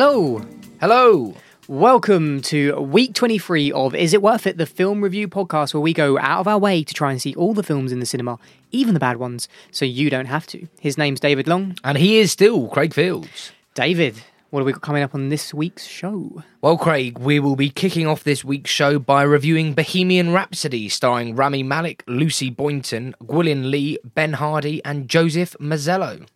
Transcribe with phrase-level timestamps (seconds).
[0.00, 0.40] Hello,
[0.80, 1.34] Hello.
[1.68, 5.92] welcome to week 23 of Is It Worth It, the film review podcast where we
[5.92, 8.38] go out of our way to try and see all the films in the cinema,
[8.70, 10.66] even the bad ones, so you don't have to.
[10.80, 11.76] His name's David Long.
[11.84, 13.52] And he is still Craig Fields.
[13.74, 14.14] David,
[14.48, 16.44] what have we got coming up on this week's show?
[16.62, 21.36] Well, Craig, we will be kicking off this week's show by reviewing Bohemian Rhapsody, starring
[21.36, 26.26] Rami Malek, Lucy Boynton, Gwilym Lee, Ben Hardy, and Joseph Mazzello.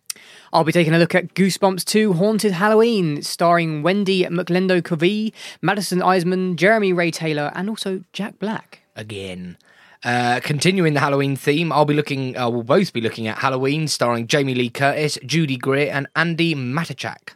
[0.55, 6.55] I'll be taking a look at Goosebumps 2 Haunted Halloween, starring Wendi McLendon-Covey, Madison Iseman,
[6.55, 8.79] Jeremy Ray Taylor, and also Jack Black.
[8.95, 9.57] Again.
[10.05, 12.37] Uh, continuing the Halloween theme, I'll be looking.
[12.37, 16.55] Uh, we'll both be looking at Halloween, starring Jamie Lee Curtis, Judy Greer, and Andi
[16.55, 17.33] Matichak.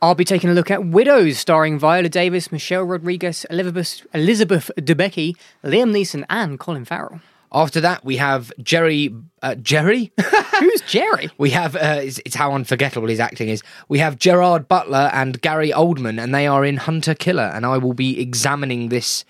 [0.00, 5.34] I'll be taking a look at Widows, starring Viola Davis, Michelle Rodriguez, Elizabeth, Elizabeth Debicki,
[5.64, 7.20] Liam Neeson, and Colin Farrell.
[7.52, 9.14] After that, we have Jerry.
[9.42, 10.12] Uh, Jerry?
[10.60, 11.30] Who's Jerry?
[11.38, 13.62] We have, uh, it's, it's how unforgettable his acting is.
[13.88, 17.78] We have Gerard Butler and Gary Oldman, and they are in Hunter Killer, and I
[17.78, 19.24] will be examining this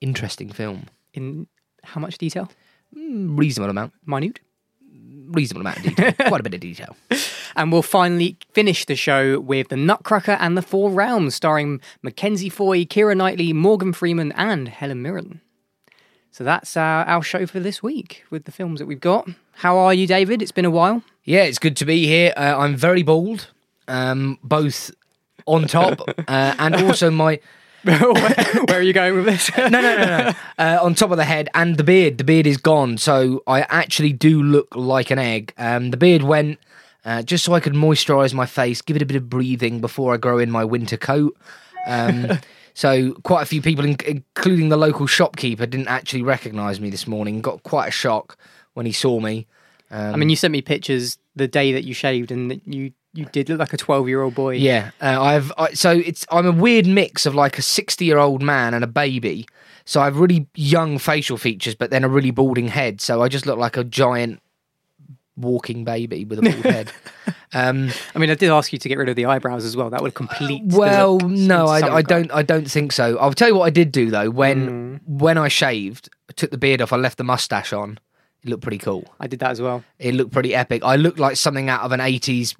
[0.00, 0.86] interesting film.
[1.12, 1.46] In
[1.84, 2.50] how much detail?
[2.94, 4.40] Reasonable amount, Minute.
[5.28, 6.96] reasonable amount of detail, quite a bit of detail.
[7.56, 12.48] And we'll finally finish the show with The Nutcracker and the Four Realms, starring Mackenzie
[12.48, 15.40] Foy, Keira Knightley, Morgan Freeman, and Helen Mirren.
[16.30, 19.28] So that's our, our show for this week with the films that we've got.
[19.54, 20.40] How are you, David?
[20.42, 21.02] It's been a while.
[21.24, 22.32] Yeah, it's good to be here.
[22.36, 23.48] Uh, I'm very bald,
[23.88, 24.90] um, both
[25.46, 27.40] on top uh, and also my.
[27.82, 29.50] Where are you going with this?
[29.56, 30.32] No, no, no, no.
[30.58, 32.18] Uh, on top of the head and the beard.
[32.18, 35.54] The beard is gone, so I actually do look like an egg.
[35.56, 36.58] Um, the beard went
[37.04, 40.12] uh, just so I could moisturise my face, give it a bit of breathing before
[40.12, 41.36] I grow in my winter coat.
[41.86, 42.38] Um,
[42.80, 47.42] so quite a few people, including the local shopkeeper, didn't actually recognise me this morning.
[47.42, 48.38] Got quite a shock
[48.72, 49.46] when he saw me.
[49.90, 53.26] I mean, you sent me pictures the day that you shaved, and that you you
[53.26, 54.54] did look like a twelve year old boy.
[54.54, 58.16] Yeah, uh, I've I, so it's I'm a weird mix of like a 60 year
[58.16, 59.46] old man and a baby.
[59.84, 63.02] So I've really young facial features, but then a really balding head.
[63.02, 64.40] So I just look like a giant
[65.36, 66.92] walking baby with a bald head.
[67.52, 69.90] Um, I mean, I did ask you to get rid of the eyebrows as well.
[69.90, 70.62] That would complete.
[70.66, 72.30] well, no, I, I don't.
[72.30, 73.18] I don't think so.
[73.18, 74.30] I'll tell you what I did do though.
[74.30, 76.92] When when I shaved, I took the beard off.
[76.92, 77.98] I left the mustache on.
[78.44, 79.12] It looked pretty cool.
[79.18, 79.82] I did that as well.
[79.98, 80.84] It looked pretty epic.
[80.84, 82.54] I looked like something out of an 80s,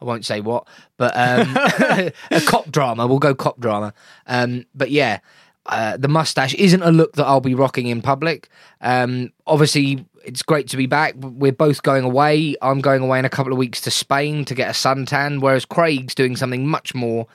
[0.00, 0.66] I won't say what,
[0.96, 1.56] but um,
[2.30, 3.06] a cop drama.
[3.06, 3.94] We'll go cop drama.
[4.26, 5.18] Um, but yeah,
[5.66, 8.48] uh, the mustache isn't a look that I'll be rocking in public.
[8.80, 11.14] Um, obviously, it's great to be back.
[11.16, 12.56] We're both going away.
[12.62, 15.64] I'm going away in a couple of weeks to Spain to get a suntan, whereas
[15.64, 17.26] Craig's doing something much more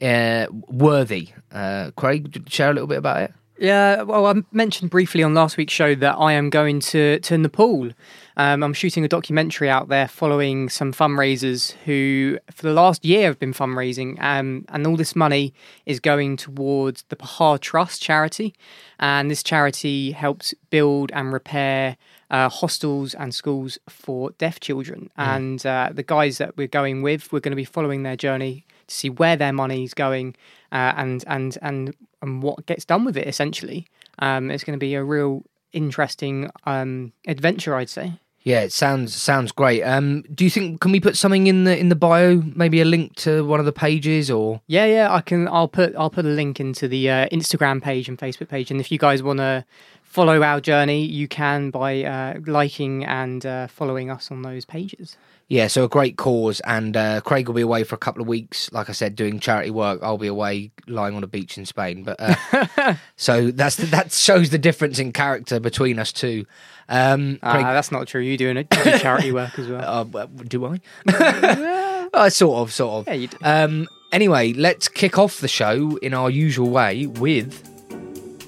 [0.00, 1.28] uh, worthy.
[1.50, 3.32] Uh, Craig, share a little bit about it.
[3.58, 7.38] Yeah, well, I mentioned briefly on last week's show that I am going to to
[7.38, 7.90] Nepal.
[8.36, 13.28] Um, I'm shooting a documentary out there following some fundraisers who, for the last year,
[13.28, 15.54] have been fundraising, um, and all this money
[15.86, 18.52] is going towards the Pahar Trust charity,
[18.98, 21.96] and this charity helps build and repair
[22.32, 25.10] uh, hostels and schools for deaf children.
[25.16, 28.64] And uh, the guys that we're going with, we're going to be following their journey
[28.88, 30.34] to see where their money's going
[30.72, 33.28] uh, and and and and what gets done with it.
[33.28, 33.86] Essentially,
[34.18, 38.14] um, it's going to be a real interesting um, adventure, I'd say.
[38.44, 39.82] Yeah, it sounds sounds great.
[39.82, 42.84] Um, do you think can we put something in the in the bio, maybe a
[42.84, 45.46] link to one of the pages, or Yeah, yeah, I can.
[45.46, 48.80] I'll put I'll put a link into the uh, Instagram page and Facebook page, and
[48.80, 49.64] if you guys want to
[50.12, 55.16] follow our journey, you can by uh, liking and uh, following us on those pages.
[55.48, 55.68] yeah?
[55.68, 58.70] So a great cause, and uh, Craig will be away for a couple of weeks.
[58.72, 60.00] Like I said, doing charity work.
[60.02, 62.04] I'll be away lying on a beach in Spain.
[62.04, 66.44] But uh, so that's that shows the difference in character between us two.
[66.90, 68.20] Um, Uh, Craig, that's not true.
[68.20, 68.68] You doing it?
[68.68, 70.10] Do charity work as well.
[70.14, 70.80] uh, do I?
[72.12, 73.14] uh, sort of, sort of.
[73.14, 73.28] Yeah.
[73.42, 77.50] Um, anyway, let's kick off the show in our usual way with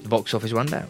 [0.02, 0.88] the box office rundown.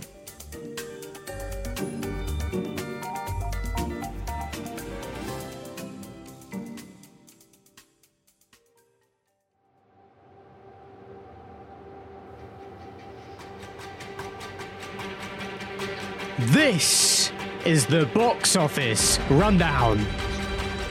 [16.38, 17.30] This
[17.64, 20.04] is the box office rundown.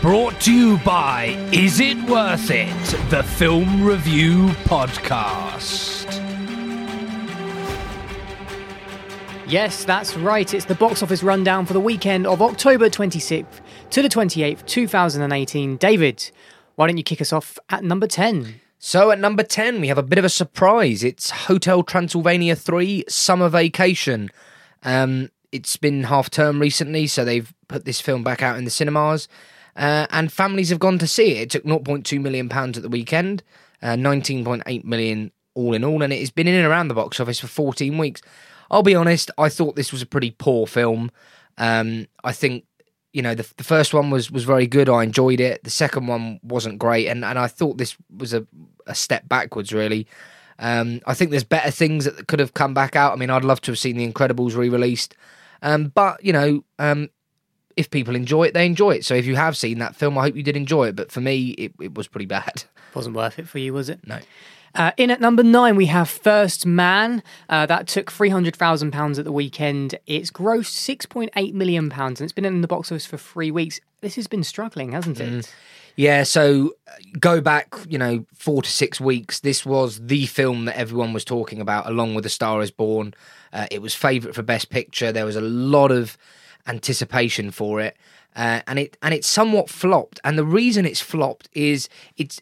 [0.01, 2.73] Brought to you by Is It Worth It?
[3.09, 6.05] The Film Review Podcast.
[9.45, 10.53] Yes, that's right.
[10.53, 15.75] It's the box office rundown for the weekend of October 26th to the 28th, 2018.
[15.75, 16.31] David,
[16.75, 18.61] why don't you kick us off at number 10?
[18.79, 21.03] So at number 10, we have a bit of a surprise.
[21.03, 24.29] It's Hotel Transylvania 3 Summer Vacation.
[24.83, 28.71] Um, it's been half term recently, so they've put this film back out in the
[28.71, 29.27] cinemas.
[29.75, 31.41] Uh, and families have gone to see it.
[31.41, 33.43] It took 0.2 million pounds at the weekend,
[33.81, 37.19] uh, 19.8 million all in all, and it has been in and around the box
[37.19, 38.21] office for 14 weeks.
[38.71, 41.11] I'll be honest, I thought this was a pretty poor film.
[41.57, 42.65] Um, I think
[43.11, 44.89] you know the, the first one was was very good.
[44.89, 45.63] I enjoyed it.
[45.63, 48.47] The second one wasn't great, and, and I thought this was a,
[48.87, 49.71] a step backwards.
[49.71, 50.07] Really,
[50.59, 53.13] um, I think there's better things that could have come back out.
[53.13, 55.15] I mean, I'd love to have seen The Incredibles re-released,
[55.63, 57.09] um, but you know, um,
[57.75, 59.05] if people enjoy it, they enjoy it.
[59.05, 60.95] So if you have seen that film, I hope you did enjoy it.
[60.95, 62.65] But for me, it, it was pretty bad.
[62.93, 64.05] Wasn't worth it for you, was it?
[64.07, 64.19] No.
[64.75, 67.21] Uh, in at number nine, we have First Man.
[67.47, 69.95] Uh, that took £300,000 at the weekend.
[70.07, 73.79] It's grossed £6.8 million, and it's been in the box office for three weeks.
[74.01, 75.53] This has been struggling, hasn't it?
[75.95, 79.41] Yeah, so uh, go back, you know, four to six weeks.
[79.41, 83.13] This was the film that everyone was talking about, along with A Star Is Born.
[83.51, 85.11] Uh, it was favourite for Best Picture.
[85.11, 86.17] There was a lot of
[86.65, 87.95] anticipation for it,
[88.35, 90.19] uh, and it and it somewhat flopped.
[90.23, 92.41] And the reason it's flopped is it's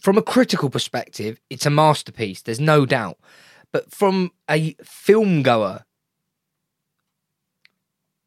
[0.00, 2.42] from a critical perspective, it's a masterpiece.
[2.42, 3.18] There's no doubt,
[3.72, 5.84] but from a film goer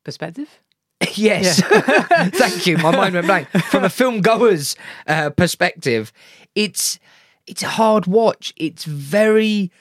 [0.04, 0.60] Perspective?
[1.16, 1.62] yes.
[2.38, 2.78] Thank you.
[2.78, 3.48] My mind went blank.
[3.48, 4.76] From a film goer's
[5.08, 6.12] uh, perspective,
[6.56, 7.00] it's
[7.48, 8.54] it's a hard watch.
[8.58, 9.72] It's very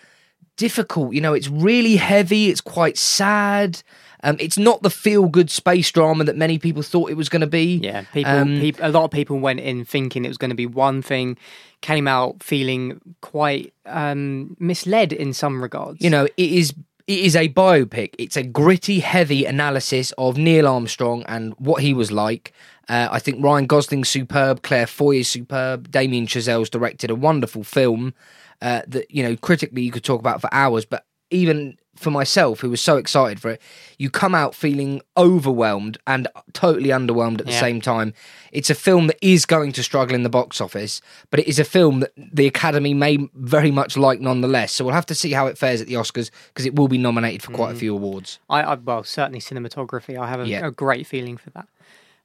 [0.56, 1.14] difficult.
[1.14, 2.50] You know, it's really heavy.
[2.50, 3.82] It's quite sad.
[4.22, 7.40] Um, it's not the feel good space drama that many people thought it was going
[7.40, 7.80] to be.
[7.82, 10.56] Yeah, people, Um, peop a lot of people went in thinking it was going to
[10.56, 11.36] be one thing,
[11.80, 16.00] came out feeling quite um, misled in some regards.
[16.00, 16.72] You know, it is
[17.06, 18.14] it is a biopic.
[18.18, 22.52] It's a gritty, heavy analysis of Neil Armstrong and what he was like.
[22.88, 27.64] Uh, I think Ryan Gosling's superb, Claire Foy is superb, Damien Chazelle's directed a wonderful
[27.64, 28.14] film
[28.60, 32.60] uh, that you know critically you could talk about for hours, but even for myself,
[32.60, 33.60] who was so excited for it,
[33.96, 37.60] you come out feeling overwhelmed and totally underwhelmed at the Yeah.
[37.60, 38.12] same time.
[38.50, 41.00] It's a film that is going to struggle in the box office,
[41.30, 44.72] but it is a film that the Academy may very much like nonetheless.
[44.72, 46.98] So we'll have to see how it fares at the Oscars because it will be
[46.98, 48.40] nominated for quite a few awards.
[48.50, 50.18] I, I well, certainly cinematography.
[50.18, 50.66] I have a, Yeah.
[50.66, 51.68] a great feeling for that.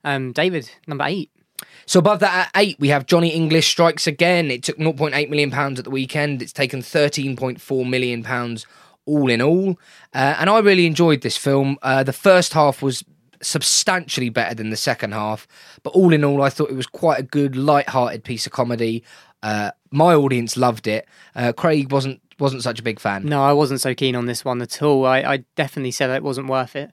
[0.03, 1.29] Um, David, number eight.
[1.85, 4.49] So above that at eight, we have Johnny English Strikes Again.
[4.49, 6.41] It took 0.8 million pounds at the weekend.
[6.41, 8.65] It's taken 13.4 million pounds
[9.07, 9.79] all in all,
[10.13, 11.77] uh, and I really enjoyed this film.
[11.81, 13.03] Uh, the first half was
[13.41, 15.47] substantially better than the second half,
[15.83, 19.03] but all in all, I thought it was quite a good, light-hearted piece of comedy.
[19.41, 21.07] Uh, my audience loved it.
[21.35, 23.25] Uh, Craig wasn't wasn't such a big fan.
[23.25, 25.05] No, I wasn't so keen on this one at all.
[25.07, 26.91] I, I definitely said it wasn't worth it.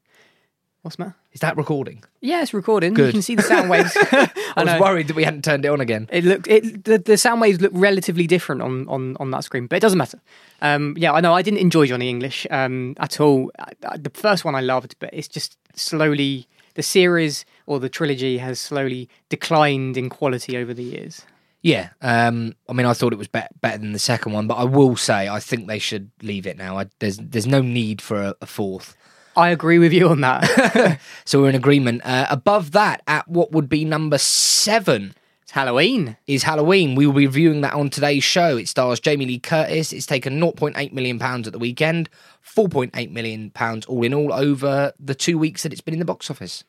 [0.81, 1.17] What's the matter?
[1.35, 2.03] Is that recording?
[2.21, 2.97] Yeah, it's recording.
[2.97, 3.93] You can see the sound waves.
[3.97, 4.81] I, I was know.
[4.81, 6.09] worried that we hadn't turned it on again.
[6.13, 9.67] It looked it the, the sound waves look relatively different on, on, on that screen,
[9.67, 10.21] but it doesn't matter.
[10.63, 13.51] Um, yeah, I know I didn't enjoy Johnny English um, at all.
[13.59, 17.89] I, I- the first one I loved, but it's just slowly the series or the
[17.89, 21.23] trilogy has slowly declined in quality over the years.
[21.63, 24.55] Yeah, um, I mean, I thought it was bet better than the second one, but
[24.57, 26.79] I will say I think they should leave it now.
[26.79, 28.97] I, there's there's no need for a, a fourth.
[29.37, 31.01] I agree with you on that.
[31.27, 32.03] So we're in agreement.
[32.05, 36.17] Uh, above that, at what would be number seven, it's Halloween.
[36.27, 36.95] is Halloween.
[36.95, 38.57] We will be reviewing that on today's show.
[38.59, 39.93] It stars Jamie Lee Curtis.
[39.93, 42.11] It's taken 0.8 million pounds at the weekend,
[42.47, 46.05] 4.8 million pounds all in all over the two weeks that it's been in the
[46.05, 46.65] box office.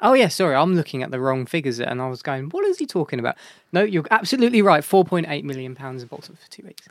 [0.00, 2.78] Oh yeah, sorry, I'm looking at the wrong figures, and I was going, "What is
[2.78, 3.36] he talking about?"
[3.72, 4.82] No, you're absolutely right.
[4.82, 6.86] 4.8 million pounds in box office for two weeks.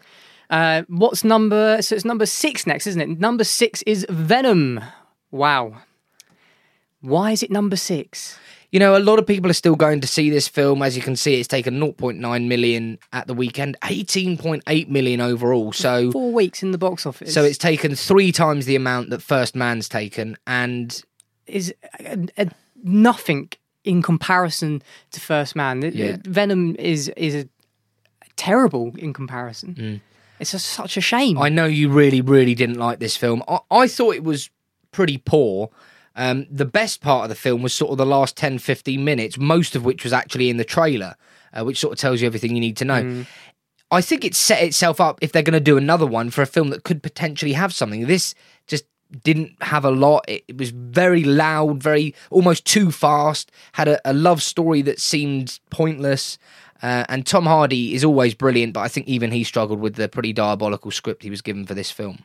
[0.49, 1.81] Uh, what's number?
[1.81, 3.19] So it's number six next, isn't it?
[3.19, 4.81] Number six is Venom.
[5.31, 5.81] Wow.
[7.01, 8.37] Why is it number six?
[8.71, 10.81] You know, a lot of people are still going to see this film.
[10.81, 15.71] As you can see, it's taken 0.9 million at the weekend, 18.8 million overall.
[15.71, 17.33] So Four weeks in the box office.
[17.33, 21.01] So it's taken three times the amount that First Man's taken, and
[21.45, 22.47] is a, a,
[22.83, 23.51] nothing
[23.85, 25.81] in comparison to First Man.
[25.93, 26.17] Yeah.
[26.25, 27.49] Venom is is a,
[28.35, 29.75] terrible in comparison.
[29.75, 30.01] Mm.
[30.39, 31.37] It's a, such a shame.
[31.37, 31.43] Mm.
[31.43, 33.43] I know you really, really didn't like this film.
[33.47, 34.49] I, I thought it was
[34.91, 35.69] pretty poor.
[36.15, 39.37] Um, the best part of the film was sort of the last 10, 15 minutes,
[39.37, 41.15] most of which was actually in the trailer,
[41.53, 43.25] uh, which sort of tells you everything you need to know.
[43.91, 46.47] I think it set itself up if they're going to do another one for a
[46.47, 48.07] film that could potentially have something.
[48.07, 48.33] This
[48.67, 48.85] just
[49.23, 50.25] didn't have a lot.
[50.27, 53.51] It, it was very loud, very almost too fast.
[53.73, 56.37] Had a, a love story that seemed pointless.
[56.81, 60.09] Uh, and Tom Hardy is always brilliant, but I think even he struggled with the
[60.09, 62.19] pretty diabolical script he was given for this film.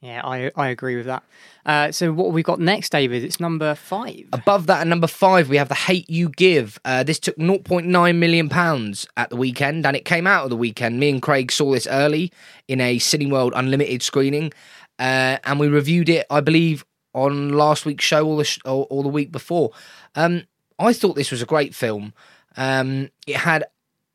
[0.00, 1.22] Yeah, I I agree with that.
[1.66, 3.22] Uh, so what we've we got next, David?
[3.22, 4.28] It's number five.
[4.32, 6.80] Above that, at number five, we have The Hate You Give.
[6.86, 10.56] Uh, this took 0.9 million pounds at the weekend, and it came out of the
[10.56, 10.98] weekend.
[10.98, 12.32] Me and Craig saw this early
[12.66, 14.54] in a Cineworld Unlimited screening,
[14.98, 18.86] uh, and we reviewed it, I believe, on last week's show or the sh- or,
[18.88, 19.72] or the week before.
[20.14, 20.44] Um,
[20.78, 22.14] I thought this was a great film.
[22.56, 23.64] Um, it had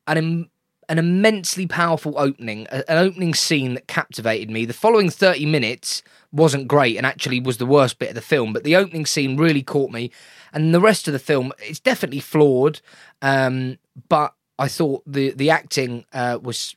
[0.06, 0.50] an Im-
[0.88, 4.64] an immensely powerful opening, an opening scene that captivated me.
[4.64, 8.52] The following 30 minutes wasn't great and actually was the worst bit of the film,
[8.52, 10.12] but the opening scene really caught me.
[10.52, 12.80] And the rest of the film, it's definitely flawed,
[13.20, 16.76] um, but I thought the the acting uh, was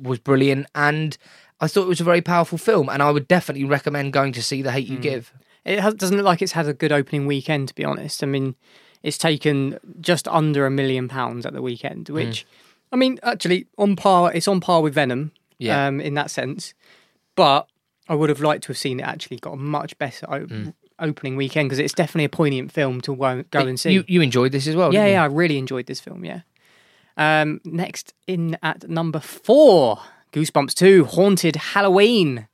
[0.00, 1.18] was brilliant, and
[1.60, 2.88] I thought it was a very powerful film.
[2.88, 5.32] And I would definitely recommend going to see The Hate You Give.
[5.66, 8.22] It has, doesn't look like it's had a good opening weekend, to be honest.
[8.22, 8.54] I mean,
[9.02, 12.14] it's taken just under a million pounds at the weekend, Hmm.
[12.14, 12.46] which,
[12.92, 14.32] I mean, actually on par.
[14.34, 15.86] It's on par with Venom, Yeah.
[15.86, 16.74] um, in that sense.
[17.36, 17.68] But
[18.08, 20.68] I would have liked to have seen it actually got a much better o- Hmm.
[20.98, 23.92] opening weekend because it's definitely a poignant film to wo- go and see.
[23.92, 24.92] You you enjoyed this as well?
[24.92, 25.14] yeah, didn't you?
[25.14, 26.24] yeah, I really enjoyed this film.
[26.24, 26.40] Yeah.
[27.16, 29.98] Um, next in at number four,
[30.32, 32.46] Goosebumps Two: Haunted Halloween.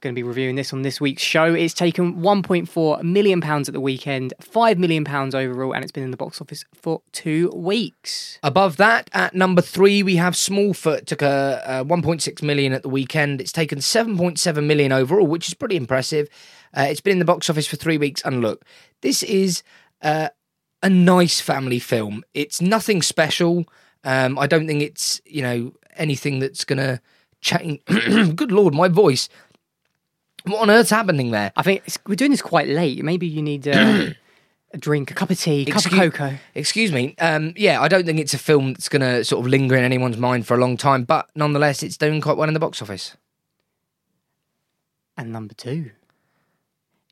[0.00, 1.52] Going to be reviewing this on this week's show.
[1.52, 6.04] It's taken 1.4 million pounds at the weekend, 5 million pounds overall, and it's been
[6.04, 8.38] in the box office for two weeks.
[8.42, 11.04] Above that, at number three, we have Smallfoot.
[11.04, 13.42] Took a, uh 1.6 million at the weekend.
[13.42, 16.28] It's taken 7.7 million overall, which is pretty impressive.
[16.74, 18.22] Uh, it's been in the box office for three weeks.
[18.24, 18.64] And look,
[19.02, 19.62] this is
[20.00, 20.30] uh,
[20.82, 22.24] a nice family film.
[22.32, 23.66] It's nothing special.
[24.04, 27.02] Um, I don't think it's you know anything that's gonna
[27.42, 27.84] change.
[27.86, 29.28] Good lord, my voice.
[30.44, 31.52] What on earth's happening there?
[31.56, 33.02] I think it's, we're doing this quite late.
[33.04, 34.10] Maybe you need uh,
[34.72, 36.38] a drink, a cup of tea, a cup Excuse- of cocoa.
[36.54, 37.14] Excuse me.
[37.18, 39.84] Um, yeah, I don't think it's a film that's going to sort of linger in
[39.84, 42.80] anyone's mind for a long time, but nonetheless, it's doing quite well in the box
[42.80, 43.16] office.
[45.16, 45.90] And number two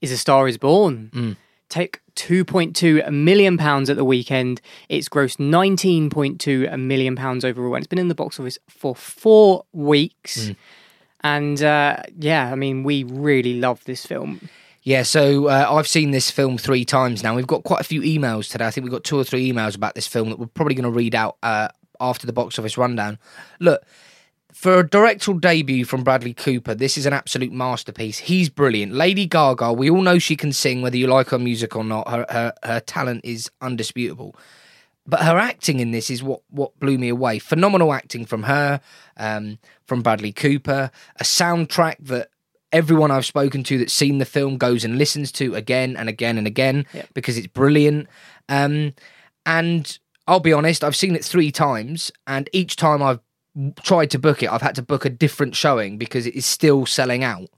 [0.01, 1.11] is A Star is Born.
[1.13, 1.37] Mm.
[1.69, 4.63] Take 2.2 million pounds at the weekend.
[4.89, 9.65] It's grossed 19.2 million pounds overall, and it's been in the box office for four
[9.73, 10.53] weeks.
[11.23, 14.49] And uh, yeah, I mean, we really love this film.
[14.83, 17.35] Yeah, so uh, I've seen this film three times now.
[17.35, 18.67] We've got quite a few emails today.
[18.67, 20.91] I think we've got two or three emails about this film that we're probably going
[20.91, 21.69] to read out uh,
[22.01, 23.19] after the box office rundown.
[23.61, 23.85] Look,
[24.53, 28.19] for a directorial debut from Bradley Cooper, this is an absolute masterpiece.
[28.19, 28.93] He's brilliant.
[28.93, 32.09] Lady Gaga, we all know she can sing, whether you like her music or not.
[32.09, 34.35] Her her, her talent is undisputable.
[35.09, 37.39] But her acting in this is what, what blew me away.
[37.39, 38.81] Phenomenal acting from her,
[39.17, 42.29] um, from Bradley Cooper, a soundtrack that
[42.73, 46.37] everyone I've spoken to that's seen the film goes and listens to again and again
[46.37, 47.09] and again Yep.
[47.15, 48.07] because it's brilliant.
[48.51, 48.93] Um,
[49.47, 53.21] and I'll be honest, I've seen it three times, and each time I've
[53.83, 56.85] tried to book it, I've had to book a different showing because it is still
[56.85, 57.49] selling out.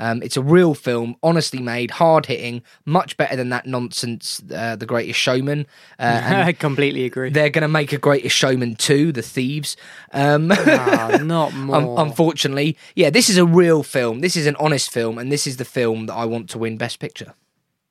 [0.00, 4.76] Um, it's a real film, honestly made, hard hitting, much better than that nonsense, uh,
[4.76, 5.66] The Greatest Showman.
[5.98, 7.30] Uh, I completely agree.
[7.30, 9.76] they're going to make a Greatest Showman 2, The Thieves.
[10.12, 11.96] Um, Ah, not more.
[12.00, 14.20] unfortunately, yeah, this is a real film.
[14.20, 16.76] This is an honest film, and this is the film that I want to win
[16.76, 17.34] Best Picture.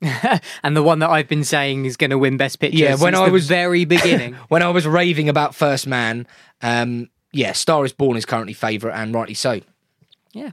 [0.62, 2.78] and the one that I've been saying is going to win Best Picture.
[2.78, 4.34] Yeah, when I the was- very beginning.
[4.48, 6.26] When I was raving about First Man,
[6.62, 9.60] um, yeah, Star is Born is currently favourite, and rightly so.
[10.32, 10.50] yeah.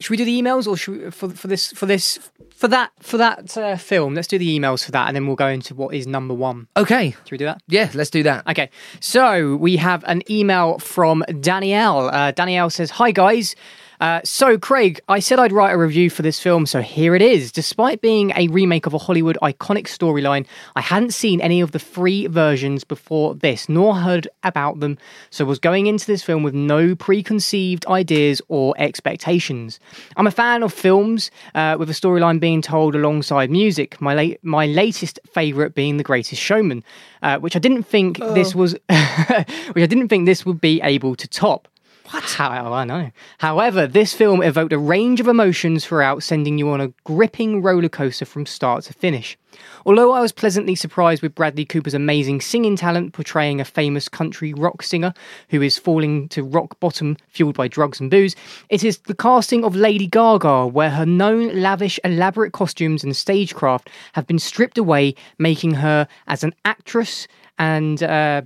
[0.00, 2.18] Should we do the emails, or should we, for for this for this
[2.54, 4.14] for that for that uh, film?
[4.14, 6.68] Let's do the emails for that, and then we'll go into what is number one.
[6.76, 7.62] Okay, Should we do that?
[7.68, 8.46] yeah, let's do that.
[8.46, 8.68] Okay,
[9.00, 12.08] so we have an email from Danielle.
[12.12, 13.54] Uh, Danielle says, Hi guys.
[14.00, 17.22] Uh, so, Craig, I said I'd write a review for this film, so here it
[17.22, 17.52] is.
[17.52, 21.78] Despite being a remake of a Hollywood iconic storyline, I hadn't seen any of the
[21.78, 24.98] free versions before this, nor heard about them,
[25.30, 29.80] so was going into this film with no preconceived ideas or expectations.
[30.16, 34.00] I'm a fan of films uh, with a storyline being told alongside music.
[34.00, 36.84] My late, my latest favourite being The Greatest Showman,
[37.22, 41.14] uh, which I didn't think this was, which I didn't think this would be able
[41.16, 41.68] to top.
[42.10, 42.24] What?
[42.24, 43.10] How, I know.
[43.38, 47.88] However, this film evoked a range of emotions throughout, sending you on a gripping roller
[47.88, 49.36] coaster from start to finish.
[49.84, 54.52] Although I was pleasantly surprised with Bradley Cooper's amazing singing talent portraying a famous country
[54.52, 55.14] rock singer
[55.48, 58.36] who is falling to rock bottom fueled by drugs and booze,
[58.68, 63.90] it is the casting of Lady Gaga where her known lavish, elaborate costumes and stagecraft
[64.12, 67.26] have been stripped away, making her as an actress
[67.58, 68.42] and uh,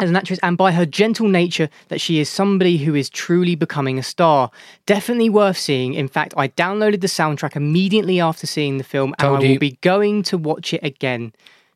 [0.00, 3.54] as an actress and by her gentle nature that she is somebody who is truly
[3.54, 4.50] becoming a star.
[4.86, 5.94] Definitely worth seeing.
[5.94, 9.46] In fact, I downloaded the soundtrack immediately after seeing the film and Told I will
[9.46, 9.58] you.
[9.58, 11.32] be going to watch it again.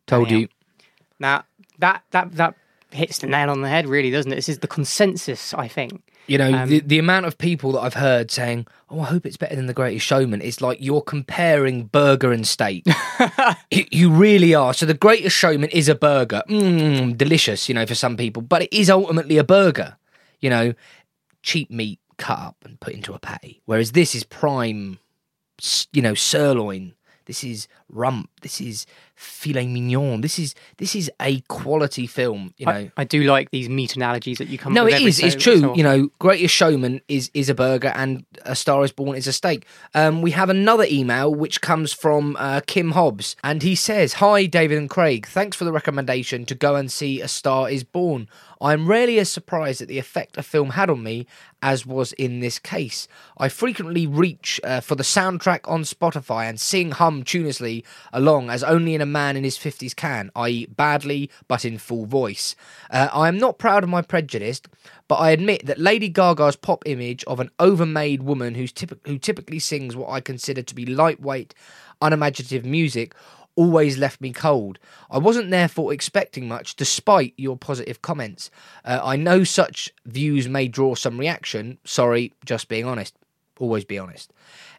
[0.06, 0.42] Told Daniel.
[0.42, 0.48] you.
[1.18, 1.44] Now,
[1.78, 2.54] that that that
[2.90, 4.36] hits the nail on the head really, doesn't it?
[4.36, 6.02] This is the consensus, I think.
[6.26, 9.26] You know, Um, the, the amount of people that I've heard saying, "Oh, I hope
[9.26, 12.86] it's better than The Greatest Showman." It's like you're comparing burger and steak.
[13.70, 14.72] you, you really are.
[14.72, 18.62] So, The Greatest Showman is a burger, mm, delicious, you know, for some people, but
[18.62, 19.96] it is ultimately a burger.
[20.40, 20.74] You know,
[21.42, 24.98] cheap meat cut up and put into a patty, whereas this is prime,
[25.92, 26.94] you know, sirloin.
[27.26, 28.28] This is rump.
[28.42, 30.20] This is filet mignon.
[30.20, 32.52] This is this is a quality film.
[32.56, 35.18] You know, I, I do like these meat analogies that you come no, it is.
[35.18, 35.60] so- It's true.
[35.60, 39.26] so you know, Greatest Showman is is a burger, and A Star Is Born is
[39.26, 39.66] a steak.
[39.94, 44.46] Um, we have another email which comes from uh, Kim Hobbs, and he says, "Hi,
[44.46, 45.26] David and Craig.
[45.26, 48.28] Thanks for the recommendation to go and see A Star Is Born.
[48.60, 51.26] I'm rarely as surprised at the effect a film had on me
[51.62, 53.08] as was in this case.
[53.38, 57.81] I frequently reach uh, for the soundtrack on Spotify and sing hum tunelessly
[58.12, 62.06] along as only in a man in his 50s can, i.e., badly but in full
[62.06, 62.54] voice.
[62.90, 64.60] Uh, I am not proud of my prejudice,
[65.08, 69.18] but I admit that Lady Gaga's pop image of an overmade woman who's typ- who
[69.18, 71.54] typically sings what I consider to be lightweight,
[72.00, 73.14] unimaginative music
[73.54, 74.78] always left me cold.
[75.10, 78.50] I wasn't therefore expecting much, despite your positive comments.
[78.84, 81.78] Uh, I know such views may draw some reaction.
[81.84, 83.14] Sorry, just being honest.
[83.58, 84.32] Always be honest.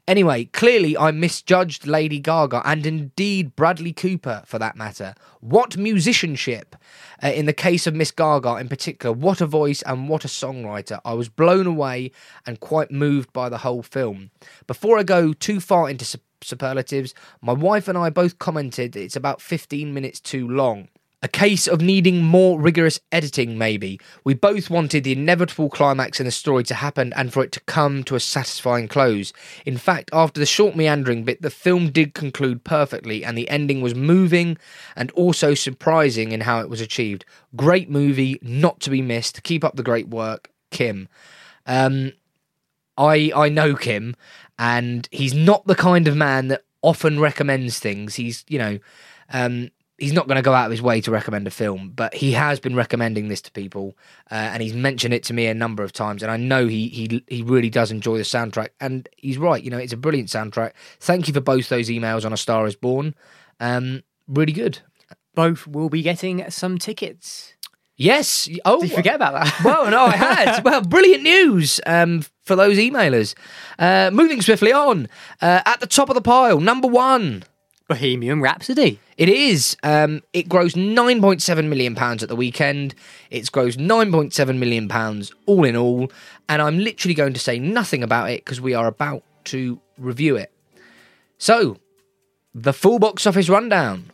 [0.05, 5.15] Anyway, clearly I misjudged Lady Gaga and indeed Bradley Cooper for that matter.
[5.39, 6.75] What musicianship!
[7.24, 10.27] Uh, in the case of Miss Gaga in particular, what a voice and what a
[10.27, 11.00] songwriter.
[11.05, 12.12] I was blown away
[12.45, 14.31] and quite moved by the whole film.
[14.67, 19.41] Before I go too far into superlatives, my wife and I both commented it's about
[19.41, 20.89] 15 minutes too long.
[21.24, 23.98] A case of needing more rigorous editing, maybe.
[24.25, 27.62] We both wanted the inevitable climax in the story to happen and for it to
[27.62, 29.32] come to a satisfying close.
[29.65, 33.80] In fact, after the short meandering bit, the film did conclude perfectly, and the ending
[33.80, 34.58] was moving
[34.98, 37.24] and also surprising in how it was achieved.
[37.56, 39.44] Great movie, not to be missed.
[39.44, 41.08] Keep up the great work, Kim.
[41.65, 42.12] Um,
[42.98, 44.18] I I know Kim,
[44.60, 48.16] and he's not the kind of man that often recommends things.
[48.16, 48.79] He's you know,
[49.31, 52.14] um, he's not going to go out of his way to recommend a film, but
[52.14, 53.96] he has been recommending this to people,
[54.32, 56.88] uh, and he's mentioned it to me a number of times, and I know he
[56.88, 59.64] he he really does enjoy the soundtrack, and he's right.
[59.64, 60.74] You know, it's a brilliant soundtrack.
[61.00, 63.16] Thank you for both those emails on A Star Is Born.
[63.60, 64.79] Um, really good.
[65.36, 67.53] Both will be getting some tickets.
[67.96, 68.50] Yes.
[68.66, 69.60] Oh, Did you forget about that?
[69.64, 70.64] well, no, I had.
[70.64, 73.36] Well, brilliant news um, for those emailers.
[73.77, 75.08] Uh, moving swiftly on.
[75.42, 77.44] Uh, at the top of the pile, number one.
[77.94, 79.00] Bohemian Rhapsody.
[79.18, 79.77] It is.
[79.84, 82.96] Um, it grows 9.7 million pounds at the weekend.
[83.29, 86.12] It's grows 9.7 million pounds all in all,
[86.50, 90.36] and I'm literally going to say nothing about it because we are about to review
[90.38, 90.51] it.
[91.38, 91.77] So,
[92.56, 94.12] the full box office rundown.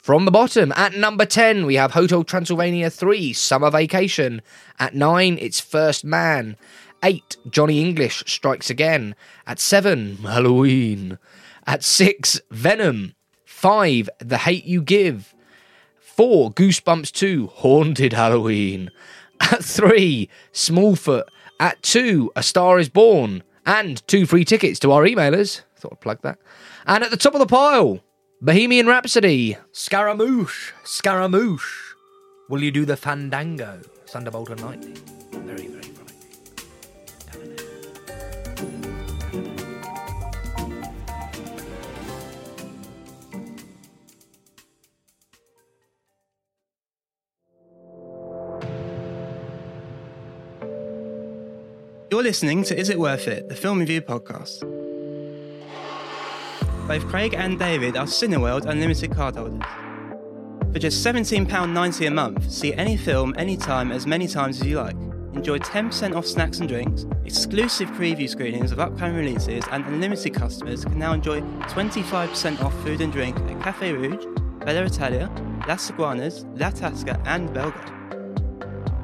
[0.00, 4.42] From the bottom, at number 10, we have Hotel Transylvania 3 Summer Vacation.
[4.78, 6.56] At 9, it's First Man.
[7.02, 9.16] 8, Johnny English Strikes Again.
[9.44, 11.18] At 7, Halloween.
[11.66, 13.14] At 6, Venom.
[13.44, 15.34] 5, The Hate You Give.
[15.98, 18.90] 4, Goosebumps 2 Haunted Halloween.
[19.40, 21.24] At 3, Smallfoot.
[21.58, 23.42] At 2, A Star is Born.
[23.66, 25.62] And two free tickets to our emailers.
[25.76, 26.38] Thought I'd plug that.
[26.86, 28.00] And at the top of the pile,
[28.42, 29.56] Bohemian Rhapsody.
[29.72, 30.72] Scaramouche.
[30.84, 31.94] Scaramouche.
[32.50, 33.80] Will you do the fandango?
[34.06, 34.98] Thunderbolt and lightning.
[35.32, 35.83] Very, very
[52.14, 54.60] You're listening to Is It Worth It, the film review podcast.
[56.86, 59.60] Both Craig and David are Cineworld Unlimited card holders.
[60.72, 64.94] For just £17.90 a month, see any film, anytime, as many times as you like.
[65.32, 70.84] Enjoy 10% off snacks and drinks, exclusive preview screenings of upcoming releases, and unlimited customers
[70.84, 74.24] can now enjoy 25% off food and drink at Cafe Rouge,
[74.64, 75.28] Bella Italia,
[75.66, 78.03] Las Iguanas, La Tasca, and Belgo.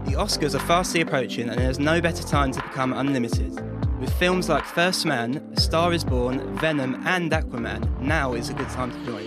[0.07, 3.55] The Oscars are fastly approaching, and there's no better time to become unlimited.
[4.01, 8.55] With films like First Man, A Star is Born, Venom, and Aquaman, now is a
[8.55, 9.27] good time to join.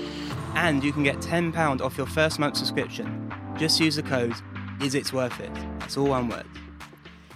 [0.55, 3.31] And you can get £10 off your first month subscription.
[3.55, 4.33] Just use the code
[4.81, 5.53] IS It's Worth It.
[5.79, 6.47] That's all one word.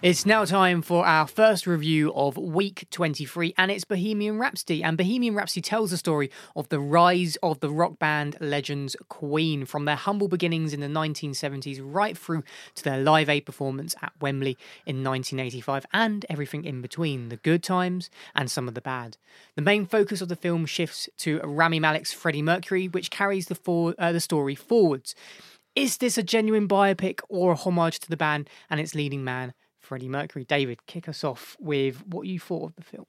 [0.03, 4.83] It's now time for our first review of week 23, and it's Bohemian Rhapsody.
[4.83, 9.65] And Bohemian Rhapsody tells the story of the rise of the rock band legends Queen
[9.65, 12.43] from their humble beginnings in the 1970s right through
[12.75, 14.55] to their Live Aid performance at Wembley
[14.85, 19.17] in 1985 and everything in between the good times and some of the bad.
[19.55, 23.55] The main focus of the film shifts to Rami Malek's Freddie Mercury, which carries the,
[23.55, 25.15] for- uh, the story forwards.
[25.75, 29.55] Is this a genuine biopic or a homage to the band and its leading man?
[29.87, 30.43] Freddie Mercury.
[30.43, 33.05] David, kick us off with what you thought of the film.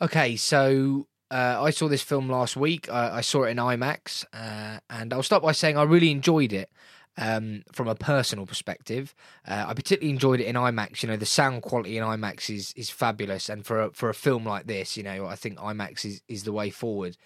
[0.00, 2.90] Okay, so uh, I saw this film last week.
[2.90, 6.52] I, I saw it in IMAX, uh, and I'll start by saying I really enjoyed
[6.52, 6.70] it.
[7.18, 9.14] Um, from a personal perspective,
[9.46, 11.02] uh, I particularly enjoyed it in IMAX.
[11.02, 14.14] You know, the sound quality in IMAX is is fabulous, and for a, for a
[14.14, 17.16] film like this, you know, I think IMAX is is the way forward.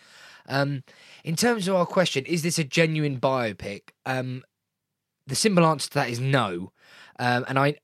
[0.48, 0.84] Um,
[1.22, 3.90] in terms of our question, is this a genuine biopic?
[4.06, 4.42] Um,
[5.26, 6.72] the simple answer to that is no.
[7.18, 7.76] Um, and I,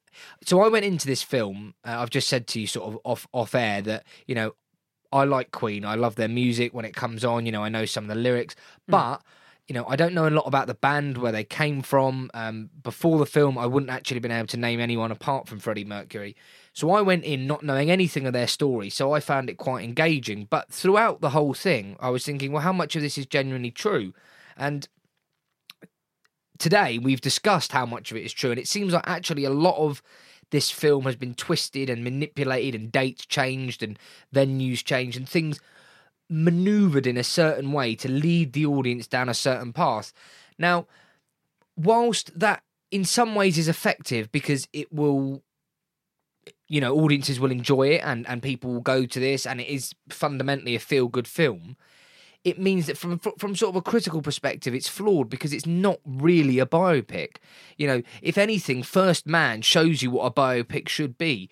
[0.44, 1.74] so I went into this film.
[1.86, 4.54] Uh, I've just said to you, sort of off off air, that you know
[5.12, 5.84] I like Queen.
[5.84, 7.46] I love their music when it comes on.
[7.46, 8.54] You know, I know some of the lyrics,
[8.86, 9.22] but
[9.70, 12.28] you know, I don't know a lot about the band where they came from.
[12.34, 15.84] Um, before the film, I wouldn't actually been able to name anyone apart from Freddie
[15.84, 16.34] Mercury.
[16.72, 18.90] So I went in not knowing anything of their story.
[18.90, 20.48] So I found it quite engaging.
[20.50, 23.70] But throughout the whole thing, I was thinking, well, how much of this is genuinely
[23.70, 24.12] true?
[24.56, 24.88] And
[26.60, 29.50] today we've discussed how much of it is true, and it seems like actually a
[29.50, 30.00] lot of
[30.50, 33.98] this film has been twisted and manipulated, and dates changed, and
[34.32, 35.58] venues changed, and things
[36.28, 40.12] maneuvered in a certain way to lead the audience down a certain path.
[40.58, 40.86] Now,
[41.76, 45.42] whilst that in some ways is effective because it will
[46.68, 49.68] you know audiences will enjoy it and and people will go to this and it
[49.68, 51.76] is fundamentally a feel good film
[52.44, 55.98] it means that from from sort of a critical perspective, it's flawed because it's not
[56.06, 57.36] really a biopic.
[57.76, 61.50] You know, if anything, First Man shows you what a biopic should be: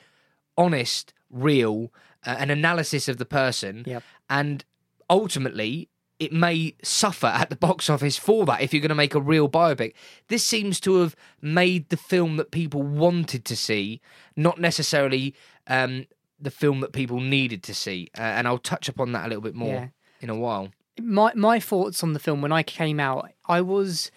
[0.57, 1.93] honest, real,
[2.27, 4.03] uh, an analysis of the person, Yep.
[4.31, 4.65] and
[5.11, 5.89] ultimately.
[6.21, 9.21] It may suffer at the box office for that if you're going to make a
[9.21, 9.93] real biopic.
[10.27, 14.01] This seems to have made the film that people wanted to see,
[14.35, 15.33] not necessarily
[15.69, 16.07] um,
[16.41, 18.09] the film that people needed to see.
[18.19, 19.89] Uh, and I'll touch upon that a little bit more Yeah.
[20.21, 20.71] in a while.
[21.01, 24.11] My my thoughts on the film when I came out, I was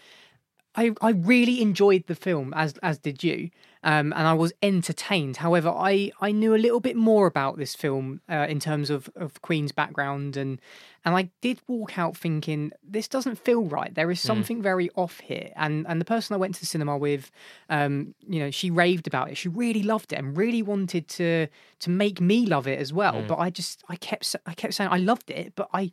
[0.75, 3.49] I I really enjoyed the film as as did you.
[3.83, 5.37] Um, and I was entertained.
[5.37, 9.09] However, I, I knew a little bit more about this film uh, in terms of,
[9.15, 10.61] of Queen's background, and
[11.03, 13.91] and I did walk out thinking this doesn't feel right.
[13.95, 15.49] There is something very off here.
[15.55, 17.31] And and the person I went to the cinema with,
[17.69, 19.37] um, you know, she raved about it.
[19.37, 21.47] She really loved it and really wanted to
[21.79, 23.23] to make me love it as well.
[23.27, 25.89] But I just I kept I kept saying I loved it, but I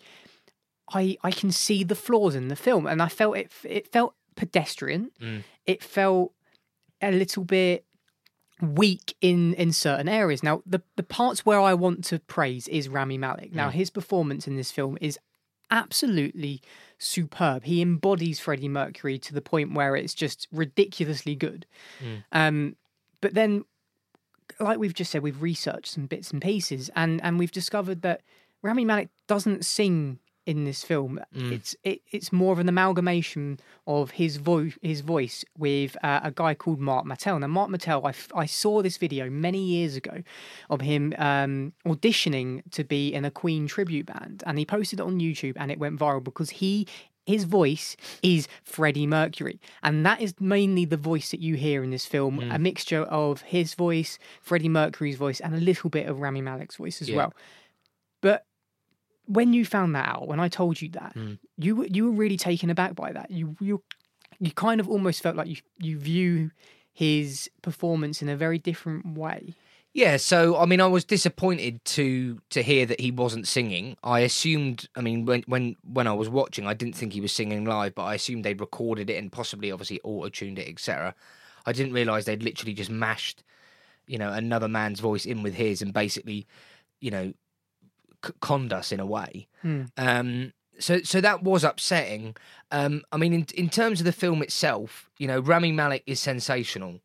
[0.92, 3.53] I I can see the flaws in the film, and I felt it.
[3.64, 5.11] It felt pedestrian.
[5.20, 5.42] Mm.
[5.66, 6.33] It felt
[7.01, 7.85] a little bit
[8.61, 10.42] weak in in certain areas.
[10.42, 13.55] Now, the the parts where I want to praise is Rami Malek.
[13.55, 13.72] Now, mm.
[13.72, 15.18] his performance in this film is
[15.70, 16.62] absolutely
[16.98, 17.64] superb.
[17.64, 21.66] He embodies Freddie Mercury to the point where it's just ridiculously good.
[22.03, 22.24] Mm.
[22.33, 22.77] Um,
[23.20, 23.64] but then
[24.61, 28.22] like we've just said, we've researched some bits and pieces, and and we've discovered that
[28.62, 31.20] Rami Malek doesn't sing in this film.
[31.34, 36.30] It's it, it's more of an amalgamation of his voice his voice with uh, a
[36.30, 37.38] guy called Marc Martel.
[37.38, 40.22] Now, Marc Martel, I, f- I saw this video many years ago
[40.70, 45.02] of him um, auditioning to be in a Queen tribute band, and he posted it
[45.02, 46.87] on YouTube, and it went viral because he
[47.26, 51.90] his voice is Freddie Mercury, and that is mainly the voice that you hear in
[51.90, 52.40] this film.
[52.50, 56.76] A mixture of his voice, Freddie Mercury's voice, and a little bit of Rami Malek's
[56.76, 57.16] voice as Yeah.
[57.16, 57.34] well.
[58.22, 58.46] But
[59.28, 61.38] when you found that out, when I told you that, mm.
[61.56, 63.30] you were- you were really taken aback by that.
[63.30, 63.82] You you
[64.40, 66.50] you kind of almost felt like you you view
[66.92, 69.54] his performance in a very different way.
[69.92, 73.96] Yeah, so I mean, I was disappointed to to hear that he wasn't singing.
[74.02, 77.32] I assumed, I mean, when when when I was watching, I didn't think he was
[77.32, 81.14] singing live, but I assumed they'd recorded it and possibly, obviously, auto tuned it, etc.
[81.66, 83.42] I didn't realise they'd literally just mashed,
[84.06, 86.46] you know, another man's voice in with his and basically,
[87.00, 87.32] you know,
[88.24, 89.48] c- conned us in a way.
[89.96, 92.37] Um, so so that was upsetting.
[92.70, 96.20] Um, I mean, in in terms of the film itself, you know, Rami Malek is
[96.20, 97.00] sensational.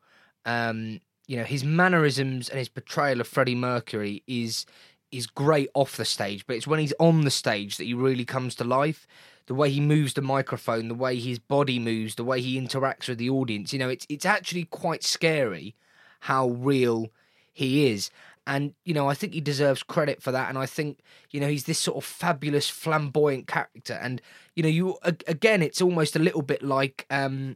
[0.46, 4.66] Um, you know, his mannerisms and his portrayal of Freddie Mercury is
[5.12, 8.26] is great off the stage, but it's when he's on the stage that he really
[8.26, 9.06] comes to life.
[9.46, 13.10] The way he moves the microphone, the way his body moves, the way he interacts
[13.10, 15.76] with the audience, you know, it's it's actually quite scary
[16.22, 17.12] how real
[17.52, 18.10] he is.
[18.46, 20.50] And, you know, I think he deserves credit for that.
[20.50, 21.00] And I think,
[21.32, 23.94] you know, he's this sort of fabulous, flamboyant character.
[23.94, 24.22] And,
[24.56, 27.56] you know, you again, it's almost a little bit like um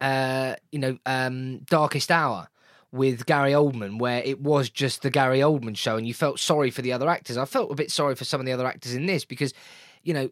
[0.00, 2.48] uh, you know, um, Darkest Hour,
[2.92, 6.70] with Gary Oldman, where it was just the Gary Oldman show, and you felt sorry
[6.70, 7.36] for the other actors.
[7.36, 9.52] I felt a bit sorry for some of the other actors in this because,
[10.02, 10.30] you know,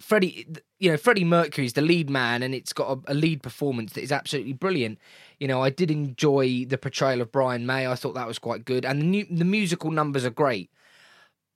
[0.00, 0.46] Freddie,
[0.78, 4.02] you know, Freddie Mercury's the lead man, and it's got a, a, lead performance that
[4.02, 4.98] is absolutely brilliant.
[5.38, 7.86] You know, I did enjoy the portrayal of Brian May.
[7.86, 10.70] I thought that was quite good, and the new, the musical numbers are great.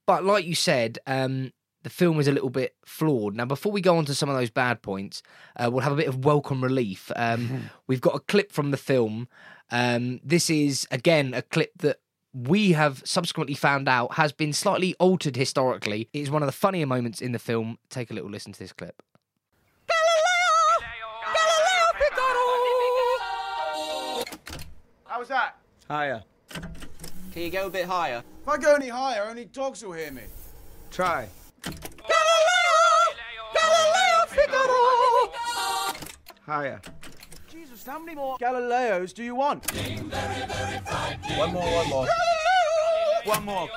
[0.07, 3.35] But like you said, um, the film is a little bit flawed.
[3.35, 5.23] Now, before we go on to some of those bad points,
[5.57, 7.11] uh, we'll have a bit of welcome relief.
[7.17, 9.29] Um, we've got a clip from the film
[9.71, 11.99] um, this is again a clip that
[12.33, 16.09] we have subsequently found out has been slightly altered historically.
[16.13, 17.79] It is one of the funnier moments in the film.
[17.91, 19.03] Take a little listen to this clip.
[19.89, 20.95] Galileo!
[21.35, 22.45] Galileo Figaro!
[25.07, 25.57] How was that?
[25.89, 26.23] Higher.
[27.33, 28.23] Can you go a bit higher?
[28.43, 30.23] If I go any higher, only dogs will hear me.
[30.91, 31.29] Try.
[31.63, 31.79] Galileo!
[33.55, 35.33] Galileo Figaro!
[36.47, 36.81] Higher.
[37.89, 39.71] Jesus, how many more Galileos do you want?
[41.37, 42.07] One more, one more.
[43.25, 43.69] One more.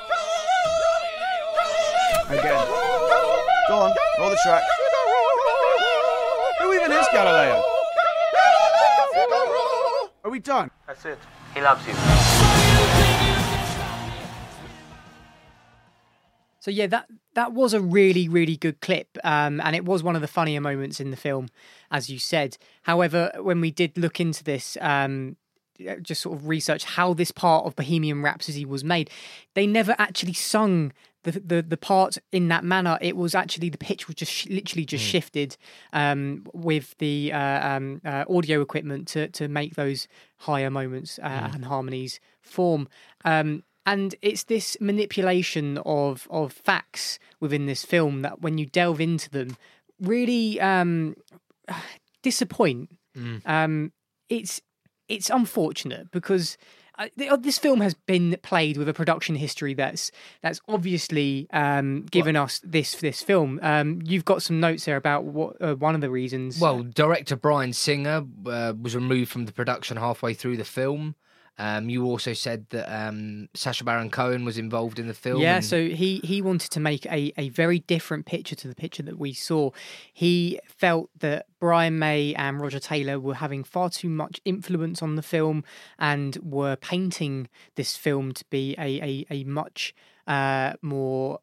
[2.29, 2.67] Again.
[3.67, 4.63] Go on, roll the track.
[6.59, 7.63] Who even is Galileo?
[10.23, 10.69] Are we done?
[10.87, 11.19] That's it.
[11.53, 13.20] He loves you.
[16.61, 20.15] So yeah, that that was a really really good clip, um, and it was one
[20.15, 21.47] of the funnier moments in the film,
[21.89, 22.55] as you said.
[22.83, 25.37] However, when we did look into this, um,
[26.03, 29.09] just sort of research how this part of Bohemian Rhapsody was made,
[29.55, 30.93] they never actually sung
[31.23, 32.99] the the, the part in that manner.
[33.01, 35.09] It was actually the pitch was just sh- literally just mm.
[35.09, 35.57] shifted
[35.93, 41.27] um, with the uh, um, uh, audio equipment to to make those higher moments uh,
[41.27, 41.55] mm.
[41.55, 42.87] and harmonies form.
[43.25, 49.01] Um, and it's this manipulation of of facts within this film that when you delve
[49.01, 49.55] into them
[49.99, 51.15] really um,
[52.23, 53.41] disappoint mm.
[53.47, 53.91] um,
[54.29, 54.61] it's
[55.07, 56.57] it's unfortunate because
[57.01, 62.05] uh, uh, this film has been played with a production history that's that's obviously um,
[62.11, 62.43] given what?
[62.43, 63.59] us this this film.
[63.61, 66.59] Um, you've got some notes there about what uh, one of the reasons.
[66.59, 71.15] Well, director Bryan Singer uh, was removed from the production halfway through the film.
[71.57, 75.41] Um, you also said that um, Sacha Baron Cohen was involved in the film.
[75.41, 75.65] Yeah, and...
[75.65, 79.19] so he he wanted to make a, a very different picture to the picture that
[79.19, 79.71] we saw.
[80.13, 85.15] He felt that Brian May and Roger Taylor were having far too much influence on
[85.15, 85.63] the film
[85.99, 89.93] and were painting this film to be a a, a much
[90.27, 91.39] uh, more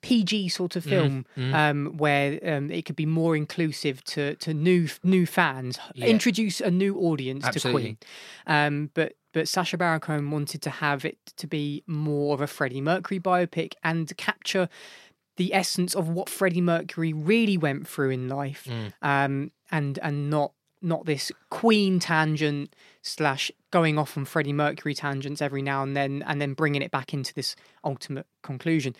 [0.00, 0.90] PG sort of mm-hmm.
[0.90, 1.54] film mm-hmm.
[1.54, 6.06] Um, where um, it could be more inclusive to to new new fans, yeah.
[6.06, 7.82] introduce a new audience Absolutely.
[7.82, 7.98] to Queen.
[8.46, 12.46] Um, but but Sacha Baron Cohen wanted to have it to be more of a
[12.46, 14.68] Freddie Mercury biopic and capture
[15.36, 18.92] the essence of what Freddie Mercury really went through in life, mm.
[19.02, 25.40] um, and and not not this Queen tangent slash going off on Freddie Mercury tangents
[25.40, 28.94] every now and then, and then bringing it back into this ultimate conclusion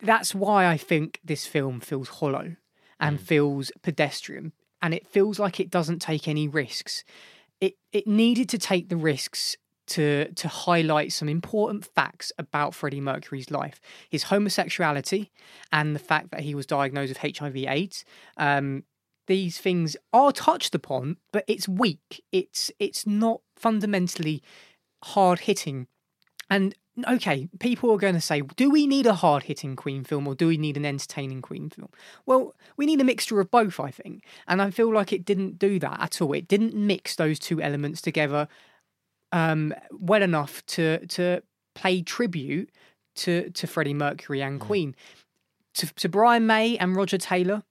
[0.00, 2.56] that's why I think this film feels hollow
[3.00, 3.22] and mm.
[3.22, 7.04] feels pedestrian and it feels like it doesn't take any risks.
[7.60, 9.56] It it needed to take the risks
[9.88, 15.30] to to highlight some important facts about Freddie Mercury's life, his homosexuality,
[15.72, 18.04] and the fact that he was diagnosed with HIV/AIDS.
[18.36, 18.84] Um,
[19.26, 22.24] these things are touched upon, but it's weak.
[22.32, 24.42] It's it's not fundamentally
[25.02, 25.86] hard hitting,
[26.50, 26.74] and
[27.06, 30.34] okay, people are going to say, do we need a hard hitting Queen film or
[30.34, 31.90] do we need an entertaining Queen film?
[32.26, 34.24] Well, we need a mixture of both, I think.
[34.48, 36.32] And I feel like it didn't do that at all.
[36.32, 38.48] It didn't mix those two elements together
[39.30, 41.42] um, well enough to to
[41.74, 42.70] play tribute
[43.14, 44.64] to, to Freddie Mercury and mm.
[44.64, 44.96] Queen.
[45.74, 47.62] To, to Brian May and Roger Taylor,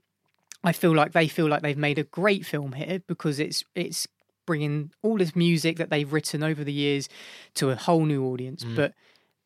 [0.64, 4.08] I feel like they feel like they've made a great film here because it's it's
[4.48, 7.08] bringing all this music that they've written over the years
[7.54, 8.64] to a whole new audience.
[8.64, 8.76] Mm.
[8.76, 8.94] But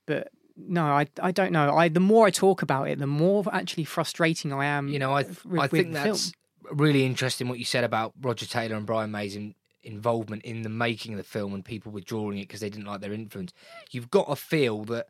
[0.05, 1.75] but no, I I don't know.
[1.75, 4.87] I the more I talk about it, the more actually frustrating I am.
[4.87, 6.79] You know, I with, I think that's film.
[6.79, 10.69] really interesting what you said about Roger Taylor and Brian May's in, involvement in the
[10.69, 13.51] making of the film and people withdrawing it because they didn't like their influence.
[13.91, 15.07] You've got to feel that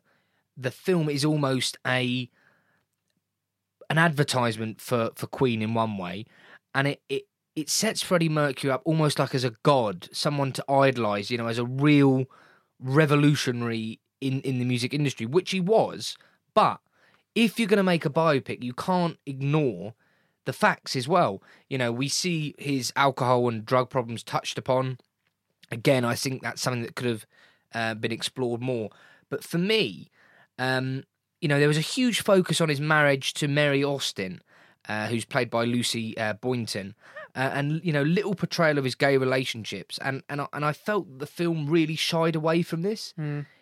[0.56, 2.28] the film is almost a
[3.90, 6.24] an advertisement for for Queen in one way,
[6.74, 7.24] and it it
[7.54, 11.30] it sets Freddie Mercury up almost like as a god, someone to idolize.
[11.30, 12.26] You know, as a real
[12.80, 16.16] revolutionary in, in the music industry, which he was.
[16.54, 16.80] But
[17.34, 19.94] if you're going to make a biopic, you can't ignore
[20.44, 21.42] the facts as well.
[21.68, 24.98] You know, we see his alcohol and drug problems touched upon.
[25.70, 27.26] Again, I think that's something that could have
[27.74, 28.90] uh, been explored more.
[29.30, 30.10] But for me,
[30.58, 31.04] um,
[31.40, 34.42] you know, there was a huge focus on his marriage to Mary Austin.
[34.88, 36.94] Uh, who's played by Lucy uh, Boynton,
[37.34, 40.72] uh, and you know, little portrayal of his gay relationships, and and I, and I
[40.72, 43.14] felt the film really shied away from this.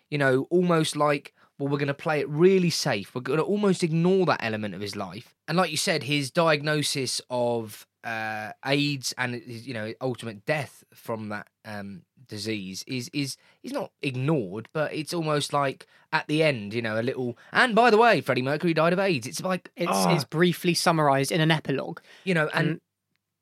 [0.09, 1.33] You know, almost like.
[1.59, 3.13] Well, we're going to play it really safe.
[3.13, 5.35] We're going to almost ignore that element of his life.
[5.47, 10.83] And like you said, his diagnosis of uh, AIDS and his, you know ultimate death
[10.93, 16.41] from that um, disease is is is not ignored, but it's almost like at the
[16.41, 17.37] end, you know, a little.
[17.51, 19.27] And by the way, Freddie Mercury died of AIDS.
[19.27, 22.81] It's like It's, ah, it's briefly summarised in an epilogue, you know, and and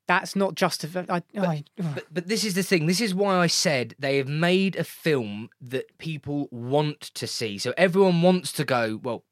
[0.06, 1.08] that's not justified.
[1.08, 2.86] I, I, But, but this is the thing.
[2.86, 7.58] This is why I said they have made a film that people want to see.
[7.58, 8.98] So everyone wants to go.
[9.00, 9.22] Well,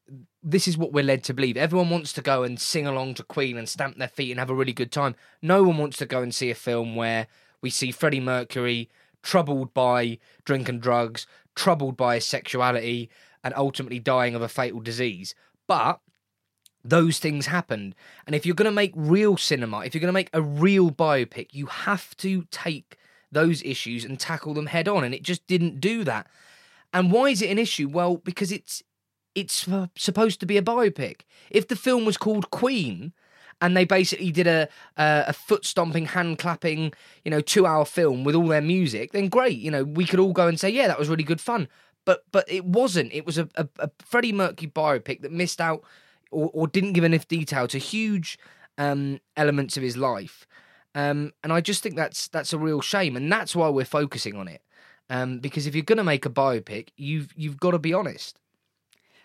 [0.40, 1.56] this is what we're led to believe.
[1.56, 4.50] Everyone wants to go and sing along to Queen and stamp their feet and have
[4.50, 5.16] a really good time.
[5.42, 7.26] No one wants to go and see a film where
[7.60, 8.88] we see Freddie Mercury
[9.22, 13.10] troubled by drink and drugs, troubled by his sexuality,
[13.42, 15.34] and ultimately dying of a fatal disease.
[15.66, 16.00] But
[16.84, 17.94] those things happened.
[18.26, 20.90] And if you're going to make real cinema, if you're going to make a real
[20.90, 22.96] biopic, you have to take
[23.30, 25.04] those issues and tackle them head on.
[25.04, 26.26] And it just didn't do that.
[26.92, 27.88] And why is it an issue?
[27.88, 28.82] Well, because it's
[29.34, 31.20] it's supposed to be a biopic.
[31.50, 33.12] If the film was called Queen
[33.60, 36.92] and they basically did a a, a foot stomping, hand clapping,
[37.24, 39.58] you know, two hour film with all their music, then great.
[39.58, 41.68] You know, we could all go and say, yeah, that was really good fun.
[42.04, 43.12] But but it wasn't.
[43.12, 45.84] It was a, a, a Freddie Mercury biopic that missed out
[46.30, 48.38] or, or didn't give enough detail to huge
[48.76, 50.46] um, elements of his life.
[50.94, 54.36] Um, and I just think that's that's a real shame, and that's why we're focusing
[54.36, 54.62] on it.
[55.10, 58.38] Um, because if you're going to make a biopic, you've you've got to be honest.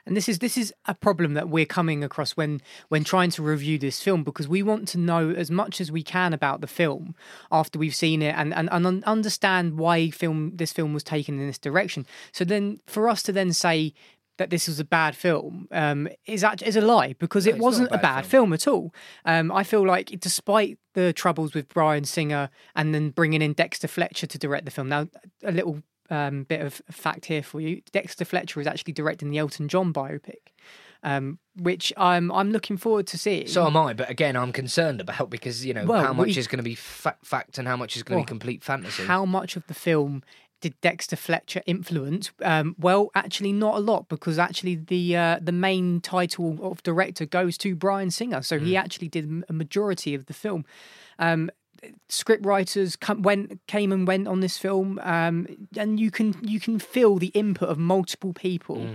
[0.06, 3.42] And this is this is a problem that we're coming across when when trying to
[3.44, 6.68] review this film because we want to know as much as we can about the
[6.68, 7.16] film
[7.52, 11.48] after we've seen it and and, and understand why film this film was taken in
[11.48, 13.94] this direction so then for us to then say
[14.38, 17.60] that this was a bad film um, is act- is a lie because No, it
[17.60, 18.52] wasn't a a bad bad film.
[18.52, 18.92] at all.
[19.26, 23.88] Um, I feel like despite the troubles with Bryan Singer and then bringing in Dexter
[23.88, 24.90] Fletcher to direct the film.
[24.90, 25.08] Now,
[25.44, 29.38] a little um, bit of fact here for you: Dexter Fletcher is actually directing the
[29.38, 30.52] Elton John biopic,
[31.04, 33.48] um, which I'm I'm looking forward to seeing.
[33.48, 36.38] So am I, but again, I'm concerned about because you know Well, how much we-
[36.38, 38.64] is going to be fa- fact and how much is going to Well, be complete
[38.64, 39.04] fantasy.
[39.06, 40.24] How much of the film
[40.62, 42.32] did Dexter Fletcher influence?
[42.42, 47.26] Um, well, actually, not a lot because actually the uh, the main title of director
[47.26, 50.64] goes to Bryan Singer, so he actually did a majority of the film.
[51.20, 51.50] Um,
[52.10, 56.60] script writers come, went came and went on this film, um, and you can you
[56.60, 58.88] can feel the input of multiple people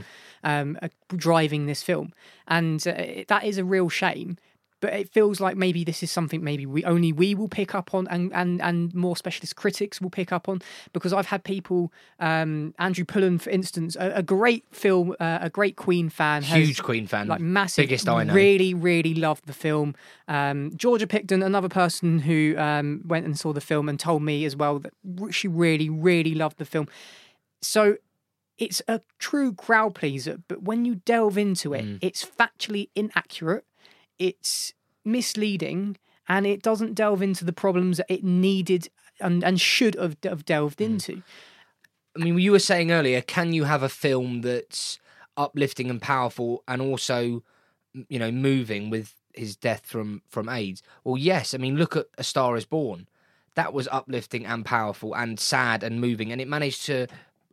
[0.44, 2.12] um, uh, driving this film,
[2.46, 4.36] and uh, that is a real shame.
[4.80, 7.94] But it feels like maybe this is something maybe we only we will pick up
[7.94, 10.62] on, and and and more specialist critics will pick up on
[10.92, 15.50] because I've had people, um, Andrew Pullen, for instance, a, a great film, uh, a
[15.50, 18.32] great Queen fan, has- Huge Queen fan, like massive, biggest I know.
[18.32, 19.96] really really loved the film.
[20.28, 24.44] Um, Georgia Picton, another person who um, went and saw the film and told me
[24.44, 24.92] as well that
[25.30, 26.86] she really really loved the film.
[27.60, 27.96] So
[28.58, 31.98] it's a true crowd pleaser, but when you delve into it, Mm.
[32.00, 33.64] it's factually inaccurate,
[34.18, 34.72] it's
[35.04, 35.96] misleading,
[36.28, 38.88] and it doesn't delve into the problems that it needed
[39.20, 40.86] and, and should have, have delved Mm.
[40.86, 41.22] into.
[42.16, 44.98] I mean, you were saying earlier, can you have a film that's
[45.36, 47.42] uplifting and powerful and also,
[48.08, 50.82] you know, moving with his death from from AIDS?
[51.04, 51.54] Well, yes.
[51.54, 53.06] I mean, look at A Star Is Born.
[53.54, 57.06] That was uplifting and powerful and sad and moving, and it managed to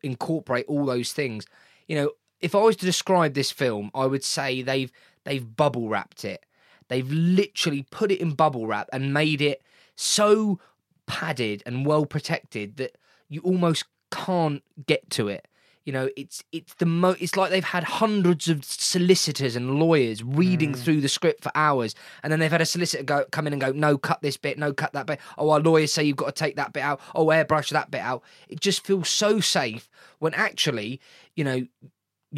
[0.04, 1.46] incorporate all those things.
[1.88, 4.92] You know, if I was to describe this film, I would say they've
[5.26, 6.44] they've bubble wrapped it.
[6.88, 9.62] They've literally put it in bubble wrap and made it
[9.96, 10.60] so
[11.08, 12.98] padded and well protected that
[13.30, 15.48] you almost can't get to it.
[15.86, 17.16] You know, it's it's the mo.
[17.20, 20.80] It's like they've had hundreds of solicitors and lawyers reading hmm.
[20.80, 21.94] through the script for hours,
[22.24, 24.58] and then they've had a solicitor go come in and go, "No, cut this bit.
[24.58, 25.20] No, cut that bit.
[25.38, 27.00] Oh, our lawyers say you've got to take that bit out.
[27.14, 31.00] Oh, airbrush that bit out." It just feels so safe when actually,
[31.36, 31.68] you know,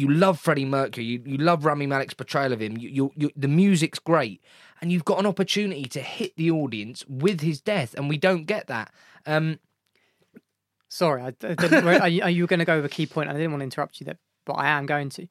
[0.00, 3.30] you love Freddie Mercury, you, you love Rami Malek's portrayal of him, you, you, you,
[3.36, 4.42] the music's great,
[4.80, 8.44] and you've got an opportunity to hit the audience with his death, and we don't
[8.44, 8.92] get that.
[9.26, 9.58] Um,
[10.90, 13.28] Sorry, I, I didn't, are, you, are you going to go over a key point?
[13.28, 15.28] I didn't want to interrupt you there, but I am going to.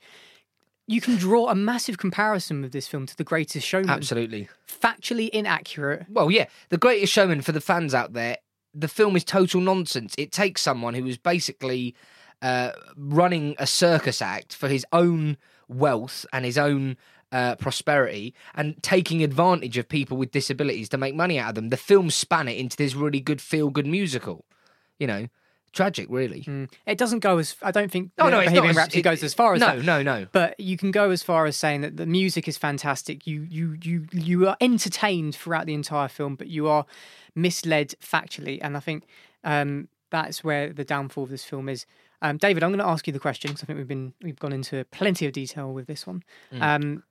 [0.85, 3.89] You can draw a massive comparison with this film to The Greatest Showman.
[3.89, 4.49] absolutely.
[4.67, 6.05] Factually inaccurate.
[6.09, 8.37] Well, yeah, The Greatest Showman for the fans out there,
[8.73, 10.13] the film is total nonsense.
[10.17, 11.95] It takes someone who was basically
[12.41, 16.97] uh, running a circus act for his own wealth and his own
[17.31, 21.69] uh, prosperity and taking advantage of people with disabilities to make money out of them.
[21.69, 24.45] The film span it into this really good feel good musical.
[24.97, 25.27] You know,
[25.73, 26.41] tragic, really.
[26.43, 26.71] Mm.
[26.85, 28.11] It doesn't go as I don't think.
[28.17, 29.83] Oh, no, it's Bohemian as- Rhapsody it- goes as far as no, that.
[29.85, 30.27] no, no.
[30.31, 33.27] But you can go as far as saying that the music is fantastic.
[33.27, 36.85] You you you you are entertained throughout the entire film, but you are
[37.35, 39.03] misled factually, and I think
[39.43, 41.85] um, that's where the downfall of this film is.
[42.21, 44.39] Um, David, I'm going to ask you the question because I think we've been we've
[44.39, 46.23] gone into plenty of detail with this one.
[46.51, 46.61] Mm.
[46.61, 47.03] Um,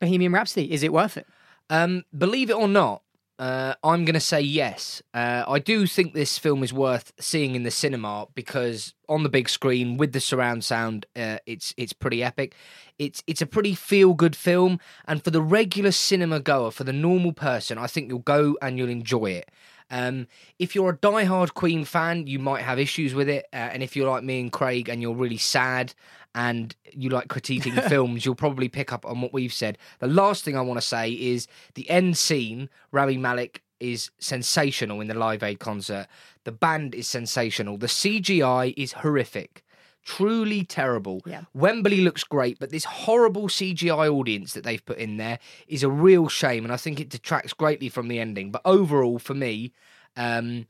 [0.00, 1.26] Bohemian Rhapsody, is it worth it?
[1.68, 3.02] Um, believe it or not,
[3.40, 5.02] uh, I'm going to say yes.
[5.14, 9.30] Uh, I do think this film is worth seeing in the cinema because on the
[9.30, 12.54] big screen with the surround sound, uh, it's it's pretty epic.
[12.98, 16.92] It's it's a pretty feel good film, and for the regular cinema goer, for the
[16.92, 19.50] normal person, I think you'll go and you'll enjoy it.
[19.90, 20.26] Um,
[20.58, 23.96] if you're a diehard Queen fan, you might have issues with it, uh, and if
[23.96, 25.94] you're like me and Craig and you're really sad
[26.34, 29.78] and you like critiquing films, you'll probably pick up on what we've said.
[29.98, 32.68] The last thing I want to say is the end scene.
[32.92, 36.06] Rami Malek is sensational in the Live Aid concert.
[36.44, 37.78] The band is sensational.
[37.78, 39.64] The CGI is horrific.
[40.04, 41.20] Truly terrible.
[41.26, 41.42] Yeah.
[41.54, 45.38] Wembley looks great, but this horrible CGI audience that they've put in there
[45.68, 48.50] is a real shame, and I think it detracts greatly from the ending.
[48.50, 49.72] But overall, for me,
[50.16, 50.66] um,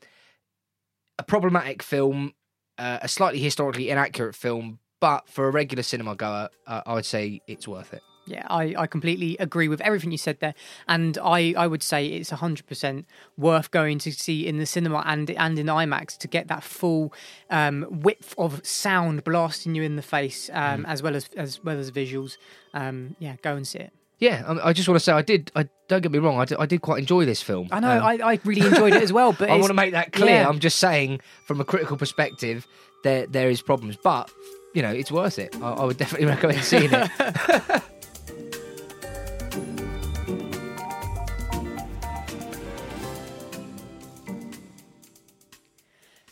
[1.19, 2.35] a problematic film,
[2.79, 7.07] uh, a slightly historically inaccurate film, but for a regular cinema goer, uh, I would
[7.07, 8.03] say it's worth it.
[8.27, 10.55] Yeah, I, I completely agree with everything you said there,
[10.87, 13.07] and I, I would say it's hundred percent
[13.37, 17.13] worth going to see in the cinema and and in IMAX to get that full
[17.51, 21.79] um, width of sound blasting you in the face, um, as well as as well
[21.79, 22.37] as visuals.
[22.73, 23.93] Um, yeah, go and see it.
[24.19, 25.51] Yeah, I, I just want to say I did.
[25.57, 26.39] I don't get me wrong.
[26.39, 27.69] I did, I did quite enjoy this film.
[27.73, 29.93] I know Um, I, I really enjoyed it as well, but I want to make
[29.93, 30.43] that clear.
[30.43, 30.49] yeah.
[30.49, 32.67] I'm just saying, from a critical perspective,
[33.03, 34.31] there there is problems, but
[34.75, 35.57] you know, it's worth it.
[35.61, 37.83] I, I would definitely recommend seeing it.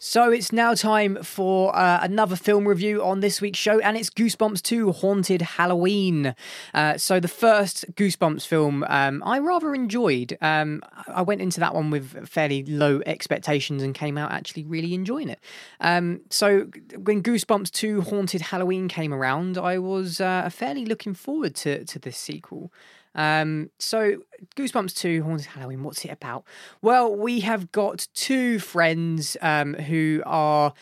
[0.09, 4.09] So it's now time for uh, another film review on this week's show, and it's
[4.09, 6.35] Goosebumps 2 Haunted Halloween.
[6.73, 10.39] Uh, so the first Goosebumps film um, I rather enjoyed.
[10.41, 14.95] Um, I went into that one with fairly low expectations and came out actually really
[14.95, 15.41] enjoying it.
[15.79, 16.61] Um, so
[16.97, 21.99] when Goosebumps 2 Haunted Halloween came around, I was uh, fairly looking forward to, to
[21.99, 22.73] this sequel.
[23.19, 24.23] Um, so,
[24.57, 26.45] Goosebumps 2 Haunted Halloween, what's it about?
[26.81, 30.73] Well, we have got two friends um, who are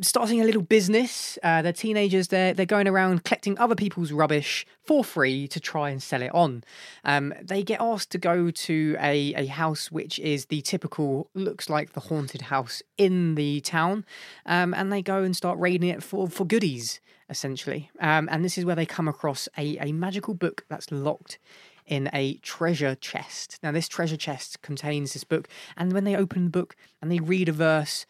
[0.00, 1.38] starting a little business.
[1.44, 2.28] Uh, they're teenagers.
[2.28, 6.34] They're they're going around collecting other people's rubbish for free to try and sell it
[6.34, 6.64] on.
[7.04, 11.70] Um, they get asked to go to a a house which is the typical looks
[11.70, 14.04] like the haunted house in the town,
[14.44, 17.90] um, and they go and start raiding it for for goodies essentially.
[17.98, 21.38] Um, and this is where they come across a a magical book that's locked
[21.86, 23.58] in a treasure chest.
[23.62, 27.20] Now, this treasure chest contains this book, and when they open the book and they
[27.20, 28.06] read a verse,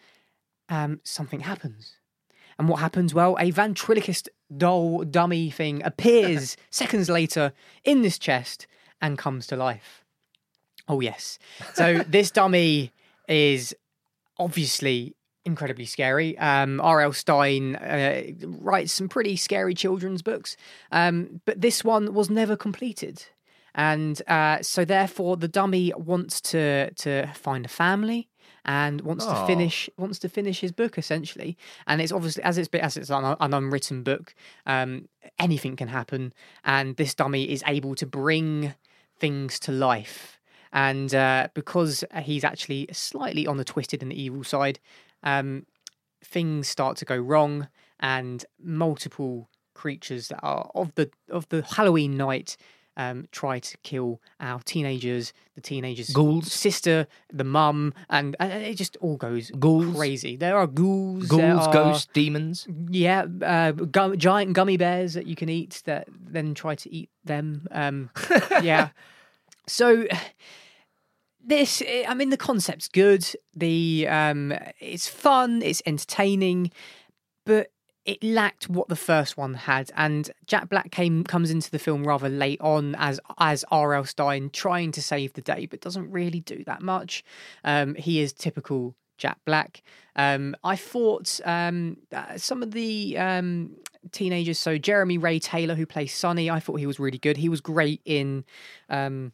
[0.69, 1.97] um, something happens.
[2.59, 3.13] And what happens?
[3.13, 7.53] Well, a ventriloquist doll dummy thing appears seconds later
[7.85, 8.67] in this chest
[9.01, 10.05] and comes to life.
[10.89, 11.39] Oh, yes.
[11.75, 12.93] So, this dummy
[13.29, 13.75] is
[14.39, 15.15] obviously
[15.45, 16.37] incredibly scary.
[16.39, 17.13] Um, R.L.
[17.13, 20.57] Stine uh, writes some pretty scary children's books,
[20.93, 23.25] um, but this one was never completed.
[23.77, 28.29] And uh, so, therefore, the dummy wants to to find a family
[28.65, 31.57] and wants to finish wants to finish his book essentially.
[31.87, 35.09] And it's obviously as it's as it's an, an unwritten book, um,
[35.39, 36.33] anything can happen.
[36.65, 38.75] And this dummy is able to bring
[39.19, 40.41] things to life.
[40.73, 44.81] And uh, because he's actually slightly on the twisted and the evil side,
[45.23, 45.67] um,
[46.25, 47.69] things start to go wrong,
[48.01, 52.57] and multiple creatures that are of the of the Halloween night
[52.97, 56.53] um, try to kill our teenagers, the teenagers' Ghouls.
[56.53, 59.95] sister, the mum, and, and it just all goes Ghouls.
[59.97, 60.37] crazy.
[60.37, 62.67] There are ghouls, Ghouls, are- ghosts, demons.
[62.91, 67.11] yeah, uh, gum, giant gummy bears that you can eat that then try to eat
[67.25, 67.67] them.
[67.71, 68.11] Um,
[68.63, 68.89] yeah.
[69.67, 70.07] So
[71.45, 73.25] this, I mean, the concept's good.
[73.55, 75.63] The um, it's fun.
[75.63, 76.71] It's entertaining,
[77.45, 77.71] but
[78.07, 79.91] it lacked what the first one had.
[79.97, 84.05] And Jack Black came comes into the film rather late on as as R.L.
[84.05, 87.25] Stine trying to save the day, but doesn't really do that much.
[87.65, 89.83] Um, he is typical Jack Black.
[90.15, 93.77] Um, I thought um, uh, some of the um,
[94.13, 97.37] teenagers, so Jeremy Ray Taylor, who plays Sonny, I thought he was really good.
[97.37, 98.45] He was great in
[98.89, 99.33] um,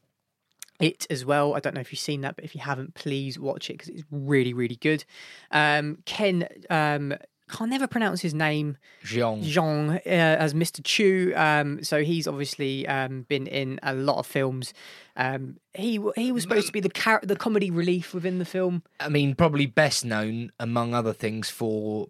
[0.81, 1.55] it as well.
[1.55, 3.89] I don't know if you've seen that, but if you haven't, please watch it because
[3.89, 5.05] it's really, really good.
[5.51, 7.15] Um, Ken um,
[7.61, 8.77] I'll never pronounce his name.
[9.05, 9.43] Jean.
[9.43, 10.83] Zhong uh, as Mr.
[10.85, 11.33] Chu.
[11.37, 14.73] Um, so he's obviously um, been in a lot of films.
[15.17, 18.83] Um, he he was supposed to be the char- the comedy relief within the film.
[19.01, 22.09] I mean, probably best known among other things for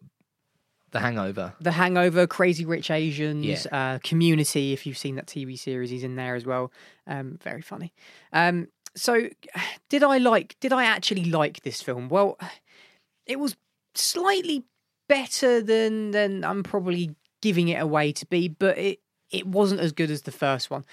[0.92, 1.54] The Hangover.
[1.60, 3.94] The Hangover, Crazy Rich Asians, Yeah.
[3.94, 4.72] uh, Community.
[4.72, 6.70] If you've seen that TV series, he's in there as well.
[7.06, 7.92] Um, very funny.
[8.32, 9.28] Um, so,
[9.88, 10.56] did I like?
[10.60, 12.08] Did I actually like this film?
[12.08, 12.38] Well,
[13.26, 13.56] it was
[13.94, 14.64] slightly
[15.12, 19.00] better than than I'm probably giving it away to be, but it
[19.30, 20.84] it wasn't as good as the first one.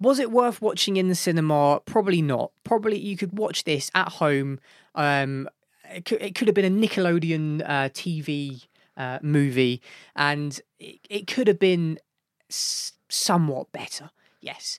[0.00, 1.80] Was it worth watching in the cinema?
[1.84, 2.52] Probably not.
[2.64, 4.60] Probably you could watch this at home.
[4.94, 5.48] Um,
[5.90, 8.66] it could, it could have been a Nickelodeon uh, TV
[8.96, 9.82] uh, movie,
[10.14, 11.98] and it, it could have been
[12.50, 14.10] s- somewhat better.
[14.40, 14.78] Yes,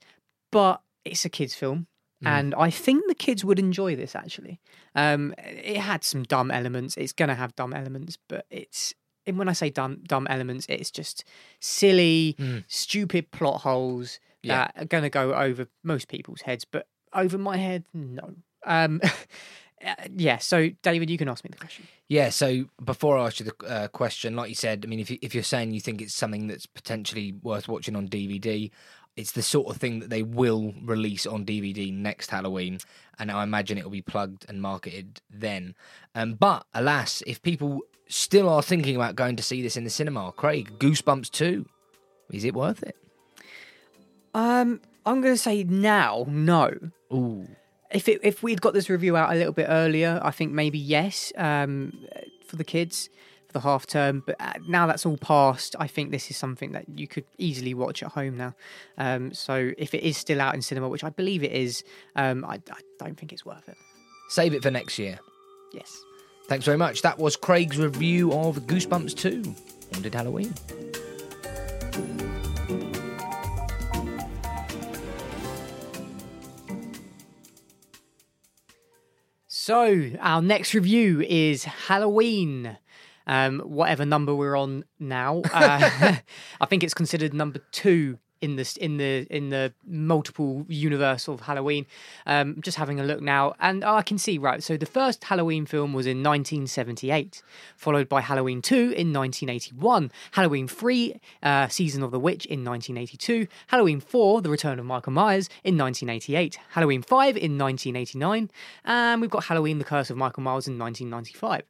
[0.51, 1.85] but it's a kids' film.
[2.25, 4.59] And I think the kids would enjoy this actually.
[4.95, 6.97] Um, it had some dumb elements.
[6.97, 8.93] It's going to have dumb elements, but it's
[9.27, 11.23] and when I say dumb dumb elements, it's just
[11.59, 12.35] silly,
[12.67, 14.57] stupid plot holes Yeah.
[14.75, 18.35] that are going to go over most people's heads, but over my head, no.
[18.65, 19.01] Um,
[19.85, 20.37] uh, yeah.
[20.37, 21.87] So, David, you can ask me the question.
[22.07, 25.11] Yeah, so before I ask you the uh, question, like you said, I mean, if,
[25.11, 28.71] you, if you're saying you think it's something that's potentially worth watching on DVD,
[29.17, 32.77] it's the sort of thing that they will release on DVD next Halloween,
[33.17, 35.75] and I imagine it will be plugged and marketed then.
[36.13, 39.89] Um, but alas, if people still are thinking about going to see this in the
[39.89, 41.65] cinema, Craig, Goosebumps 2,
[42.31, 42.95] is it worth it?
[44.35, 46.71] Um, I'm going to say now, no.
[47.11, 47.47] Ooh.
[47.91, 50.77] If it, if we'd got this review out a little bit earlier, I think maybe
[50.77, 52.05] yes um,
[52.45, 53.09] for the kids
[53.57, 54.23] the half term.
[54.25, 57.73] But uh, now that's all passed, I think this is something that you could easily
[57.73, 58.53] watch at home now.
[58.97, 61.83] Um, so if it is still out in cinema, which I believe it is,
[62.15, 63.77] um, I, I don't think it's worth it.
[64.29, 65.19] Save it for next year.
[65.73, 65.97] Yes.
[66.47, 67.01] Thanks very much.
[67.01, 69.55] That was Craig's review of Goosebumps 2,
[69.93, 70.53] Haunted Halloween.
[79.67, 82.77] So our next review is Halloween.
[83.27, 86.15] Um, whatever number we're on now, uh,
[86.61, 91.41] I think it's considered number two in this in the in the multiple universe of
[91.41, 91.85] Halloween.
[92.25, 94.61] Um, just having a look now, and oh, I can see right.
[94.61, 97.41] So the first Halloween film was in 1978,
[97.75, 103.47] followed by Halloween two in 1981, Halloween three, uh, Season of the Witch in 1982,
[103.67, 108.51] Halloween four, The Return of Michael Myers in 1988, Halloween five in 1989,
[108.85, 111.63] and we've got Halloween: The Curse of Michael Myers in 1995.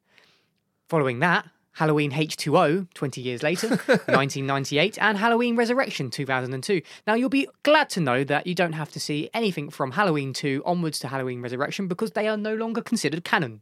[0.88, 6.82] Following that, Halloween H2O 20 years later, 1998, and Halloween Resurrection 2002.
[7.06, 10.34] Now, you'll be glad to know that you don't have to see anything from Halloween
[10.34, 13.62] 2 onwards to Halloween Resurrection because they are no longer considered canon.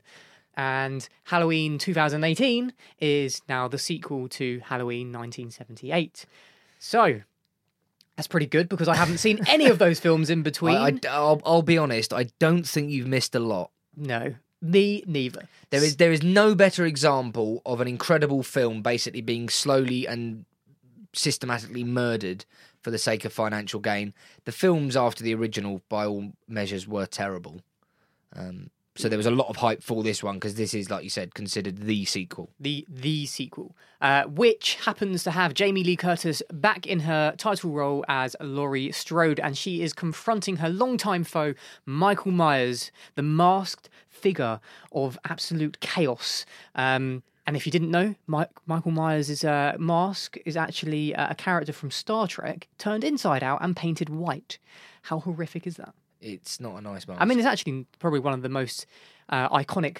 [0.55, 2.71] And Halloween 2018
[3.01, 6.25] is now the sequel to Halloween 1978.
[6.79, 7.21] So,
[8.15, 10.77] that's pretty good because I haven't seen any of those films in between.
[10.77, 13.71] I, will I'll be honest, I don't think you've missed a lot.
[13.97, 15.47] no, me neither.
[15.69, 20.45] There is there is no better example of an incredible film basically being slowly and
[21.13, 22.45] systematically murdered
[22.81, 24.13] for the sake of financial gain.
[24.43, 27.61] The films after the original, by all measures, were terrible.
[28.35, 31.03] Um, so there was a lot of hype for this one because this is, like
[31.03, 32.49] you said, considered the sequel.
[32.59, 37.71] the the sequel, uh, which happens to have Jamie Lee Curtis back in her title
[37.71, 41.53] role as Laurie Strode, and she is confronting her longtime foe
[41.85, 44.59] Michael Myers, the masked figure
[44.91, 46.45] of absolute chaos.
[46.73, 51.35] Um, and if you didn't know, Mike, Michael Myers' uh, mask is actually uh, a
[51.35, 54.57] character from Star Trek turned inside out and painted white.
[55.03, 55.93] How horrific is that?
[56.25, 57.21] It's not a nice mask.
[57.21, 58.87] I mean, it's actually probably one of the most
[59.29, 59.97] uh, iconic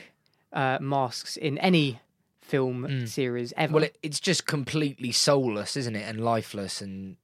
[0.51, 1.99] uh, masks in any
[2.41, 3.73] film series ever.
[3.73, 7.17] well, it, it's just completely soulless, isn't it, and lifeless, and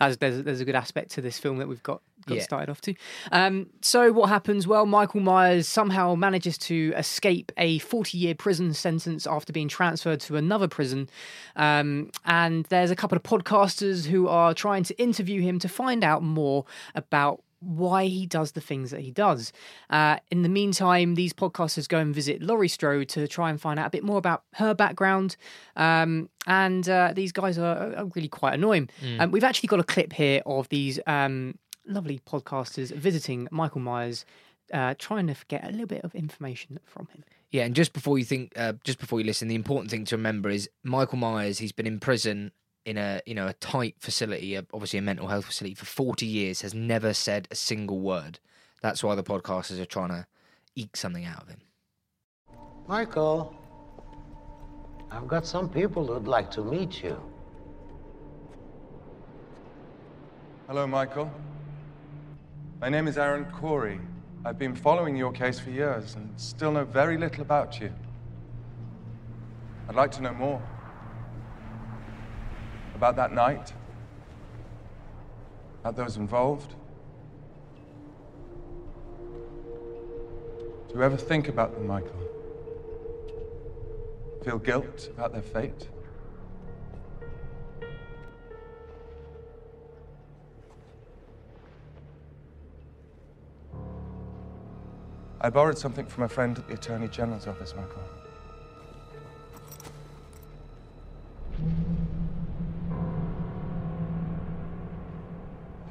[0.00, 2.42] As there's, there's a good aspect to this film that we've got, got Yeah.
[2.42, 2.94] started off to.
[3.30, 4.66] Um, so what happens?
[4.66, 10.20] Well, Michael Myers somehow manages to escape a 40 year prison sentence after being transferred
[10.20, 11.08] to another prison.
[11.56, 16.04] Um, and there's a couple of podcasters who are trying to interview him to find
[16.04, 19.52] out more about why he does the things that he does.
[19.90, 23.78] Uh, in the meantime, these podcasters go and visit Laurie Strode to try and find
[23.78, 25.36] out a bit more about her background.
[25.76, 28.90] Um, and uh, these guys are, are really quite annoying.
[29.20, 34.24] Um, we've actually got a clip here of these um, lovely podcasters visiting Michael Myers,
[34.72, 37.24] uh, trying to get a little bit of information from him.
[37.50, 40.16] Yeah, and just before you think, uh, just before you listen, the important thing to
[40.16, 41.58] remember is Michael Myers.
[41.58, 42.50] He's been in prison
[42.84, 46.62] in a you know a tight facility, obviously a mental health facility for forty years.
[46.62, 48.38] Has never said a single word.
[48.80, 50.26] That's why the podcasters are trying to
[50.74, 51.60] eke something out of him.
[52.88, 53.54] Michael,
[55.10, 57.20] I've got some people who'd like to meet you.
[60.66, 61.30] Hello, Michael.
[62.80, 64.00] My name is Aaron Korey.
[64.44, 67.92] I've been following your case for years and still know very little about you.
[69.88, 70.62] I'd like to know more.
[73.02, 73.72] About that night.
[75.80, 76.76] About those involved.
[80.86, 82.12] Do you ever think about them, Michael?
[84.44, 85.88] Feel guilt about their fate?
[95.40, 98.02] I borrowed something from a friend at the Attorney General's office, Michael.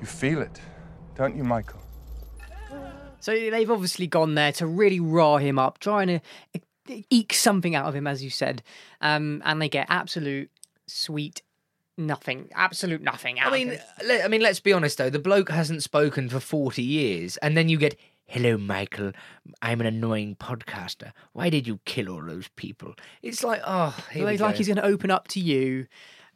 [0.01, 0.59] You feel it,
[1.15, 1.79] don't you, Michael?
[3.19, 6.19] So they've obviously gone there to really raw him up, trying to
[7.11, 8.63] eke something out of him, as you said,
[8.99, 10.49] um, and they get absolute
[10.87, 11.43] sweet
[11.97, 13.39] nothing, absolute nothing.
[13.39, 14.21] Out I mean, of him.
[14.23, 15.11] I mean, let's be honest though.
[15.11, 17.95] The bloke hasn't spoken for forty years, and then you get,
[18.25, 19.11] "Hello, Michael.
[19.61, 21.11] I'm an annoying podcaster.
[21.33, 24.67] Why did you kill all those people?" It's like, oh, here we like, like he's
[24.67, 25.85] going to open up to you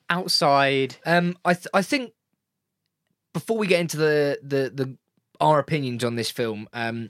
[0.10, 0.98] outside.
[1.04, 2.14] Um, I th- I think
[3.36, 4.98] before we get into the the the
[5.42, 7.10] our opinions on this film, um,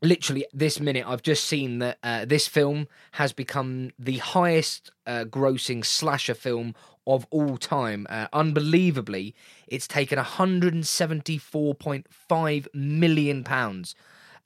[0.00, 5.24] literally this minute, I've just seen that uh, this film has become the highest uh,
[5.24, 6.76] grossing slasher film
[7.08, 8.06] of all time.
[8.08, 9.34] Uh, unbelievably,
[9.66, 13.96] it's taken 174.5 million pounds.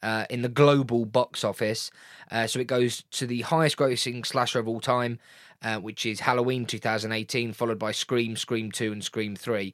[0.05, 1.89] Uh, in the global box office,
[2.33, 5.21] uh, so it goes to the highest grossing slasher of all time,
[5.63, 9.73] uh, which is Halloween 2018, followed by Scream, Scream 2, and Scream 3.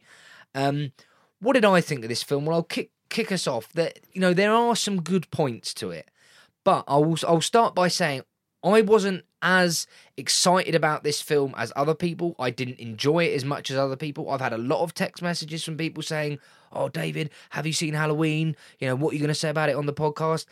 [0.55, 0.93] Um,
[1.41, 2.45] what did I think of this film?
[2.45, 3.73] Well, I'll kick kick us off.
[3.73, 6.11] That you know there are some good points to it,
[6.65, 8.23] but I'll I'll start by saying
[8.65, 9.87] I wasn't as
[10.17, 12.35] excited about this film as other people.
[12.39, 14.31] I didn't enjoy it as much as other people.
[14.31, 16.39] I've had a lot of text messages from people saying,
[16.73, 18.57] "Oh, David, have you seen Halloween?
[18.81, 20.47] You know, what are you going to say about it on the podcast?"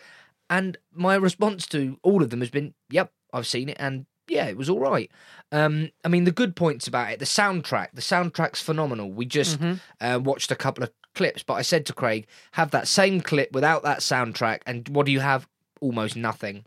[0.48, 4.46] And my response to all of them has been, "Yep, I've seen it, and yeah,
[4.46, 5.10] it was all right."
[5.52, 9.10] Um, I mean, the good points about it, the soundtrack, the soundtrack's phenomenal.
[9.10, 9.58] We just
[10.00, 13.52] uh, watched a couple of clips, but I said to Craig, "Have that same clip
[13.52, 15.46] without that soundtrack, and what do you have?
[15.80, 16.64] Almost nothing."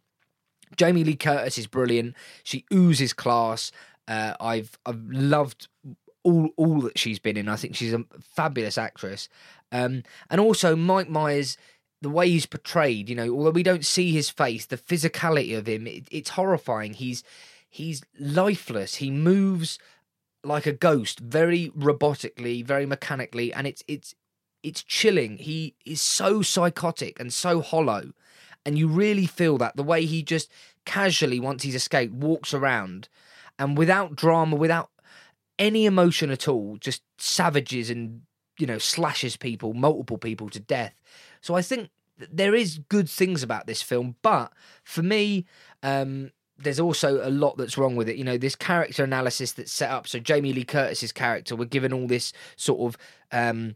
[0.78, 2.16] Jamie Lee Curtis is brilliant.
[2.44, 3.72] She oozes class.
[4.08, 5.68] Uh, I've I've loved
[6.24, 7.50] all all that she's been in.
[7.50, 8.06] I think she's a
[8.36, 9.30] fabulous actress.
[9.72, 11.58] Um, and also Mike Myers,
[12.02, 13.10] the way he's portrayed.
[13.10, 16.94] You know, although we don't see his face, the physicality of him, it, it's horrifying.
[16.94, 17.24] He's
[17.70, 18.96] he's lifeless.
[18.96, 19.80] He moves
[20.44, 24.16] like a ghost, very robotically, very mechanically, and it's it's
[24.64, 25.38] it's chilling.
[25.38, 28.12] He is so psychotic and so hollow.
[28.66, 30.52] And you really feel that the way he just
[30.86, 33.08] casually, once he's escaped, walks around
[33.58, 34.90] and without drama, without
[35.58, 38.22] any emotion at all, just savages and,
[38.58, 40.94] you know, slashes people, multiple people to death.
[41.42, 44.52] So I think there is good things about this film, but
[44.84, 45.46] for me,
[45.84, 48.18] um, there's also a lot that's wrong with it.
[48.18, 50.08] You know, this character analysis that's set up.
[50.08, 52.98] So Jamie Lee Curtis's character, we're given all this sort of
[53.32, 53.76] um,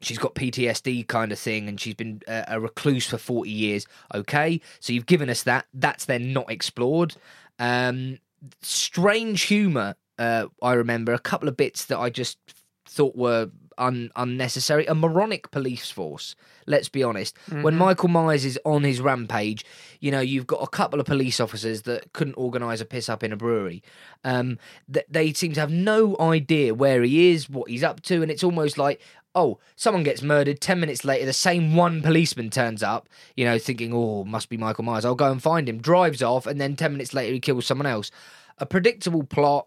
[0.00, 3.86] she's got PTSD kind of thing and she's been a recluse for 40 years.
[4.14, 5.66] Okay, so you've given us that.
[5.74, 7.14] That's then not explored.
[7.58, 8.18] Um,
[8.62, 12.38] strange humour, uh, I remember a couple of bits that I just
[12.86, 14.86] thought were un- unnecessary.
[14.86, 17.36] A moronic police force, let's be honest.
[17.48, 17.78] When Mhm.
[17.78, 19.64] Michael Myers is on his rampage,
[19.98, 23.24] you know, you've got a couple of police officers that couldn't organise a piss up
[23.24, 23.82] in a brewery.
[24.24, 24.58] Um,
[24.92, 28.30] th- they seem to have no idea where he is, what he's up to, and
[28.30, 29.00] it's almost like,
[29.34, 30.60] oh, someone gets murdered.
[30.60, 34.56] Ten minutes later, the same one policeman turns up, you know, thinking, oh, must be
[34.56, 35.04] Michael Myers.
[35.04, 35.80] I'll go and find him.
[35.80, 38.10] Drives off, and then ten minutes later, he kills someone else.
[38.58, 39.66] A predictable plot.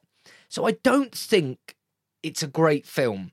[0.50, 1.76] So I don't think
[2.22, 3.32] it's a great film,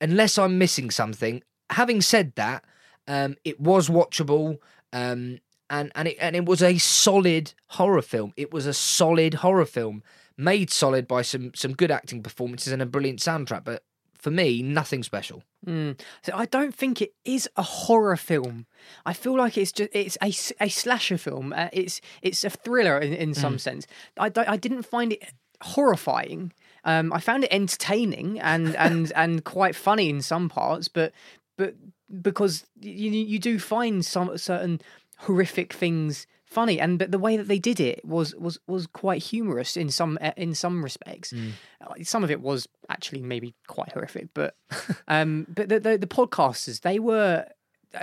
[0.00, 1.42] unless I'm missing something.
[1.70, 2.64] Having said that,
[3.08, 4.58] um, it was watchable.
[4.92, 5.38] Um,
[5.68, 8.32] and and it and it was a solid horror film.
[8.36, 10.02] It was a solid horror film,
[10.36, 13.64] made solid by some some good acting performances and a brilliant soundtrack.
[13.64, 13.82] But
[14.16, 15.42] for me, nothing special.
[15.66, 16.00] Mm.
[16.22, 18.66] So I don't think it is a horror film.
[19.04, 20.28] I feel like it's just it's a,
[20.64, 21.52] a slasher film.
[21.52, 23.60] Uh, it's it's a thriller in, in some Mm.
[23.60, 23.86] sense.
[24.16, 25.24] I I didn't find it
[25.62, 26.52] horrifying.
[26.86, 31.12] Um, I found it entertaining and and and quite funny in some parts, but
[31.58, 31.74] but
[32.22, 34.80] because you you do find some certain
[35.18, 36.80] horrific things funny.
[36.80, 40.18] And but the way that they did it was was was quite humorous in some
[40.36, 41.34] in some respects.
[41.80, 44.54] Uh, some of it was actually maybe quite horrific but
[45.08, 47.44] um but the, the the podcasters they were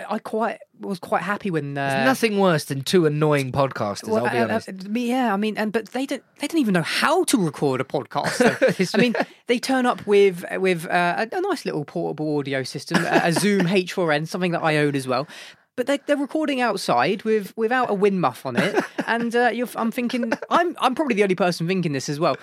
[0.10, 4.10] I quite was quite happy when uh, There's nothing worse than two annoying podcasters.
[4.10, 4.70] Well, I'll be uh, honest.
[4.70, 7.82] uh, yeah, I mean, and but they don't they don't even know how to record
[7.82, 8.84] a podcast.
[8.84, 9.14] So, I mean,
[9.48, 13.34] they turn up with with uh, a, a nice little portable audio system, a, a
[13.34, 15.28] Zoom H4n, something that I own as well.
[15.76, 19.70] But they, they're recording outside with without a wind muff on it, and uh, you're,
[19.76, 22.38] I'm thinking I'm I'm probably the only person thinking this as well.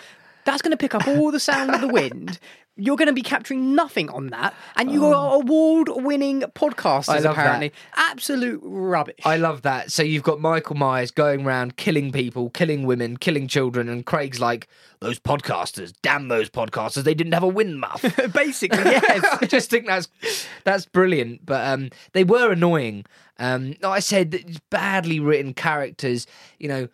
[0.44, 2.38] That's going to pick up all the sound of the wind.
[2.76, 7.08] You're going to be capturing nothing on that, and you are award-winning podcasters.
[7.08, 7.30] love that.
[7.32, 9.20] Apparently, absolute rubbish.
[9.24, 9.92] I love that.
[9.92, 14.40] So you've got Michael Myers going around killing people, killing women, killing children, and Craig's
[14.40, 14.66] like,
[15.00, 18.02] those podcasters, damn those podcasters, they didn't have a wind muff.
[18.34, 19.38] Basically, yes.
[19.42, 20.08] I just think that's
[20.64, 21.44] that's brilliant.
[21.44, 23.04] But um, they were annoying.
[23.38, 26.26] Um, like I said badly written characters.
[26.58, 26.88] You know,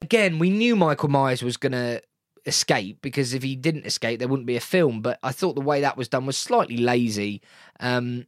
[0.00, 2.00] again, we knew Michael Myers was gonna
[2.46, 5.00] escape because if he didn't escape, there wouldn't be a film.
[5.00, 7.42] But I thought the way that was done was slightly lazy.
[7.80, 8.26] Um,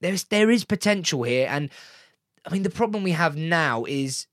[0.00, 1.70] there's there is potential here, and
[2.44, 4.26] I mean the problem we have now is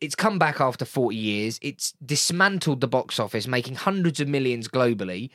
[0.00, 1.58] it's come back after 40 years.
[1.62, 5.30] It's dismantled the box office, making hundreds of millions globally.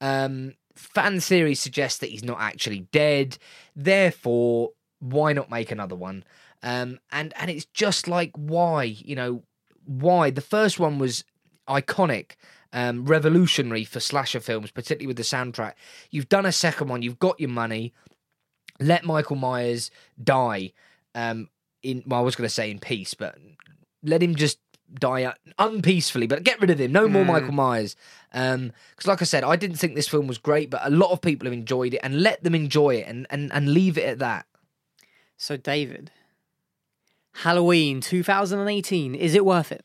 [0.00, 3.38] Um, fan theory suggests that he's not actually dead.
[3.76, 4.70] Therefore,
[5.00, 6.24] why not make another one?
[6.62, 9.42] Um, and and it's just like why you know
[9.84, 11.24] why the first one was
[11.68, 12.32] iconic.
[12.72, 15.72] Um, revolutionary for slasher films, particularly with the soundtrack.
[16.10, 17.94] You've done a second one, you've got your money.
[18.78, 19.90] Let Michael Myers
[20.22, 20.72] die.
[21.14, 21.48] Um,
[21.82, 23.36] in well, I was going to say in peace, but
[24.02, 24.58] let him just
[25.00, 26.26] die unpeacefully.
[26.26, 26.92] But get rid of him.
[26.92, 27.26] No more Mm.
[27.26, 27.96] Michael Myers.
[28.30, 31.20] Because, like I said, I didn't think this film was great, but a lot of
[31.20, 34.18] people have enjoyed it, and let them enjoy it, and and, and leave it at
[34.18, 34.46] that.
[35.36, 36.10] So, David,
[37.32, 39.84] Halloween 2018, is it worth it?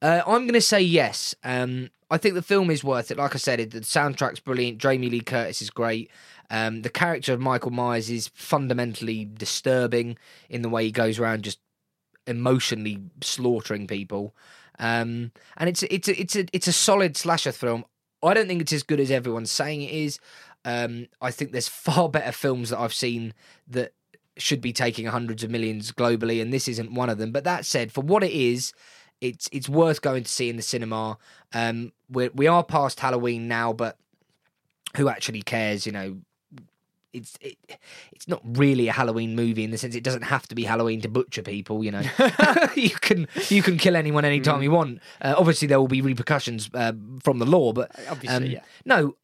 [0.00, 1.34] Uh, I'm going to say yes.
[1.44, 3.18] Um, I think the film is worth it.
[3.18, 4.78] Like I said, it, the soundtrack's brilliant.
[4.78, 6.10] Jamie Lee Curtis is great.
[6.50, 10.16] Um, the character of Michael Myers is fundamentally disturbing
[10.48, 11.58] in the way he goes around just
[12.26, 14.34] emotionally slaughtering people.
[14.78, 17.84] Um, and it's it's a, it's a it's a solid slasher film.
[18.22, 20.18] I don't think it's as good as everyone's saying it is.
[20.64, 23.34] Um, I think there's far better films that I've seen
[23.68, 23.92] that
[24.38, 27.32] should be taking hundreds of millions globally, and this isn't one of them.
[27.32, 28.72] But that said, for what it is,
[29.20, 31.18] it's it's worth going to see in the cinema.
[31.52, 33.96] Um, we're, we are past Halloween now, but
[34.96, 35.86] who actually cares?
[35.86, 36.16] You know,
[37.12, 37.56] it's it,
[38.12, 41.00] it's not really a Halloween movie in the sense it doesn't have to be Halloween
[41.02, 41.84] to butcher people.
[41.84, 42.02] You know,
[42.74, 45.00] you can you can kill anyone anytime you want.
[45.20, 46.92] Uh, obviously, there will be repercussions uh,
[47.22, 48.60] from the law, but Obviously, um, yeah.
[48.84, 49.16] no.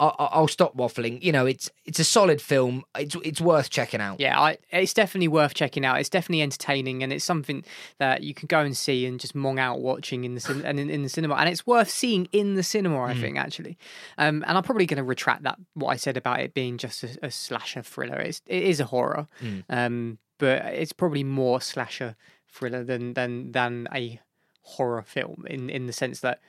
[0.00, 1.20] I- I- I'll stop waffling.
[1.22, 2.84] You know, it's it's a solid film.
[2.96, 4.20] It's it's worth checking out.
[4.20, 5.98] Yeah, I, it's definitely worth checking out.
[5.98, 7.64] It's definitely entertaining, and it's something
[7.98, 10.78] that you can go and see and just mong out watching in the cin- and
[10.78, 11.34] in, in the cinema.
[11.34, 13.76] And it's worth seeing in the cinema, I think, actually.
[14.18, 17.02] Um, and I'm probably going to retract that what I said about it being just
[17.02, 18.20] a, a slasher thriller.
[18.20, 19.26] It's, it is a horror,
[19.68, 22.14] um, but it's probably more slasher
[22.48, 24.20] thriller than than than a
[24.62, 26.40] horror film in in the sense that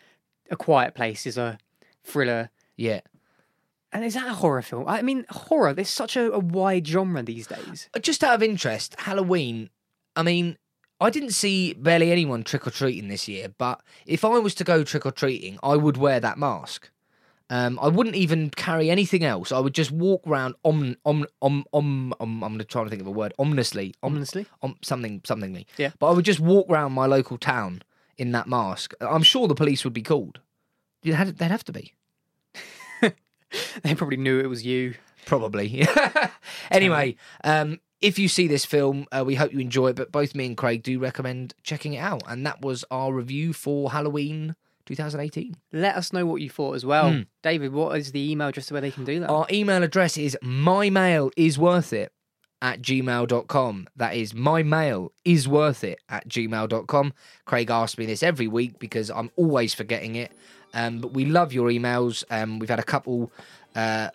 [0.52, 1.58] A Quiet Place is a
[2.04, 2.52] thriller.
[2.78, 3.02] Yeah.
[3.92, 4.88] And is that a horror film?
[4.88, 5.74] I mean, horror.
[5.74, 7.90] There's such a, a wide genre these days.
[8.02, 9.70] Just out of interest, Halloween.
[10.16, 10.58] I mean,
[11.02, 14.64] I didn't see barely anyone trick or treating this year, but if I was to
[14.64, 16.90] go trick or treating, I would wear that mask.
[17.50, 19.52] Um, I wouldn't even carry anything else.
[19.52, 22.14] I would just walk around om om om om.
[22.20, 23.34] om I'm trying to think of a word.
[23.40, 24.46] Ominously, om, Ominously?
[24.62, 25.66] om something somethingly.
[25.78, 25.92] Yeah.
[25.98, 27.82] But I would just walk around my local town
[28.20, 28.94] in that mask.
[29.02, 30.42] I'm sure the police would be called.
[31.02, 31.94] They'd have to be.
[33.84, 34.96] They probably knew it was you.
[35.26, 35.88] Probably.
[36.72, 39.96] anyway, um, if you see this film, uh, we hope you enjoy it.
[39.96, 42.24] But both me and Craig do recommend checking it out.
[42.28, 45.56] And that was our review for Halloween 2018.
[45.72, 47.12] Let us know what you thought as well.
[47.12, 47.22] Hmm.
[47.44, 49.30] David, what is the email address where they can do that?
[49.30, 52.10] Our email address is mymail.isworthit
[52.62, 53.88] at gmail.com.
[53.96, 57.14] That is my mail is worth it at gmail.com.
[57.46, 60.32] Craig asks me this every week because I'm always forgetting it.
[60.74, 62.24] Um, but we love your emails.
[62.30, 63.32] Um, we've had a couple
[63.76, 64.10] uh,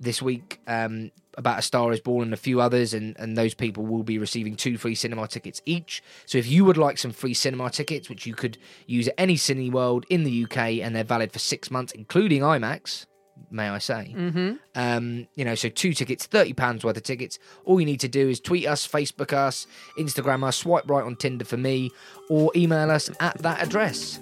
[0.00, 3.54] this week um, about A Star is Born and a few others, and, and those
[3.54, 6.02] people will be receiving two free cinema tickets each.
[6.24, 9.36] So if you would like some free cinema tickets, which you could use at any
[9.36, 13.06] Cineworld in the UK, and they're valid for six months, including IMAX,
[13.50, 14.14] may I say?
[14.16, 14.54] Mm-hmm.
[14.74, 17.38] Um, you know, so two tickets, thirty pounds worth of tickets.
[17.64, 19.66] All you need to do is tweet us, Facebook us,
[19.98, 21.90] Instagram us, swipe right on Tinder for me,
[22.28, 24.18] or email us at that address.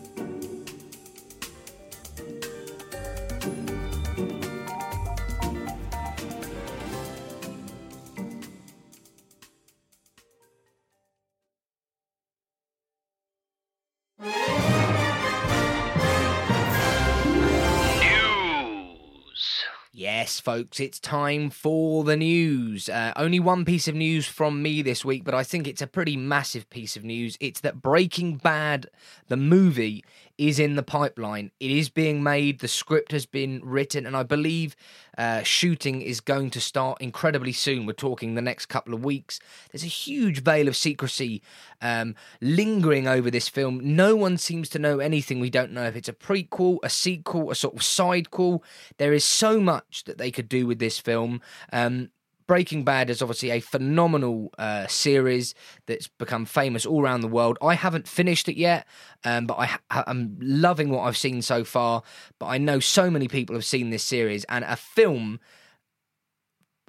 [20.25, 22.89] Yes, folks, it's time for the news.
[22.89, 25.87] Uh, only one piece of news from me this week, but I think it's a
[25.87, 27.37] pretty massive piece of news.
[27.41, 28.87] It's that Breaking Bad,
[29.29, 30.03] the movie,
[30.39, 31.51] is in the pipeline.
[31.61, 34.75] It is being made, the script has been written, and I believe
[35.17, 37.87] uh, shooting is going to start incredibly soon.
[37.87, 39.39] We're talking the next couple of weeks.
[39.71, 41.43] There's a huge veil of secrecy
[41.81, 43.81] um, lingering over this film.
[43.97, 45.41] No one seems to know anything.
[45.41, 48.63] We don't know if it's a prequel, a sequel, a sort of sidequel.
[48.99, 51.41] There is so much that they could do with this film.
[51.73, 52.11] Um,
[52.47, 55.55] Breaking Bad is obviously a phenomenal uh, series
[55.87, 57.57] that's become famous all around the world.
[57.63, 58.87] I haven't finished it yet,
[59.25, 62.03] um, but I, I'm loving what I've seen so far.
[62.39, 65.41] But I know so many people have seen this series, and a film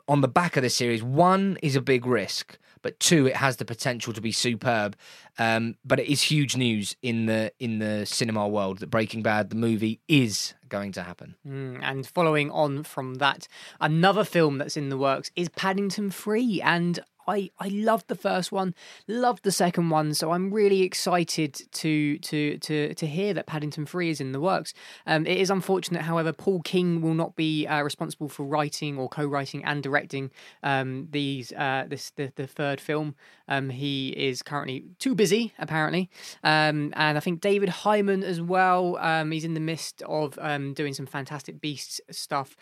[0.07, 3.57] on the back of the series, one is a big risk, but two, it has
[3.57, 4.95] the potential to be superb.
[5.39, 9.49] Um, but it is huge news in the in the cinema world that Breaking Bad,
[9.49, 11.33] the movie, is going to happen.
[11.47, 13.47] Mm, and following on from that,
[13.81, 18.51] another film that's in the works is Paddington Free, and I, I loved the first
[18.51, 18.75] one,
[19.07, 23.85] loved the second one, so I'm really excited to to to to hear that Paddington
[23.85, 24.73] Three is in the works.
[25.05, 29.09] Um, it is unfortunate, however, Paul King will not be uh, responsible for writing or
[29.09, 30.31] co-writing and directing
[30.63, 33.15] um, these uh, this the, the third film.
[33.47, 36.09] Um, he is currently too busy, apparently,
[36.43, 38.97] um, and I think David Heyman as well.
[38.97, 42.55] Um, he's in the midst of um, doing some Fantastic Beasts stuff.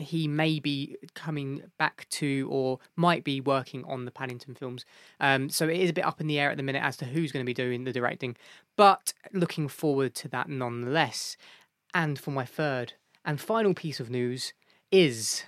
[0.00, 4.84] He may be coming back to or might be working on the Paddington films.
[5.18, 7.04] Um, so it is a bit up in the air at the minute as to
[7.04, 8.36] who's going to be doing the directing,
[8.76, 11.36] but looking forward to that nonetheless.
[11.92, 14.52] And for my third and final piece of news
[14.90, 15.44] is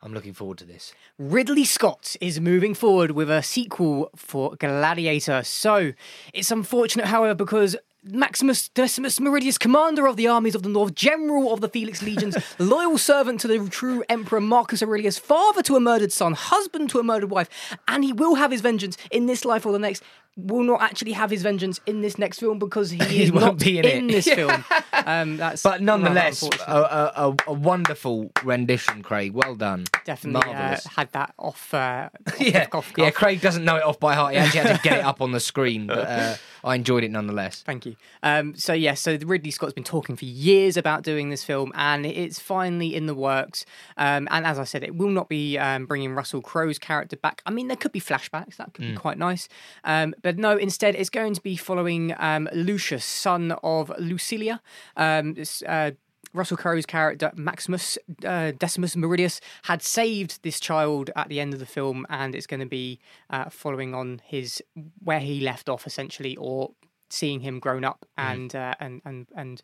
[0.00, 0.94] I'm looking forward to this.
[1.18, 5.42] Ridley Scott is moving forward with a sequel for Gladiator.
[5.42, 5.92] So
[6.32, 7.76] it's unfortunate, however, because
[8.10, 12.36] Maximus Decimus Meridius, commander of the armies of the north, general of the Felix legions,
[12.58, 16.98] loyal servant to the true emperor Marcus Aurelius, father to a murdered son, husband to
[16.98, 17.48] a murdered wife,
[17.86, 20.02] and he will have his vengeance in this life or the next.
[20.38, 23.58] Will not actually have his vengeance in this next film because he He is not
[23.58, 24.64] be in in, this film.
[24.92, 29.32] Um, that's But nonetheless, a, a, a, wonderful rendition, Craig.
[29.32, 29.86] Well done.
[30.04, 31.74] definitely uh, had that off.
[31.74, 33.10] Uh, off yeah, yeah.
[33.10, 34.34] Craig doesn't know it off by heart.
[34.34, 37.10] He actually had to get it up on the screen, but uh, I enjoyed it
[37.10, 37.62] nonetheless.
[37.62, 37.96] Thank you.
[38.22, 42.06] Um, so yes, so Ridley Scott's been talking for years about doing this film, and
[42.06, 43.64] it's finally in the works.
[43.96, 47.42] Um, and as I said, it will not be um, bringing Russell Crowe's character back.
[47.46, 49.48] I mean, there could be flashbacks; that could be quite nice.
[49.84, 54.60] Um, but no, instead, it's going to be following um, Lucius, son of Lucilla.
[54.94, 55.34] Um,
[55.66, 55.92] uh,
[56.34, 61.60] Russell Crowe's character Maximus uh, Decimus Meridius had saved this child at the end of
[61.60, 63.00] the film, and it's going to be
[63.30, 64.62] uh, following on his
[65.02, 66.72] where he left off, essentially, or
[67.08, 69.62] seeing him grown up and uh, and and and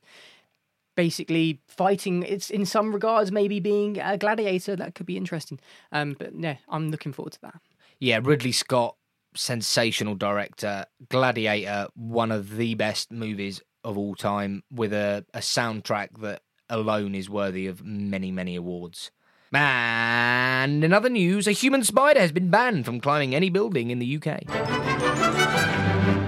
[0.96, 2.22] basically fighting.
[2.22, 4.76] It's in some regards maybe being a gladiator.
[4.76, 5.60] That could be interesting.
[5.92, 7.60] Um, but yeah, I'm looking forward to that.
[8.00, 8.96] Yeah, Ridley Scott,
[9.36, 10.86] sensational director.
[11.08, 17.14] Gladiator, one of the best movies of all time, with a, a soundtrack that alone
[17.14, 19.10] is worthy of many, many awards.
[19.52, 24.00] And in other news, a human spider has been banned from climbing any building in
[24.00, 24.42] the UK.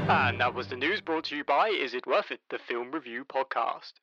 [0.08, 2.92] And that was the news brought to you by Is It Worth It, the film
[2.92, 3.94] review podcast.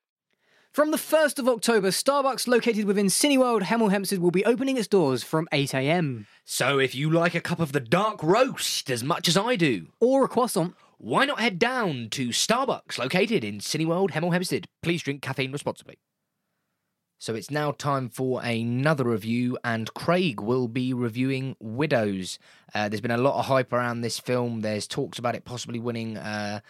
[0.74, 4.88] From the 1st of October, Starbucks located within Cineworld Hemel Hempstead will be opening its
[4.88, 6.26] doors from 8am.
[6.46, 9.90] So if you like a cup of the dark roast as much as I do,
[10.00, 10.74] Or a croissant.
[10.98, 14.66] why not head down to Starbucks located in Cineworld, Hemel Hempstead?
[14.82, 16.00] Please drink caffeine responsibly.
[17.20, 22.40] So it's now time for another review, and Craig will be reviewing Widows.
[22.74, 24.62] Uh, there's been a lot of hype around this film.
[24.62, 26.62] There's talks about it possibly winning, uh,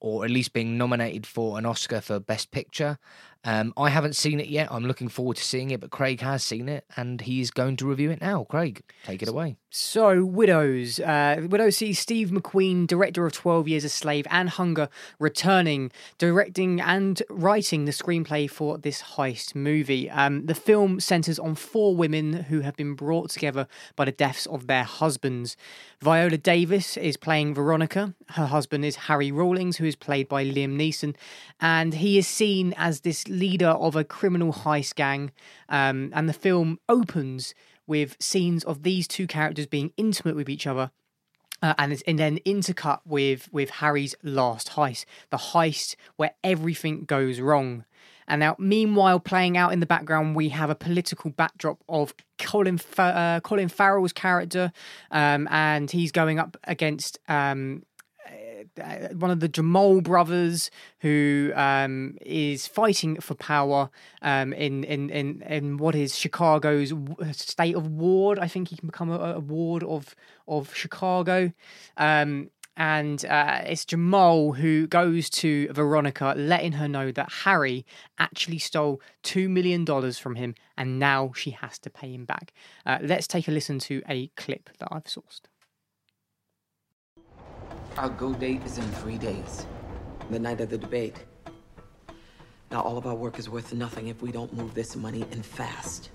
[0.00, 2.98] or at least being nominated for an Oscar for Best Picture.
[3.46, 4.66] Um, I haven't seen it yet.
[4.72, 7.86] I'm looking forward to seeing it, but Craig has seen it, and he's going to
[7.86, 8.42] review it now.
[8.42, 9.56] Craig, take it away.
[9.70, 10.98] So, Widows.
[10.98, 14.88] Uh, Widows sees Steve McQueen, director of 12 Years a Slave and Hunger,
[15.20, 20.10] returning, directing and writing the screenplay for this heist movie.
[20.10, 24.46] Um, the film centres on four women who have been brought together by the deaths
[24.46, 25.56] of their husbands.
[26.00, 28.14] Viola Davis is playing Veronica.
[28.30, 31.14] Her husband is Harry Rawlings, who is played by Liam Neeson.
[31.60, 35.32] And he is seen as this leader of a criminal heist gang.
[35.68, 37.54] Um, and the film opens
[37.86, 40.90] with scenes of these two characters being intimate with each other.
[41.62, 47.40] Uh, and, and then intercut with with Harry's last heist, the heist where everything goes
[47.40, 47.86] wrong.
[48.28, 52.76] And now, meanwhile, playing out in the background, we have a political backdrop of Colin
[52.76, 54.72] Fa- uh, Colin Farrell's character,
[55.10, 57.84] um, and he's going up against um,
[59.12, 60.70] one of the Jamal brothers
[61.00, 63.90] who um, is fighting for power
[64.22, 66.92] um, in, in in in what is Chicago's
[67.32, 68.38] state of ward.
[68.38, 70.14] I think he can become a, a ward of
[70.46, 71.52] of Chicago.
[71.96, 77.86] Um, and uh, it's Jamal who goes to Veronica, letting her know that Harry
[78.18, 82.52] actually stole two million dollars from him, and now she has to pay him back.
[82.84, 85.42] Uh, let's take a listen to a clip that I've sourced.
[87.98, 89.64] Our go date is in three days,
[90.28, 91.24] the night of the debate.
[92.70, 95.44] Now, all of our work is worth nothing if we don't move this money and
[95.44, 96.10] fast.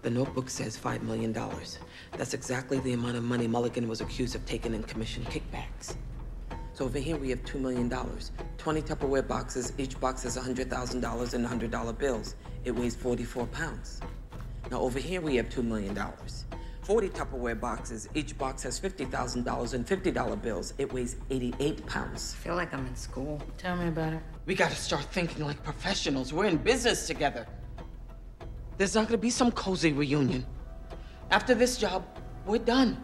[0.00, 1.36] The notebook says $5 million.
[2.16, 5.96] That's exactly the amount of money Mulligan was accused of taking in commission kickbacks.
[6.72, 7.90] So over here we have $2 million.
[8.56, 12.36] 20 Tupperware boxes, each box has $100,000 in $100 bills.
[12.64, 14.00] It weighs 44 pounds.
[14.70, 15.94] Now over here we have $2 million.
[16.82, 20.74] 40 Tupperware boxes, each box has $50,000 in $50 bills.
[20.78, 22.34] It weighs 88 pounds.
[22.36, 23.40] I feel like I'm in school.
[23.56, 24.22] Tell me about it.
[24.46, 26.32] We gotta start thinking like professionals.
[26.32, 27.46] We're in business together.
[28.78, 30.44] There's not gonna be some cozy reunion.
[31.30, 32.04] After this job,
[32.46, 33.00] we're done.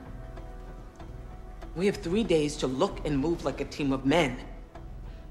[1.76, 4.38] We have three days to look and move like a team of men.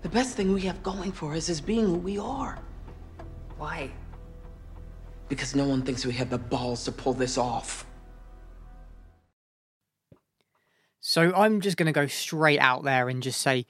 [0.04, 2.60] The best thing we have going for us is being who we are.
[3.58, 3.92] Why?
[5.28, 7.87] Because no one thinks we have the balls to pull this off.
[11.08, 13.66] So I'm just going to go straight out there and just say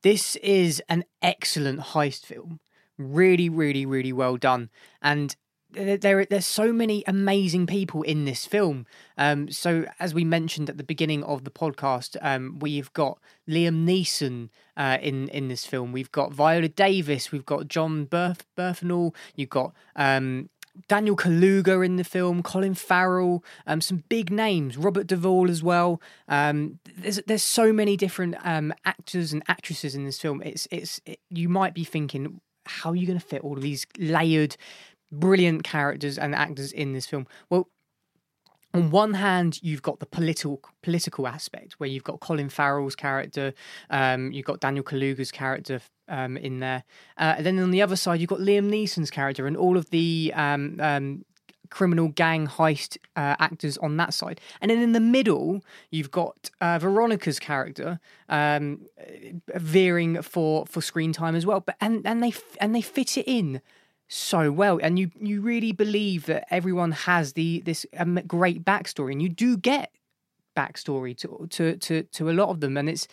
[0.00, 2.60] this is an excellent heist film.
[2.96, 4.70] Really, really, really well done.
[5.02, 5.36] And
[5.70, 8.86] there, there there's so many amazing people in this film.
[9.18, 13.84] Um, so as we mentioned at the beginning of the podcast, um, we've got Liam
[13.86, 15.92] Neeson uh, in in this film.
[15.92, 17.30] We've got Viola Davis.
[17.30, 19.14] We've got John Berth Bernthal.
[19.36, 20.48] You've got um,
[20.86, 26.00] Daniel Kaluuya in the film, Colin Farrell, um, some big names, Robert Duvall as well.
[26.28, 30.42] Um, there's there's so many different um, actors and actresses in this film.
[30.42, 33.62] It's it's it, you might be thinking, how are you going to fit all of
[33.62, 34.56] these layered,
[35.10, 37.26] brilliant characters and actors in this film?
[37.50, 37.68] Well.
[38.78, 43.52] On one hand, you've got the political political aspect, where you've got Colin Farrell's character,
[43.90, 46.84] um, you've got Daniel Kaluuya's character um, in there.
[47.16, 49.90] Uh, and then on the other side, you've got Liam Neeson's character and all of
[49.90, 51.24] the um, um,
[51.70, 54.40] criminal gang heist uh, actors on that side.
[54.60, 58.86] And then in the middle, you've got uh, Veronica's character um,
[59.54, 61.60] veering for for screen time as well.
[61.60, 63.60] But and and they and they fit it in
[64.08, 69.12] so well and you you really believe that everyone has the this um, great backstory
[69.12, 69.92] and you do get
[70.56, 73.06] backstory to to to to a lot of them and it's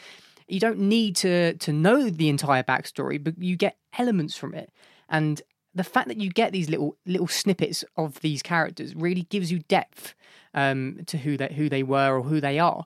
[0.48, 4.72] you don't need to to know the entire backstory, but you get elements from it.
[5.10, 5.42] And
[5.74, 9.60] the fact that you get these little little snippets of these characters really gives you
[9.60, 10.16] depth
[10.54, 12.86] um, to who they who they were or who they are.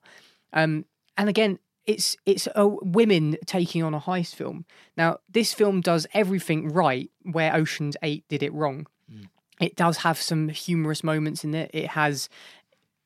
[0.53, 0.85] Um,
[1.17, 4.65] and again, it's it's a women taking on a heist film.
[4.95, 8.85] Now, this film does everything right where Ocean's Eight did it wrong.
[9.11, 9.29] Mm.
[9.59, 11.71] It does have some humorous moments in it.
[11.73, 12.29] It has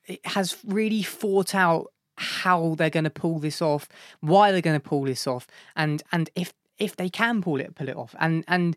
[0.06, 3.88] it has really thought out how they're going to pull this off,
[4.20, 7.76] why they're going to pull this off, and and if if they can pull it
[7.76, 8.76] pull it off, and and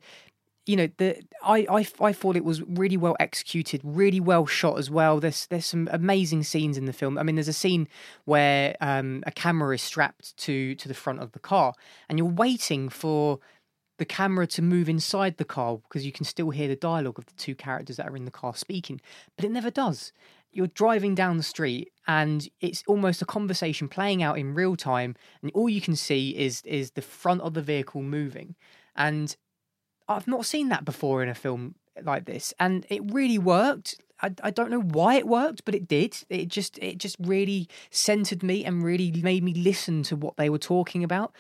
[0.67, 4.79] you know the I, I I thought it was really well executed, really well shot
[4.79, 5.21] as well.
[5.21, 7.19] There's there's some amazing scenes in the film.
[7.19, 7.89] I mean, there's a scene
[8.25, 11.73] where um, a camera is strapped to to the front of the car,
[12.09, 13.39] and you're waiting for
[13.99, 17.27] the camera to move inside the car because you can still hear the dialogue of
[17.27, 19.01] the two characters that are in the car speaking,
[19.37, 20.13] but it never does
[20.53, 25.15] you're driving down the street and it's almost a conversation playing out in real time
[25.43, 28.55] and all you can see is is the front of the vehicle moving
[28.97, 29.37] and
[30.09, 33.97] i've not seen that before in a film like this and it really worked.
[34.21, 36.17] I, I don't know why it worked but it did.
[36.29, 40.51] It just it just really centered me and really made me listen to what they
[40.51, 41.33] were talking about.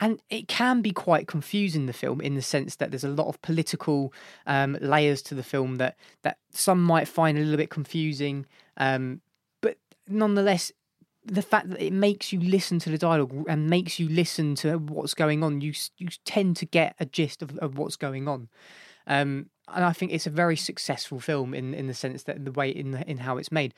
[0.00, 3.28] And it can be quite confusing the film in the sense that there's a lot
[3.28, 4.12] of political
[4.46, 9.20] um, layers to the film that that some might find a little bit confusing um,
[9.60, 9.78] but
[10.08, 10.72] nonetheless
[11.24, 14.78] the fact that it makes you listen to the dialogue and makes you listen to
[14.78, 18.48] what's going on you you tend to get a gist of, of what's going on
[19.06, 22.52] um, and I think it's a very successful film in, in the sense that the
[22.52, 23.74] way in the, in how it's made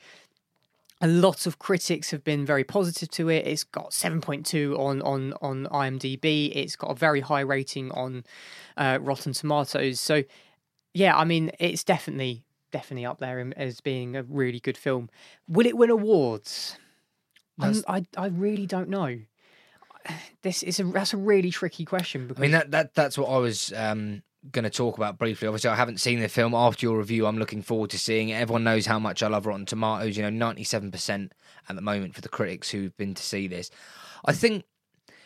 [1.01, 3.45] a lot of critics have been very positive to it.
[3.45, 6.51] It's got 7.2 on on on IMDb.
[6.55, 8.23] It's got a very high rating on
[8.77, 9.99] uh, Rotten Tomatoes.
[9.99, 10.23] So
[10.93, 15.09] yeah, I mean, it's definitely definitely up there as being a really good film.
[15.47, 16.77] Will it win awards?
[17.59, 19.19] I I really don't know.
[20.41, 22.27] This is a that's a really tricky question.
[22.27, 22.39] Because...
[22.39, 25.47] I mean that that that's what I was um, going to talk about briefly.
[25.47, 26.53] Obviously, I haven't seen the film.
[26.53, 28.35] After your review, I'm looking forward to seeing it.
[28.35, 30.15] Everyone knows how much I love Rotten Tomatoes.
[30.15, 31.31] You know, 97%
[31.67, 33.69] at the moment for the critics who've been to see this.
[34.23, 34.63] I think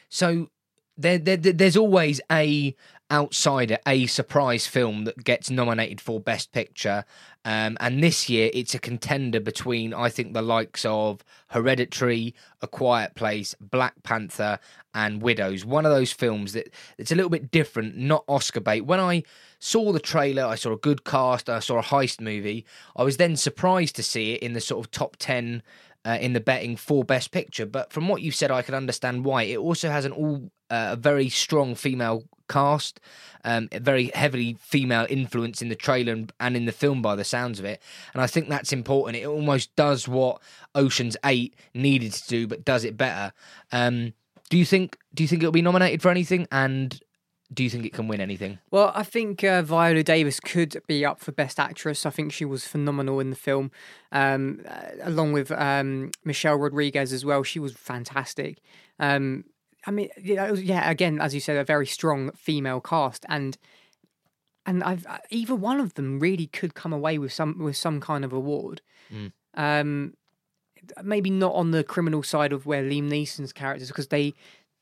[0.09, 0.49] So
[0.97, 2.75] there, there, there- there's always a
[3.11, 7.03] outsider, a surprise film that gets nominated for Best Picture,
[7.43, 12.67] um, and this year it's a contender between I think the likes of Hereditary, A
[12.67, 14.59] Quiet Place, Black Panther,
[14.93, 15.65] and Widows.
[15.65, 18.81] One of those films that it's a little bit different, not Oscar bait.
[18.81, 19.23] When I
[19.59, 22.65] saw the trailer, I saw a good cast, I saw a heist movie.
[22.95, 25.63] I was then surprised to see it in the sort of top ten
[26.05, 27.65] uh, in the betting for Best Picture.
[27.65, 29.43] But from what you said, I can understand why.
[29.43, 32.99] It also has an all uh, a very strong female cast,
[33.45, 37.23] um, very heavily female influence in the trailer and, and in the film by the
[37.23, 37.81] sounds of it.
[38.13, 39.17] And I think that's important.
[39.17, 40.41] It almost does what
[40.75, 43.33] Ocean's Eight needed to do, but does it better.
[43.71, 44.13] Um,
[44.49, 44.97] do you think?
[45.13, 46.47] Do you think it'll be nominated for anything?
[46.51, 46.99] And
[47.53, 48.59] do you think it can win anything?
[48.69, 52.05] Well, I think uh, Viola Davis could be up for Best Actress.
[52.05, 53.71] I think she was phenomenal in the film,
[54.11, 57.43] um, uh, along with um, Michelle Rodriguez as well.
[57.43, 58.59] She was fantastic.
[58.99, 59.45] Um,
[59.85, 63.25] I mean, yeah, it was- yeah, again, as you said, a very strong female cast,
[63.29, 63.57] and
[64.65, 67.99] and I've uh, either one of them really could come away with some with some
[67.99, 68.81] kind of award.
[69.11, 69.31] Mm.
[69.55, 70.13] Um,
[71.03, 74.33] maybe not on the criminal side of where Liam Neeson's characters, because they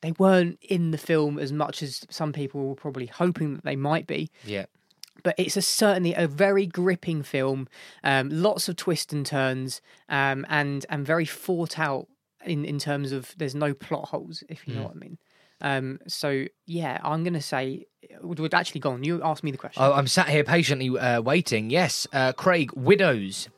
[0.01, 3.75] they weren't in the film as much as some people were probably hoping that they
[3.75, 4.29] might be.
[4.45, 4.65] Yeah.
[5.23, 7.67] But it's a certainly a very gripping film,
[8.05, 12.07] um, lots of twists and turns, um, and and very thought out
[12.45, 14.83] in in terms of there's no plot holes, if you know Mm.
[14.85, 15.17] what I mean.
[15.61, 17.85] Um, so yeah, I'm gonna say
[18.21, 19.03] would, would actually go on.
[19.03, 19.83] You asked me the question.
[19.83, 21.69] Oh, I'm sat here patiently uh, waiting.
[21.69, 23.49] Yes, uh, Craig, Widows.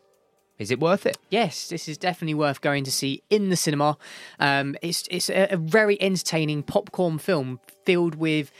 [0.57, 1.17] Is it worth it?
[1.31, 3.97] Yes, this is definitely worth going to see in the cinema.
[4.39, 8.51] Um, it's it's a, a very entertaining popcorn film filled with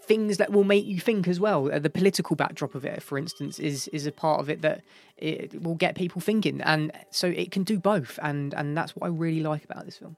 [0.00, 1.72] things that will make you think as well.
[1.72, 4.82] Uh, the political backdrop of it, for instance, is is a part of it that
[5.16, 9.06] it will get people thinking, and so it can do both, and and that's what
[9.06, 10.16] I really like about this film.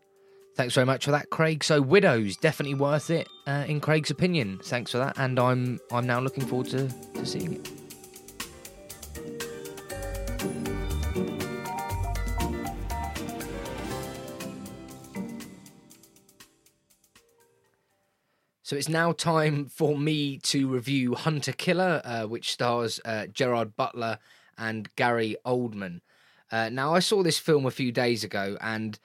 [0.56, 1.64] Thanks very much for that, Craig.
[1.64, 4.60] So, Widows definitely worth it, uh, in Craig's opinion.
[4.62, 7.83] Thanks for that, and I'm I'm now looking forward to, to seeing it.
[18.64, 23.76] So it's now time for me to review Hunter Killer, uh, which stars uh, Gerard
[23.76, 24.18] Butler
[24.56, 26.00] and Gary Oldman.
[26.50, 28.98] Uh, now, I saw this film a few days ago, and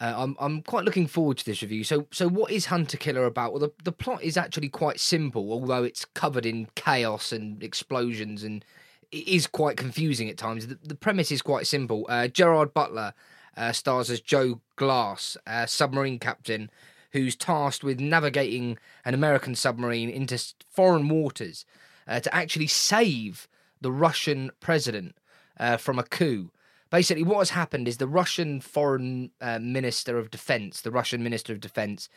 [0.00, 1.84] uh, I'm I'm quite looking forward to this review.
[1.84, 3.52] So, so what is Hunter Killer about?
[3.52, 8.44] Well, the the plot is actually quite simple, although it's covered in chaos and explosions,
[8.44, 8.64] and
[9.12, 10.68] it is quite confusing at times.
[10.68, 12.06] The, the premise is quite simple.
[12.08, 13.12] Uh, Gerard Butler
[13.58, 15.36] uh, stars as Joe Glass,
[15.66, 16.70] submarine captain
[17.16, 20.38] who's tasked with navigating an American submarine into
[20.68, 21.64] foreign waters
[22.06, 23.48] uh, to actually save
[23.80, 25.16] the Russian president
[25.58, 26.50] uh, from a coup.
[26.90, 31.52] Basically, what has happened is the Russian foreign uh, minister of defense, the Russian minister
[31.52, 32.08] of defense,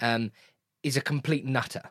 [0.00, 0.30] um,
[0.82, 1.90] is a complete nutter.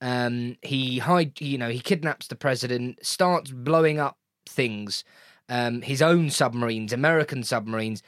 [0.00, 5.04] Um, he hide, you know, he kidnaps the president, starts blowing up things,
[5.48, 8.02] um, his own submarines, American submarines,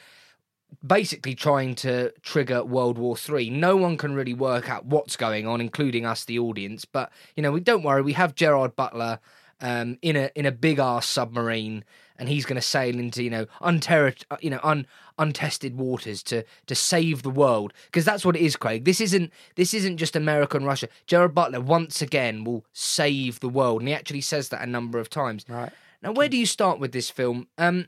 [0.87, 3.51] basically trying to trigger World War Three.
[3.51, 6.85] No one can really work out what's going on, including us, the audience.
[6.85, 8.03] But you know, we don't worry.
[8.03, 9.21] We have Gerard Butler
[9.61, 11.85] um, in a in a big ass submarine,
[12.19, 14.87] and he's going to sail into you know unterri- uh, you know un
[15.19, 18.85] untested waters to to save the world because that's what it is, Craig.
[18.85, 20.89] This isn't this isn't just America and Russia.
[21.07, 24.99] Gerard Butler once again will save the world, and he actually says that a number
[24.99, 25.45] of times.
[25.49, 25.73] Right.
[26.03, 27.49] Now, where do you start with this film?
[27.57, 27.87] Um,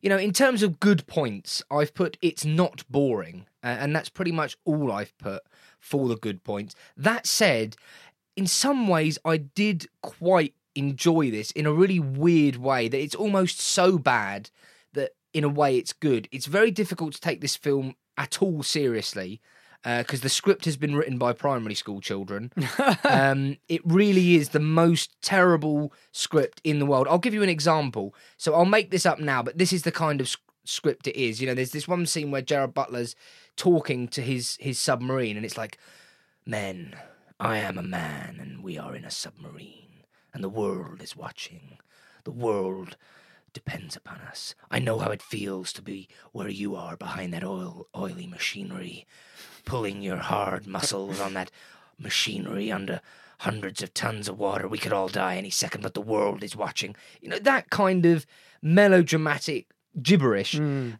[0.00, 4.32] you know, in terms of good points, I've put it's not boring, and that's pretty
[4.32, 5.42] much all I've put
[5.78, 6.74] for the good points.
[6.96, 7.76] That said,
[8.36, 13.14] in some ways, I did quite enjoy this in a really weird way that it's
[13.14, 14.50] almost so bad
[14.94, 16.28] that in a way it's good.
[16.32, 19.40] It's very difficult to take this film at all seriously
[19.82, 22.52] because the script has been written by primary school children.
[23.04, 27.06] um, it really is the most terrible script in the world.
[27.08, 28.14] I'll give you an example.
[28.36, 31.16] So I'll make this up now, but this is the kind of s- script it
[31.16, 31.40] is.
[31.40, 33.16] You know, there's this one scene where Gerard Butler's
[33.56, 35.78] talking to his his submarine, and it's like,
[36.44, 36.94] "Men,
[37.38, 40.04] I am a man, and we are in a submarine,
[40.34, 41.78] and the world is watching.
[42.24, 42.96] The world."
[43.52, 44.54] Depends upon us.
[44.70, 49.08] I know how it feels to be where you are behind that oil oily machinery,
[49.64, 51.50] pulling your hard muscles on that
[51.98, 53.00] machinery under
[53.40, 54.68] hundreds of tons of water.
[54.68, 56.94] We could all die any second, but the world is watching.
[57.20, 58.26] You know, that kind of
[58.60, 59.66] melodramatic
[60.02, 60.54] gibberish,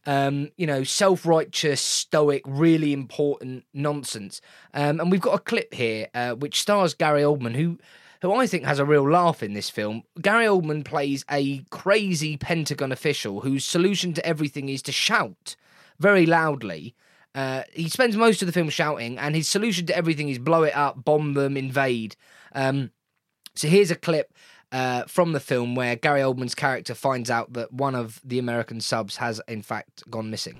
[0.06, 4.40] um, you know, self righteous, stoic, really important nonsense.
[4.74, 7.78] Um, and we've got a clip here uh, which stars Gary Oldman, who.
[8.22, 10.02] Who I think has a real laugh in this film.
[10.20, 15.56] Gary Oldman plays a crazy Pentagon official whose solution to everything is to shout
[15.98, 16.94] very loudly
[17.34, 20.64] Uh, he spends most of the film shouting, and his solution to everything is blow
[20.64, 22.16] it up, bomb them, invade.
[22.54, 22.90] Um,
[23.54, 24.32] so here's a clip
[24.72, 28.80] uh, from the film where Gary Oldman's character finds out that one of the American
[28.80, 30.58] subs has, in fact, gone missing.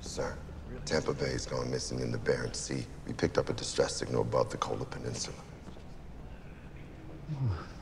[0.00, 0.36] Sir,
[0.84, 2.84] Tampa Bay's gone missing in the Barents Sea.
[3.06, 5.36] We picked up a distress signal above the Kola Peninsula.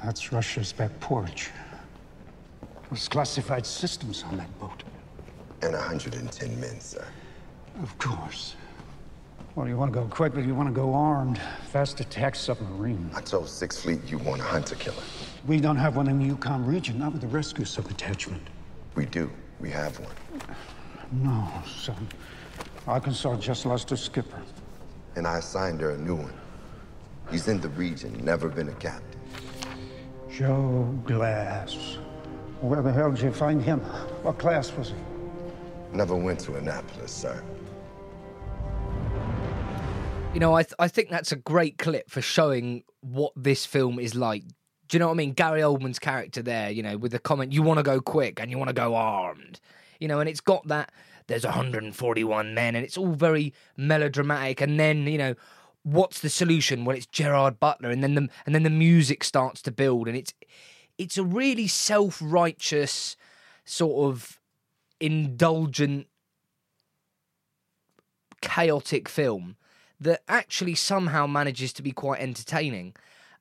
[0.02, 1.50] That's Russia's back porch.
[2.90, 4.82] There's classified systems on that boat.
[5.62, 7.06] And 110 men, sir.
[7.82, 8.54] Of course.
[9.54, 11.38] Well, you want to go quick, but you want to go armed.
[11.70, 13.08] Fast attack submarine.
[13.14, 15.02] I told Sixth Fleet you want a hunter killer.
[15.46, 18.42] We don't have one in the Yukon region, not with the rescue sub attachment.
[18.94, 19.30] We do.
[19.60, 20.14] We have one.
[21.12, 22.08] No, son.
[22.86, 24.42] Arkansas just lost her skipper.
[25.16, 26.32] And I assigned her a new one.
[27.30, 29.20] He's in the region, never been a captain.
[30.30, 31.98] Joe Glass.
[32.60, 33.80] Where the hell did you find him?
[34.22, 35.96] What class was he?
[35.96, 37.42] Never went to Annapolis, sir.
[40.34, 44.00] You know, I th- I think that's a great clip for showing what this film
[44.00, 44.42] is like.
[44.88, 45.32] Do you know what I mean?
[45.32, 48.50] Gary Oldman's character there, you know, with the comment, "You want to go quick and
[48.50, 49.60] you want to go armed,"
[50.00, 50.90] you know, and it's got that.
[51.28, 54.60] There's 141 men, and it's all very melodramatic.
[54.60, 55.34] And then, you know,
[55.84, 56.84] what's the solution?
[56.84, 60.16] Well, it's Gerard Butler, and then the and then the music starts to build, and
[60.16, 60.34] it's
[60.98, 63.16] it's a really self righteous
[63.64, 64.40] sort of
[64.98, 66.08] indulgent
[68.40, 69.56] chaotic film
[70.00, 72.94] that actually somehow manages to be quite entertaining.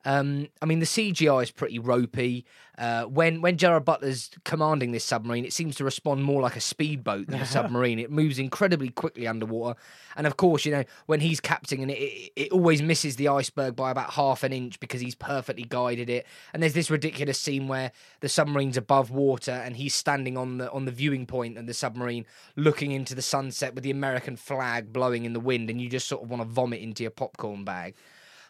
[0.04, 2.44] Um, I mean, the CGI is pretty ropey.
[2.76, 6.60] Uh, when when Gerard Butler's commanding this submarine, it seems to respond more like a
[6.60, 8.00] speedboat than a submarine.
[8.00, 9.78] It moves incredibly quickly underwater,
[10.16, 13.76] and of course, you know when he's captaining it, it, it always misses the iceberg
[13.76, 16.26] by about half an inch because he's perfectly guided it.
[16.52, 20.70] And there's this ridiculous scene where the submarine's above water and he's standing on the
[20.72, 22.26] on the viewing point of the submarine,
[22.56, 26.08] looking into the sunset with the American flag blowing in the wind, and you just
[26.08, 27.94] sort of want to vomit into your popcorn bag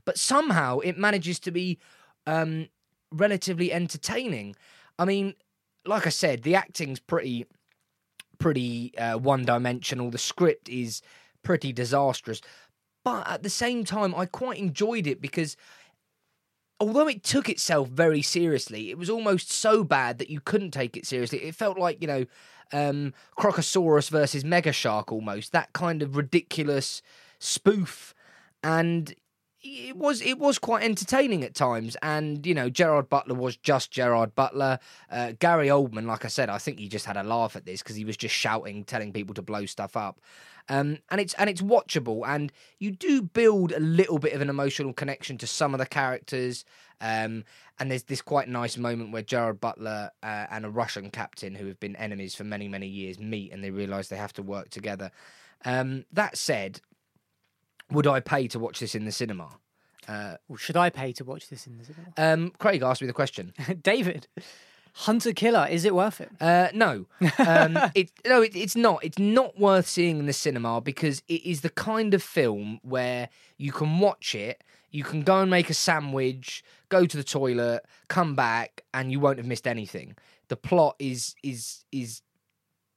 [0.05, 1.79] but somehow it manages to be
[2.27, 2.69] um,
[3.11, 4.57] relatively entertaining.
[4.99, 5.35] I mean,
[5.87, 7.47] like I said, the acting's pretty
[8.39, 10.11] pretty uh, one dimensional.
[10.11, 11.03] The script is
[11.43, 12.41] pretty disastrous,
[13.05, 15.57] but at the same time, I quite enjoyed it because.
[16.81, 20.97] Although it took itself very seriously, it was almost so bad that you couldn't take
[20.97, 21.39] it seriously.
[21.45, 22.27] It felt like, you know,
[22.73, 27.01] um, Crocosaurus versus Mega Shark almost, that kind of ridiculous
[27.39, 28.13] spoof.
[28.63, 29.15] And
[29.65, 33.91] it was it was quite entertaining at times, and you know Gerard Butler was just
[33.91, 34.79] Gerard Butler.
[35.11, 37.83] Uh, Gary Oldman, like I said, I think he just had a laugh at this
[37.83, 40.21] because he was just shouting, telling people to blow stuff up,
[40.69, 44.51] um, and it's and it's watchable, and you do build a little bit of an
[44.51, 46.65] emotional connection to some of the characters.
[47.01, 47.45] Um,
[47.79, 51.67] and there's this quite nice moment where Gerard Butler uh, and a Russian captain who
[51.67, 54.69] have been enemies for many many years meet, and they realise they have to work
[54.69, 55.11] together.
[55.65, 56.81] Um, that said,
[57.95, 59.49] would I pay to watch this in the cinema?
[60.07, 62.13] Uh, well, should I pay to watch this in the cinema?
[62.17, 63.55] Um, Craig asked me the question.
[63.83, 64.27] David,
[64.93, 66.31] Hunter Killer, is it worth it?
[66.41, 67.07] Uh, no,
[67.39, 69.03] um, it, no, it, it's not.
[69.03, 73.29] It's not worth seeing in the cinema because it is the kind of film where
[73.57, 77.85] you can watch it, you can go and make a sandwich, go to the toilet,
[78.09, 80.17] come back, and you won't have missed anything.
[80.49, 82.21] The plot is is is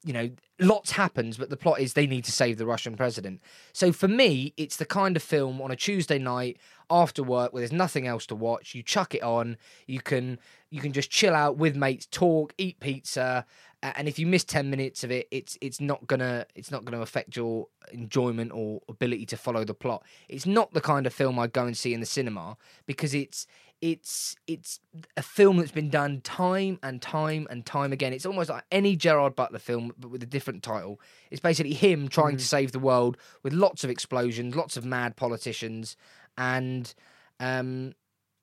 [0.03, 0.29] you know,
[0.59, 3.41] lots happens, but the plot is they need to save the Russian president.
[3.73, 6.57] So for me, it's the kind of film on a Tuesday night
[6.89, 8.73] after work where there's nothing else to watch.
[8.73, 12.79] You chuck it on, you can you can just chill out with mates, talk, eat
[12.79, 13.45] pizza,
[13.83, 17.01] and if you miss ten minutes of it, it's it's not gonna it's not gonna
[17.01, 20.03] affect your enjoyment or ability to follow the plot.
[20.29, 23.47] It's not the kind of film I'd go and see in the cinema because it's
[23.81, 24.79] it's it's
[25.15, 28.13] a film that's been done time and time and time again.
[28.13, 30.99] It's almost like any Gerard Butler film, but with a different title.
[31.29, 32.39] It's basically him trying mm.
[32.39, 35.95] to save the world with lots of explosions, lots of mad politicians,
[36.37, 36.93] and
[37.39, 37.93] um,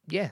[0.08, 0.30] yeah.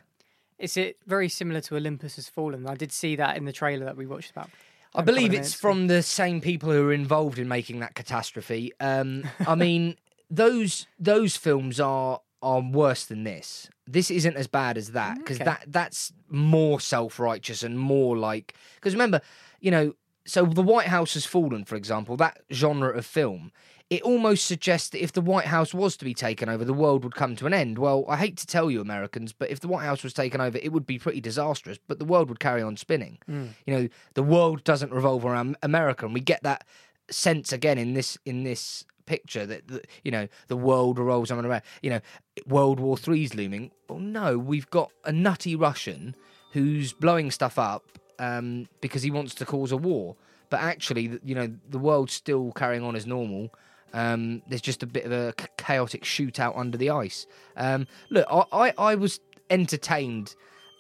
[0.59, 2.69] Is it very similar to Olympus Has Fallen?
[2.69, 4.49] I did see that in the trailer that we watched about.
[4.95, 8.73] I believe it's from the same people who are involved in making that catastrophe.
[8.79, 9.97] Um, I mean,
[10.31, 13.71] those those films are are worse than this.
[13.93, 15.45] This isn't as bad as that because okay.
[15.45, 19.21] that that's more self righteous and more like because remember,
[19.61, 19.95] you know,
[20.25, 23.53] so the White House has fallen, for example, that genre of film.
[23.91, 27.05] It almost suggests that if the White House was to be taken over, the world
[27.05, 27.79] would come to an end.
[27.79, 30.57] Well, I hate to tell you, Americans, but if the White House was taken over,
[30.57, 31.79] it would be pretty disastrous.
[31.87, 33.19] But the world would carry on spinning.
[33.31, 33.51] Mm.
[33.67, 36.65] You know, the world doesn't revolve around America, and we get that
[37.11, 41.63] sense again in this in this picture that, that you know the world revolves around
[41.83, 42.01] you know
[42.47, 43.71] World War Three's looming.
[43.89, 46.15] Well, no, we've got a nutty Russian
[46.53, 47.85] who's blowing stuff up
[48.19, 50.17] um, because he wants to cause a war.
[50.51, 53.55] But actually, you know, the world's still carrying on as normal.
[53.95, 57.27] Um, there's just a bit of a chaotic shootout under the ice.
[57.57, 59.21] Um, look, I, I, I was
[59.51, 60.35] entertained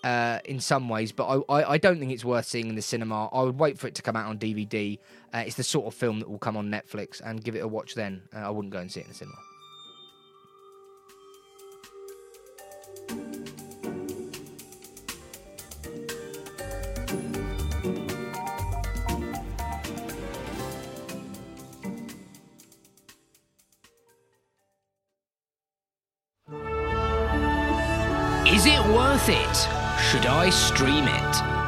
[0.05, 2.83] uh, in some ways, but I, I, I, don't think it's worth seeing in the
[2.83, 3.29] cinema.
[3.29, 4.99] I would wait for it to come out on DVD.
[5.33, 7.69] Uh, it's the sort of film that will come on Netflix and give it a
[7.69, 8.23] watch then.
[8.35, 9.39] Uh, I wouldn't go and see it in the cinema.
[28.49, 29.82] Is it worth it?
[30.11, 31.63] Should I stream it?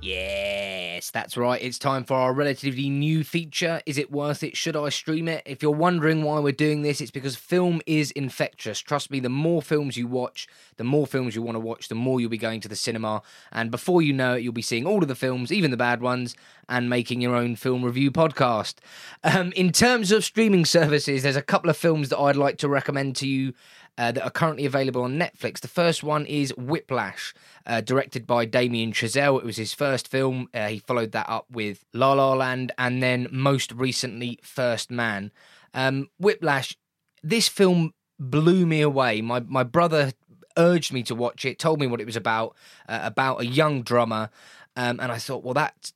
[0.00, 1.60] Yes, that's right.
[1.60, 3.82] It's time for our relatively new feature.
[3.84, 4.56] Is it worth it?
[4.56, 5.42] Should I stream it?
[5.44, 8.80] If you're wondering why we're doing this, it's because film is infectious.
[8.80, 11.94] Trust me, the more films you watch, the more films you want to watch, the
[11.94, 13.20] more you'll be going to the cinema.
[13.50, 16.00] And before you know it, you'll be seeing all of the films, even the bad
[16.00, 16.34] ones,
[16.68, 18.76] and making your own film review podcast.
[19.22, 22.68] Um, in terms of streaming services, there's a couple of films that I'd like to
[22.68, 23.52] recommend to you
[23.98, 25.60] uh, that are currently available on Netflix.
[25.60, 27.34] The first one is Whiplash,
[27.66, 29.38] uh, directed by Damien Chazelle.
[29.38, 30.48] It was his first film.
[30.54, 35.30] Uh, he followed that up with La La Land and then most recently First Man.
[35.74, 36.76] Um, Whiplash,
[37.22, 39.20] this film blew me away.
[39.20, 40.12] My my brother
[40.56, 42.54] urged me to watch it, told me what it was about,
[42.88, 44.30] uh, about a young drummer,
[44.76, 45.94] um, and I thought, well, that's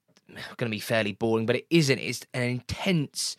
[0.56, 1.98] going to be fairly boring, but it isn't.
[1.98, 3.36] It's an intense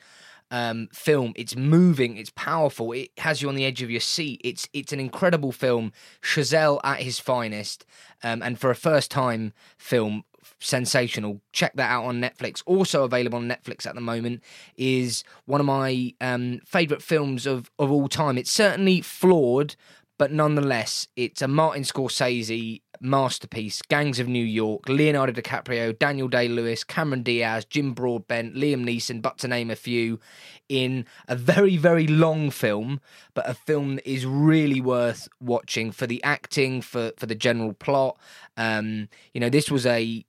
[0.52, 1.34] um, film.
[1.36, 2.18] It's moving.
[2.18, 2.92] It's powerful.
[2.92, 4.42] It has you on the edge of your seat.
[4.44, 5.92] It's it's an incredible film.
[6.22, 7.86] Chazelle at his finest,
[8.24, 10.24] um, and for a first time film,
[10.60, 11.42] sensational.
[11.52, 12.64] Check that out on Netflix.
[12.66, 14.44] Also available on Netflix at the moment
[14.76, 18.38] is one of my um, favorite films of of all time.
[18.38, 19.76] It's certainly flawed,
[20.18, 23.82] but nonetheless, it's a Martin Scorsese masterpiece.
[23.82, 29.22] Gangs of New York, Leonardo DiCaprio, Daniel Day Lewis, Cameron Diaz, Jim Broadbent, Liam Neeson,
[29.22, 30.20] but to name a few,
[30.70, 33.00] in a very, very long film,
[33.34, 37.74] but a film that is really worth watching for the acting, for, for the general
[37.74, 38.18] plot.
[38.58, 40.26] Um, you know, this was a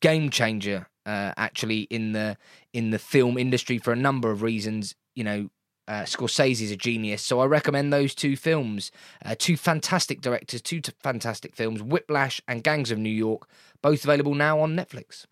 [0.00, 2.36] game changer uh, actually in the
[2.72, 4.94] in the film industry for a number of reasons.
[5.14, 5.50] You know,
[5.88, 8.90] uh, Scorsese is a genius, so I recommend those two films.
[9.24, 13.48] Uh, two fantastic directors, two t- fantastic films Whiplash and Gangs of New York,
[13.82, 15.26] both available now on Netflix.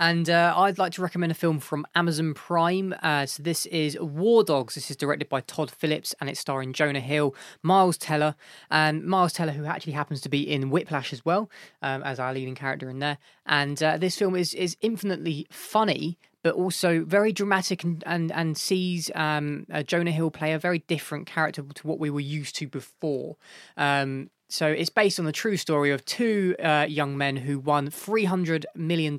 [0.00, 2.94] And uh, I'd like to recommend a film from Amazon Prime.
[3.02, 4.74] Uh, so this is War Dogs.
[4.74, 8.34] This is directed by Todd Phillips and it's starring Jonah Hill, Miles Teller,
[8.70, 11.50] and Miles Teller, who actually happens to be in Whiplash as well
[11.82, 13.18] um, as our leading character in there.
[13.44, 18.56] And uh, this film is is infinitely funny, but also very dramatic and and, and
[18.56, 22.56] sees um, uh, Jonah Hill play a very different character to what we were used
[22.56, 23.36] to before.
[23.76, 27.88] Um, so it's based on the true story of two uh, young men who won
[27.88, 29.16] $300 million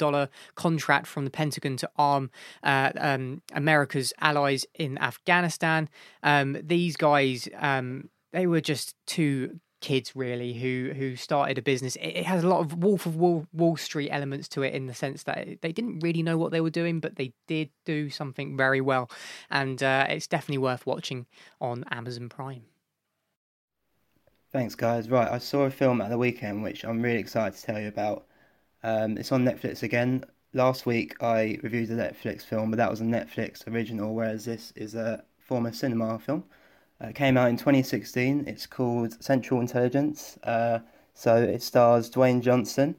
[0.56, 2.30] contract from the Pentagon to arm
[2.64, 5.88] uh, um, America's allies in Afghanistan.
[6.22, 11.98] Um, these guys, um, they were just two kids really who who started a business
[12.00, 14.94] it, has a lot of wolf of wall, wall street elements to it in the
[14.94, 18.56] sense that they didn't really know what they were doing but they did do something
[18.56, 19.10] very well
[19.50, 21.26] and uh, it's definitely worth watching
[21.60, 22.64] on amazon prime
[24.52, 25.10] Thanks, guys.
[25.10, 27.88] Right, I saw a film at the weekend which I'm really excited to tell you
[27.88, 28.26] about.
[28.84, 30.26] Um, it's on Netflix again.
[30.54, 34.74] Last week I reviewed a Netflix film, but that was a Netflix original, whereas this
[34.76, 36.44] is a former cinema film.
[37.02, 38.46] Uh, it came out in 2016.
[38.48, 40.38] It's called Central Intelligence.
[40.44, 40.80] Uh,
[41.14, 42.96] so it stars Dwayne Johnson,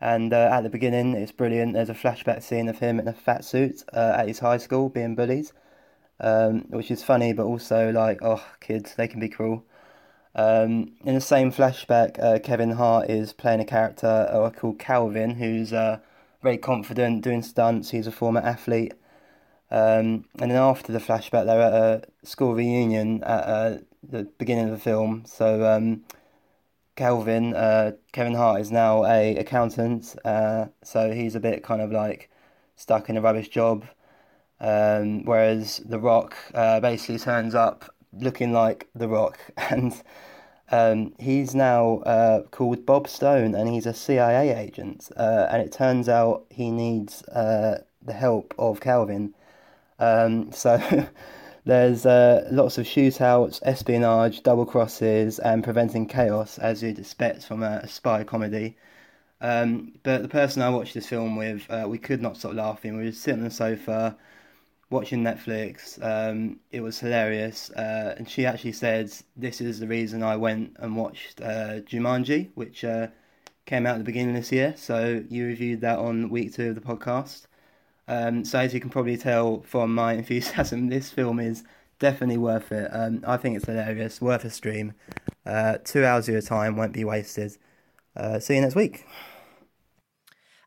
[0.00, 1.74] and uh, at the beginning it's brilliant.
[1.74, 4.88] There's a flashback scene of him in a fat suit uh, at his high school
[4.88, 5.50] being bullied,
[6.20, 9.64] um, which is funny, but also like, oh, kids, they can be cruel.
[10.34, 15.34] Um, in the same flashback, uh, Kevin Hart is playing a character uh, called Calvin,
[15.34, 15.98] who's uh,
[16.42, 17.90] very confident, doing stunts.
[17.90, 18.94] He's a former athlete.
[19.70, 24.64] Um, and then after the flashback, they're at a school reunion at uh, the beginning
[24.64, 25.24] of the film.
[25.26, 26.04] So um,
[26.96, 30.16] Calvin, uh, Kevin Hart, is now a accountant.
[30.24, 32.30] Uh, so he's a bit kind of like
[32.76, 33.86] stuck in a rubbish job.
[34.60, 40.02] Um, whereas The Rock basically turns up looking like The Rock, and
[40.70, 45.10] um, he's now uh, called Bob Stone, and he's a CIA agent.
[45.16, 49.34] Uh, and it turns out he needs uh, the help of Calvin.
[49.98, 50.78] Um, so
[51.64, 57.62] there's uh, lots of shootouts, espionage, double crosses, and preventing chaos, as you'd expect from
[57.62, 58.76] a, a spy comedy.
[59.40, 62.96] Um, but the person I watched this film with, uh, we could not stop laughing.
[62.96, 64.16] We were sitting on the sofa
[64.90, 66.02] watching Netflix.
[66.02, 70.76] Um, it was hilarious, uh, and she actually said this is the reason I went
[70.78, 73.08] and watched uh, Jumanji, which uh,
[73.66, 74.74] came out at the beginning of this year.
[74.76, 77.47] So you reviewed that on week two of the podcast.
[78.08, 81.62] Um, so as you can probably tell from my enthusiasm, this film is
[81.98, 82.88] definitely worth it.
[82.92, 84.94] Um, I think it's hilarious, worth a stream.
[85.44, 87.56] Uh, two hours of your time won't be wasted.
[88.16, 89.06] Uh, see you next week.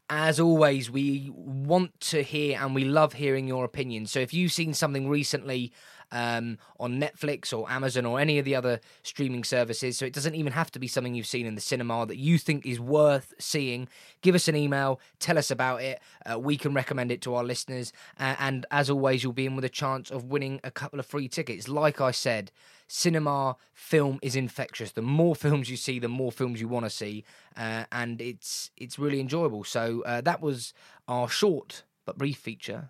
[0.10, 4.12] As always, we want to hear and we love hearing your opinions.
[4.12, 5.72] So if you've seen something recently
[6.12, 10.36] um, on Netflix or Amazon or any of the other streaming services, so it doesn't
[10.36, 13.34] even have to be something you've seen in the cinema that you think is worth
[13.40, 13.88] seeing,
[14.22, 16.00] give us an email, tell us about it.
[16.26, 17.94] Uh, we can recommend it to our listeners.
[18.20, 21.06] Uh, and as always, you'll be in with a chance of winning a couple of
[21.06, 21.68] free tickets.
[21.68, 22.52] Like I said,
[22.88, 24.92] cinema film is infectious.
[24.92, 27.24] The more films you see, the more films you want to see,
[27.56, 29.64] uh, and it's it's really enjoyable.
[29.64, 30.74] So uh, that was
[31.08, 32.90] our short but brief feature.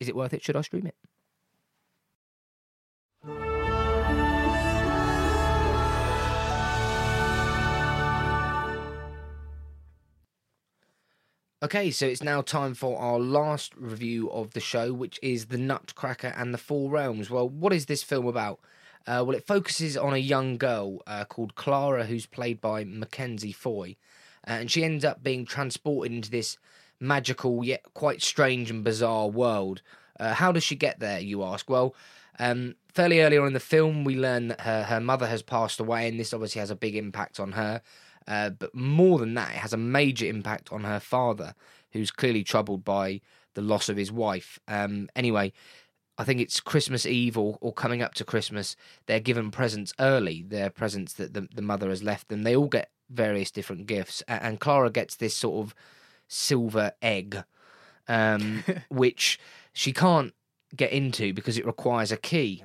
[0.00, 0.42] Is it worth it?
[0.42, 0.96] Should I stream it?
[11.62, 15.56] Okay, so it's now time for our last review of the show, which is The
[15.56, 17.30] Nutcracker and the Four Realms.
[17.30, 18.60] Well, what is this film about?
[19.06, 23.52] Uh, well, it focuses on a young girl uh, called Clara, who's played by Mackenzie
[23.52, 23.96] Foy,
[24.46, 26.58] uh, and she ends up being transported into this
[27.00, 29.80] magical yet quite strange and bizarre world.
[30.20, 31.70] Uh, how does she get there, you ask?
[31.70, 31.94] Well,
[32.38, 35.80] um, fairly early on in the film, we learn that her, her mother has passed
[35.80, 37.80] away, and this obviously has a big impact on her.
[38.28, 41.54] Uh, but more than that, it has a major impact on her father,
[41.92, 43.20] who's clearly troubled by
[43.54, 44.58] the loss of his wife.
[44.68, 45.52] Um, anyway,
[46.18, 48.76] I think it's Christmas Eve or, or coming up to Christmas.
[49.06, 50.44] They're given presents early.
[50.46, 52.42] They're presents that the, the mother has left them.
[52.42, 55.74] They all get various different gifts, and, and Clara gets this sort of
[56.28, 57.44] silver egg,
[58.08, 59.38] um, which
[59.72, 60.34] she can't
[60.74, 62.64] get into because it requires a key.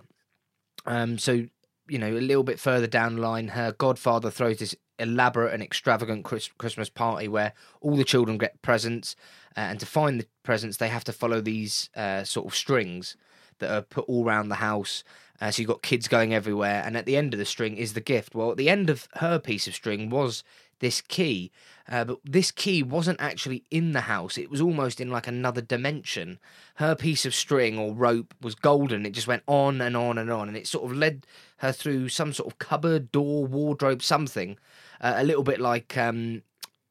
[0.85, 1.45] Um, so
[1.91, 5.63] you know, a little bit further down the line, her godfather throws this elaborate and
[5.63, 9.15] extravagant Chris- Christmas party where all the children get presents,
[9.57, 13.17] uh, and to find the presents, they have to follow these uh, sort of strings
[13.59, 15.03] that are put all around the house.
[15.39, 17.93] Uh, so you've got kids going everywhere, and at the end of the string is
[17.93, 18.35] the gift.
[18.35, 20.43] Well, at the end of her piece of string was
[20.79, 21.51] this key,
[21.89, 24.37] uh, but this key wasn't actually in the house.
[24.37, 26.39] It was almost in like another dimension.
[26.75, 29.05] Her piece of string or rope was golden.
[29.05, 31.25] It just went on and on and on, and it sort of led
[31.57, 34.57] her through some sort of cupboard, door, wardrobe, something.
[35.01, 36.43] Uh, a little bit like um,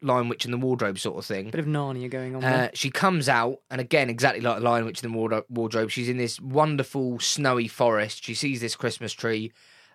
[0.02, 1.50] Lion Witch in the Wardrobe sort of thing.
[1.50, 2.70] Bit of Narnia going on Uh, there.
[2.74, 6.08] she comes out, and again, exactly like the Lion Witch in the Wardrobe, wardrobe, she's
[6.08, 8.24] in this wonderful snowy forest.
[8.24, 9.52] She sees this Christmas tree.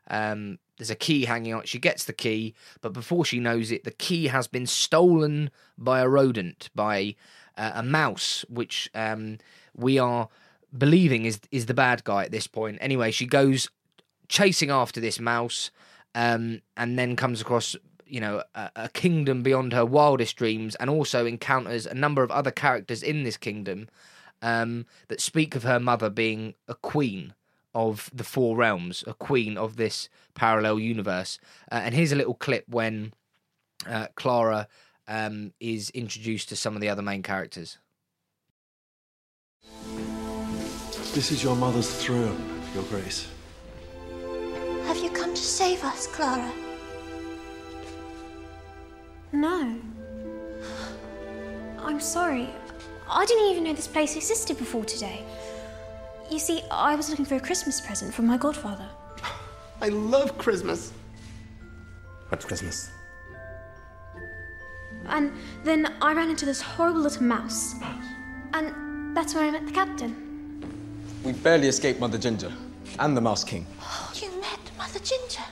[0.10, 1.64] Um, there's a key hanging on.
[1.66, 6.00] She gets the key, but before she knows it, the key has been stolen by
[6.02, 7.16] a rodent, by
[7.58, 9.40] uh, a mouse, which um,
[9.76, 10.30] we are
[10.78, 12.78] believing is is the bad guy at this point.
[12.82, 13.70] Anyway, she goes
[14.28, 15.72] chasing after this mouse,
[16.14, 17.76] um, and then comes across
[18.06, 22.32] you know a, a kingdom beyond her wildest dreams, and also encounters a number of
[22.32, 23.88] other characters in this kingdom
[24.41, 27.34] um, that speak of her mother being a queen
[27.73, 31.40] of the four realms, a queen of this parallel universe.
[31.72, 33.11] Uh, and here's a little clip when
[33.88, 34.68] uh, Clara
[35.07, 37.77] um, is introduced to some of the other main characters.
[41.14, 43.27] This is your mother's throne, Your Grace.
[44.86, 46.52] Have you come to save us, Clara?
[49.36, 49.76] No.
[51.80, 52.49] I'm sorry.
[53.10, 55.24] I didn't even know this place existed before today.
[56.32, 58.88] You see, I was looking for a Christmas present from my godfather.
[59.82, 60.94] I love Christmas.
[62.30, 62.90] What's Christmas?
[65.07, 65.34] And
[65.64, 67.76] then I ran into this horrible little mouse.
[68.53, 70.64] And that's where I met the captain.
[71.24, 72.52] We barely escaped Mother Ginger
[72.99, 73.68] and the Mouse King.
[73.82, 75.44] Oh, you met Mother Ginger.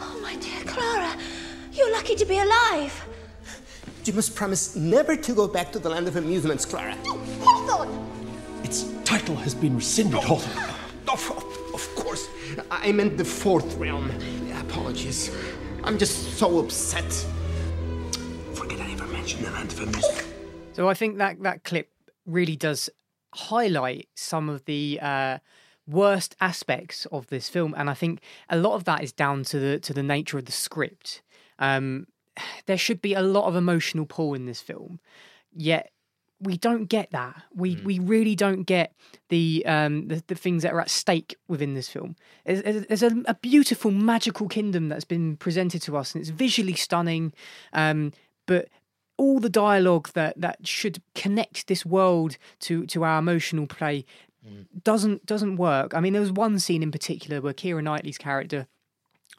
[0.00, 1.16] Oh, my dear Clara,
[1.72, 3.06] you're lucky to be alive.
[4.04, 6.96] You must promise never to go back to the land of amusements, Clara.
[7.04, 8.06] No, Hawthorne!
[8.64, 10.74] Its title has been rescinded, Hawthorne.
[11.08, 11.30] Of,
[11.74, 12.28] of course.
[12.70, 14.10] I meant the fourth realm.
[14.68, 15.34] Apologies.
[15.84, 17.12] I'm just so upset.
[18.54, 20.24] Forget I ever mentioned the land of amusements.
[20.72, 21.90] So I think that that clip
[22.26, 22.90] really does
[23.34, 25.38] highlight some of the uh,
[25.86, 29.58] worst aspects of this film, and I think a lot of that is down to
[29.58, 31.22] the to the nature of the script.
[31.60, 32.06] Um,
[32.66, 34.98] there should be a lot of emotional pull in this film,
[35.52, 35.92] yet
[36.40, 37.42] we don't get that.
[37.54, 38.94] We we really don't get
[39.28, 42.16] the um the, the things that are at stake within this film.
[42.46, 46.74] There's, there's a, a beautiful magical kingdom that's been presented to us, and it's visually
[46.74, 47.34] stunning.
[47.72, 48.12] Um,
[48.46, 48.68] but
[49.18, 54.06] all the dialogue that that should connect this world to to our emotional play
[54.82, 55.94] doesn't doesn't work.
[55.94, 58.66] I mean, there was one scene in particular where Keira Knightley's character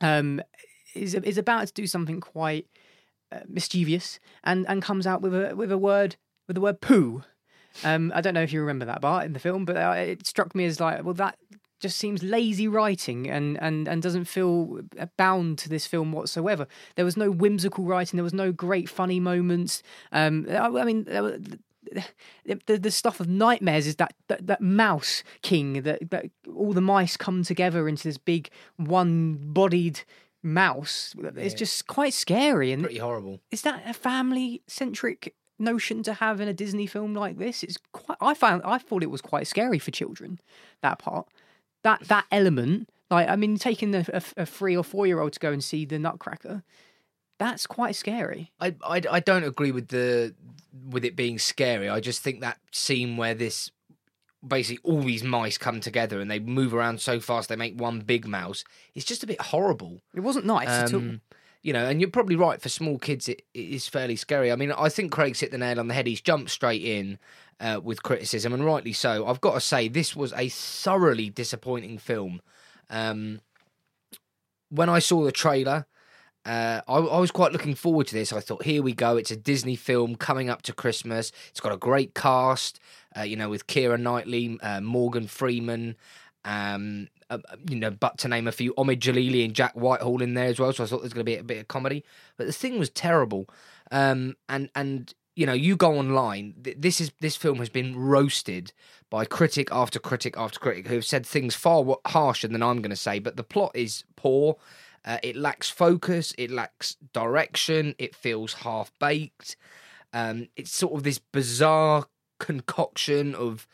[0.01, 0.41] um,
[0.93, 2.67] is is about to do something quite
[3.31, 6.15] uh, mischievous and and comes out with a with a word
[6.47, 7.23] with the word poo.
[7.83, 10.27] Um, I don't know if you remember that part in the film, but uh, it
[10.27, 11.37] struck me as like, well, that
[11.79, 14.81] just seems lazy writing and, and, and doesn't feel
[15.17, 16.67] bound to this film whatsoever.
[16.95, 18.17] There was no whimsical writing.
[18.17, 19.83] There was no great funny moments.
[20.11, 21.59] Um, I, I mean, the,
[22.65, 26.81] the, the stuff of nightmares is that, that, that mouse king that, that all the
[26.81, 30.01] mice come together into this big one-bodied
[30.43, 31.13] mouse.
[31.37, 33.39] It's just quite scary and Pretty horrible.
[33.51, 37.63] is that a family centric notion to have in a Disney film like this?
[37.63, 38.17] It's quite.
[38.21, 38.61] I found.
[38.65, 40.39] I thought it was quite scary for children.
[40.81, 41.27] That part,
[41.83, 42.89] that that element.
[43.09, 45.61] Like, I mean, taking a, a, a three or four year old to go and
[45.61, 46.63] see the Nutcracker,
[47.39, 48.51] that's quite scary.
[48.59, 50.33] I, I I don't agree with the
[50.89, 51.89] with it being scary.
[51.89, 53.69] I just think that scene where this
[54.45, 57.99] basically all these mice come together and they move around so fast they make one
[57.99, 58.63] big mouse.
[58.95, 60.01] It's just a bit horrible.
[60.15, 60.99] It wasn't nice at all.
[60.99, 61.21] Um,
[61.63, 62.59] You know, and you're probably right.
[62.59, 64.51] For small kids, it, it is fairly scary.
[64.51, 66.07] I mean, I think Craig's hit the nail on the head.
[66.07, 67.19] He's jumped straight in
[67.59, 69.27] uh, with criticism, and rightly so.
[69.27, 72.41] I've got to say, this was a thoroughly disappointing film.
[72.89, 73.41] Um,
[74.69, 75.85] when I saw the trailer,
[76.45, 78.33] uh, I, I was quite looking forward to this.
[78.33, 79.17] I thought, here we go.
[79.17, 81.31] It's a Disney film coming up to Christmas.
[81.49, 82.79] It's got a great cast,
[83.15, 85.95] uh, you know, with Keira Knightley, uh, Morgan Freeman,
[86.43, 87.37] um, uh,
[87.69, 90.59] you know, but to name a few, Omid Djalili and Jack Whitehall in there as
[90.59, 90.73] well.
[90.73, 92.03] So I thought there's going to be a bit of comedy.
[92.37, 93.47] But the thing was terrible.
[93.91, 96.55] Um, and and you know, you go online.
[96.57, 98.73] This is this film has been roasted
[99.09, 102.89] by critic after critic after critic who have said things far harsher than I'm going
[102.89, 103.19] to say.
[103.19, 104.57] But the plot is poor.
[105.03, 106.33] Uh, it lacks focus.
[106.37, 107.95] It lacks direction.
[107.97, 109.57] It feels half baked.
[110.13, 112.05] Um, it's sort of this bizarre
[112.39, 113.67] concoction of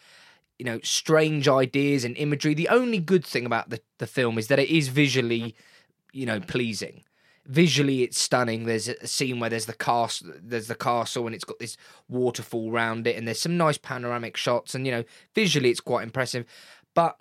[0.59, 2.53] you know strange ideas and imagery.
[2.53, 5.55] The only good thing about the, the film is that it is visually
[6.13, 7.03] you know pleasing.
[7.45, 8.65] Visually, it's stunning.
[8.65, 11.77] There's a scene where there's the castle, there's the castle, and it's got this
[12.09, 16.03] waterfall round it, and there's some nice panoramic shots, and you know visually it's quite
[16.03, 16.45] impressive.
[16.93, 17.17] But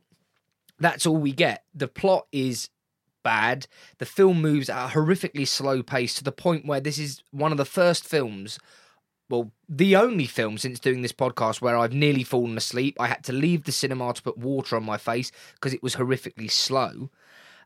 [0.78, 1.64] that's all we get.
[1.74, 2.70] The plot is
[3.26, 3.66] bad.
[3.98, 7.50] The film moves at a horrifically slow pace to the point where this is one
[7.50, 8.60] of the first films,
[9.28, 12.96] well, the only film since doing this podcast where I've nearly fallen asleep.
[13.00, 15.96] I had to leave the cinema to put water on my face because it was
[15.96, 17.10] horrifically slow.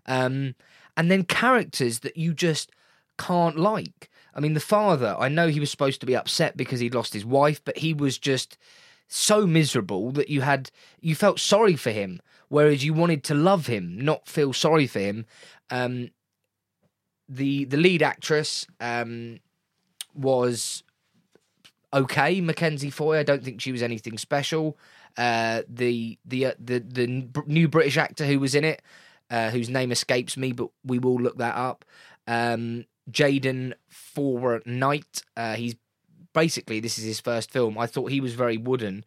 [0.07, 0.55] Um,
[0.97, 2.73] and then characters that you just
[3.19, 4.11] can't like.
[4.35, 7.12] I mean, the father, I know he was supposed to be upset because he'd lost
[7.12, 8.57] his wife, but he was just
[9.09, 10.70] so miserable that you had
[11.03, 12.19] you felt sorry for him,
[12.51, 15.24] whereas you wanted to love him, not feel sorry for him.
[15.70, 16.10] Um,
[17.27, 19.39] the the lead actress um,
[20.14, 20.82] was
[21.94, 23.18] okay, Mackenzie Foy.
[23.18, 24.77] I don't think she was anything special.
[25.16, 28.82] Uh, the the uh, the the new British actor who was in it,
[29.31, 31.85] uh, whose name escapes me, but we will look that up.
[32.27, 35.22] Um, Jayden Fowora-Knight.
[35.36, 35.77] Uh, he's
[36.32, 37.78] basically this is his first film.
[37.78, 39.05] I thought he was very wooden,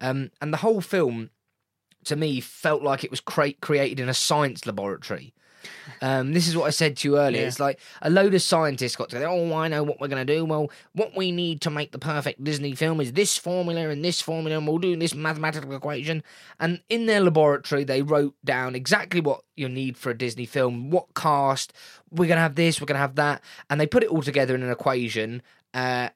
[0.00, 1.30] um, and the whole film
[2.06, 5.32] to me felt like it was cre- created in a science laboratory.
[6.00, 7.42] Um, this is what I said to you earlier.
[7.42, 7.48] Yeah.
[7.48, 9.28] It's like a load of scientists got together.
[9.28, 10.44] Oh, I know what we're going to do.
[10.44, 14.20] Well, what we need to make the perfect Disney film is this formula and this
[14.20, 16.22] formula, and we'll do this mathematical equation.
[16.60, 20.90] And in their laboratory, they wrote down exactly what you need for a Disney film,
[20.90, 21.72] what cast,
[22.10, 23.42] we're going to have this, we're going to have that.
[23.70, 25.42] And they put it all together in an equation.
[25.74, 26.10] Uh,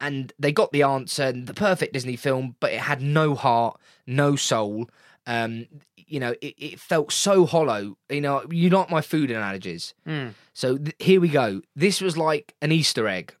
[0.00, 3.78] and they got the answer, and the perfect Disney film, but it had no heart,
[4.06, 4.88] no soul.
[5.26, 5.66] Um,
[5.96, 7.96] you know, it, it felt so hollow.
[8.08, 9.94] You know, you like my food analogies.
[10.06, 10.34] Mm.
[10.52, 11.62] So th- here we go.
[11.76, 13.34] This was like an Easter egg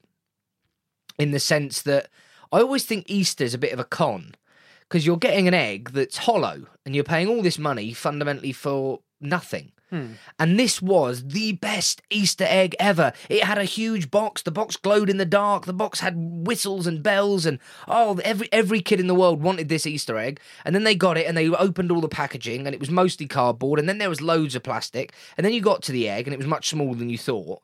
[1.18, 2.08] in the sense that
[2.52, 4.34] I always think Easter's a bit of a con
[4.82, 9.00] because you're getting an egg that's hollow and you're paying all this money fundamentally for
[9.20, 9.72] nothing.
[9.90, 10.12] Hmm.
[10.38, 13.12] And this was the best Easter egg ever.
[13.28, 14.40] It had a huge box.
[14.42, 15.66] The box glowed in the dark.
[15.66, 17.58] The box had whistles and bells, and
[17.88, 20.40] oh, every every kid in the world wanted this Easter egg.
[20.64, 23.26] And then they got it, and they opened all the packaging, and it was mostly
[23.26, 23.80] cardboard.
[23.80, 25.12] And then there was loads of plastic.
[25.36, 27.60] And then you got to the egg, and it was much smaller than you thought.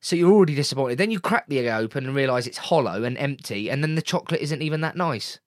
[0.00, 0.98] So you're already disappointed.
[0.98, 4.02] Then you crack the egg open and realise it's hollow and empty, and then the
[4.02, 5.38] chocolate isn't even that nice.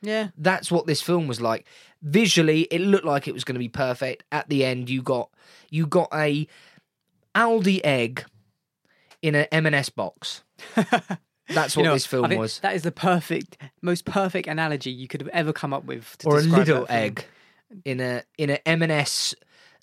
[0.00, 0.28] Yeah.
[0.36, 1.66] That's what this film was like.
[2.02, 4.24] Visually, it looked like it was going to be perfect.
[4.30, 5.30] At the end, you got
[5.70, 6.46] you got a
[7.34, 8.24] Aldi egg
[9.22, 10.42] in an M&S box.
[11.48, 12.60] That's what You know, this film I think was.
[12.60, 16.16] That is the perfect, most perfect analogy you could have ever come up with.
[16.18, 17.24] To Or a little egg
[17.84, 19.34] in a in an M&S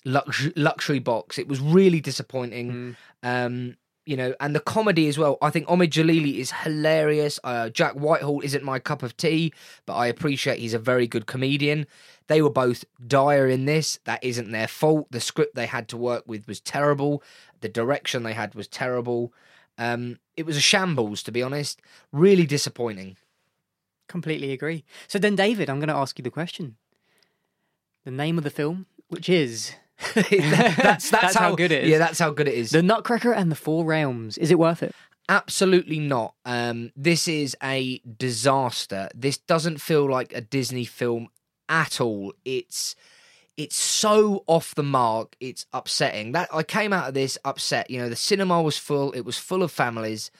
[0.04, 1.38] lux- luxury box.
[1.38, 2.96] It was really disappointing.
[3.22, 3.76] Um,
[4.06, 5.36] you know, and the comedy as well.
[5.42, 7.38] I think Omid Djalili is hilarious.
[7.42, 9.52] Uh, Jack Whitehall isn't my cup of tea,
[9.84, 11.86] but I appreciate he's a very good comedian.
[12.28, 13.98] They were both dire in this.
[14.04, 15.08] That isn't their fault.
[15.10, 17.22] The script they had to work with was terrible.
[17.60, 19.32] The direction they had was terrible.
[19.76, 21.82] Um, it was a shambles, to be honest.
[22.12, 23.16] Really disappointing.
[24.08, 24.84] Completely agree.
[25.08, 26.76] So then, David, I'm going to ask you the question.
[28.04, 29.74] The name of the film, which is.
[30.14, 31.90] that's, that's, how, good it is.
[31.90, 32.70] Yeah, that's how good it is.
[32.70, 34.36] The Nutcracker and the Four Realms.
[34.38, 34.94] Is it worth it?
[35.28, 36.34] Absolutely not.
[36.44, 39.08] Um, this is a disaster.
[39.14, 41.28] This doesn't feel like a Disney film
[41.68, 42.32] at all.
[42.44, 42.94] It's
[43.56, 45.34] it's so off the mark.
[45.40, 46.32] It's upsetting.
[46.32, 47.90] That I came out of this upset.
[47.90, 49.12] You know, the cinema was full.
[49.12, 50.30] It was full of families.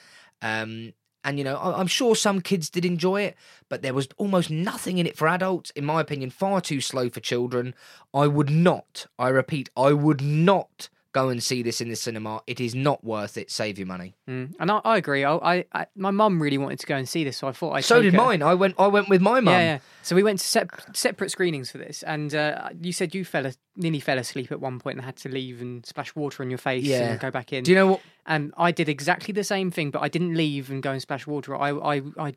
[0.42, 0.92] Um,
[1.26, 3.36] and you know, I- I'm sure some kids did enjoy it,
[3.68, 5.70] but there was almost nothing in it for adults.
[5.70, 7.74] In my opinion, far too slow for children.
[8.14, 9.06] I would not.
[9.18, 12.42] I repeat, I would not go and see this in the cinema.
[12.46, 13.50] It is not worth it.
[13.50, 14.14] Save your money.
[14.28, 14.54] Mm.
[14.60, 15.24] And I, I agree.
[15.24, 17.72] I, I, I my mum really wanted to go and see this, so I thought
[17.72, 17.80] I.
[17.80, 18.42] So did mine.
[18.42, 18.74] I went.
[18.78, 19.54] I went with my mum.
[19.54, 19.78] Yeah, yeah.
[20.02, 23.46] So we went to sep- separate screenings for this, and uh, you said you fell
[23.46, 26.50] a- nearly fell asleep at one point and had to leave and splash water on
[26.50, 27.12] your face Yeah.
[27.12, 27.64] and go back in.
[27.64, 28.00] Do you know what?
[28.26, 31.26] And I did exactly the same thing, but I didn't leave and go and splash
[31.26, 31.54] water.
[31.56, 32.34] I, I, I.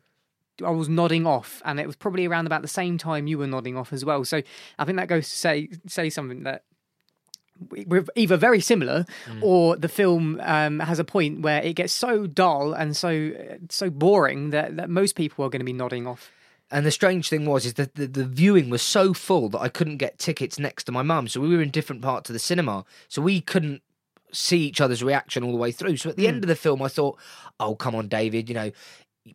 [0.62, 3.46] I was nodding off, and it was probably around about the same time you were
[3.46, 4.26] nodding off as well.
[4.26, 4.42] So
[4.78, 6.64] I think that goes to say say something that
[7.70, 9.06] we- we're either very similar
[9.40, 13.32] or the film um, has a point where it gets so dull and so
[13.70, 16.30] so boring that, that most people are going to be nodding off.
[16.70, 19.68] And the strange thing was, is that the, the viewing was so full that I
[19.70, 21.26] couldn't get tickets next to my mum.
[21.26, 23.82] So we were in different parts of the cinema, so we couldn't
[24.32, 25.96] see each other's reaction all the way through.
[25.96, 27.18] So at the end of the film, I thought,
[27.58, 28.72] "Oh, come on, David, you know."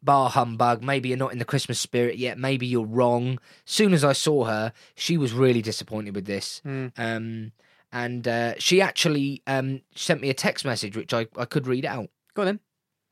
[0.01, 0.83] Bar humbug.
[0.83, 2.39] Maybe you're not in the Christmas spirit yet.
[2.39, 3.37] Maybe you're wrong.
[3.65, 6.59] Soon as I saw her, she was really disappointed with this.
[6.65, 6.91] Mm.
[6.97, 7.51] Um,
[7.91, 11.85] and uh, she actually um, sent me a text message, which I, I could read
[11.85, 12.09] out.
[12.33, 12.59] Go on then.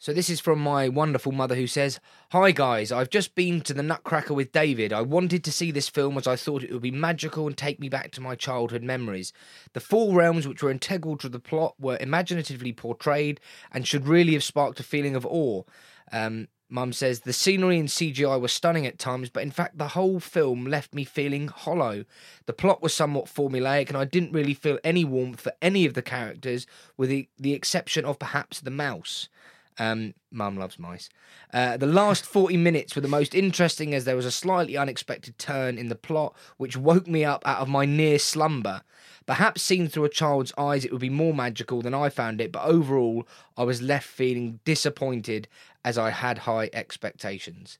[0.04, 2.02] So this is from my wonderful mother who says,
[2.34, 4.92] Hi guys, I've just been to the Nutcracker with David.
[4.92, 7.80] I wanted to see this film as I thought it would be magical and take
[7.80, 9.32] me back to my childhood memories.
[9.72, 13.40] The four realms which were integral to the plot were imaginatively portrayed
[13.72, 15.64] and should really have sparked a feeling of awe.
[16.12, 19.90] Um, Mum says the scenery and CGI were stunning at times, but in fact, the
[19.90, 22.04] whole film left me feeling hollow.
[22.46, 25.94] The plot was somewhat formulaic, and I didn't really feel any warmth for any of
[25.94, 26.68] the characters,
[26.98, 29.30] with the, the exception of perhaps the mouse.
[29.78, 31.10] Um, Mum loves mice.
[31.54, 35.38] Uh, the last 40 minutes were the most interesting as there was a slightly unexpected
[35.38, 38.82] turn in the plot which woke me up out of my near slumber.
[39.26, 42.52] Perhaps seen through a child's eyes, it would be more magical than I found it,
[42.52, 45.48] but overall, I was left feeling disappointed
[45.86, 47.78] as I had high expectations.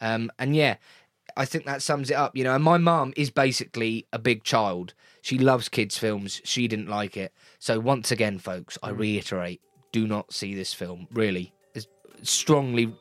[0.00, 0.76] Um, and yeah,
[1.36, 2.36] I think that sums it up.
[2.36, 4.94] You know, and my mum is basically a big child.
[5.20, 6.40] She loves kids' films.
[6.44, 7.32] She didn't like it.
[7.58, 9.60] So once again, folks, I reiterate:
[10.00, 11.06] do not see this film.
[11.12, 11.52] Really,
[12.22, 12.92] strongly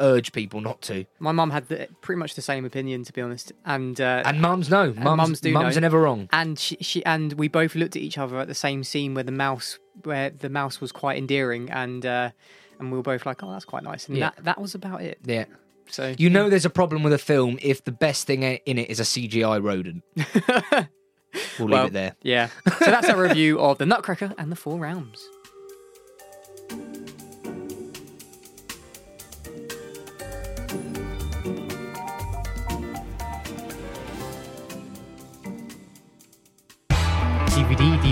[0.00, 1.04] urge people not to.
[1.20, 4.40] My mum had the, pretty much the same opinion, to be honest, and uh, And
[4.40, 4.92] mums know.
[4.92, 5.78] Mums, mums do mums know.
[5.78, 6.28] are never wrong.
[6.32, 9.24] And she, she and we both looked at each other at the same scene where
[9.24, 12.30] the mouse where the mouse was quite endearing, and uh,
[12.78, 14.30] and we were both like, oh, that's quite nice, and Yeah.
[14.36, 15.18] that that was about it.
[15.24, 15.44] Yeah.
[15.88, 18.88] So You know, there's a problem with a film if the best thing in it
[18.90, 20.02] is a CGI rodent.
[20.16, 22.16] we'll leave Well, it there.
[22.22, 22.48] Yeah.
[22.78, 25.28] So that's our review of the Nutcracker and the Four Realms.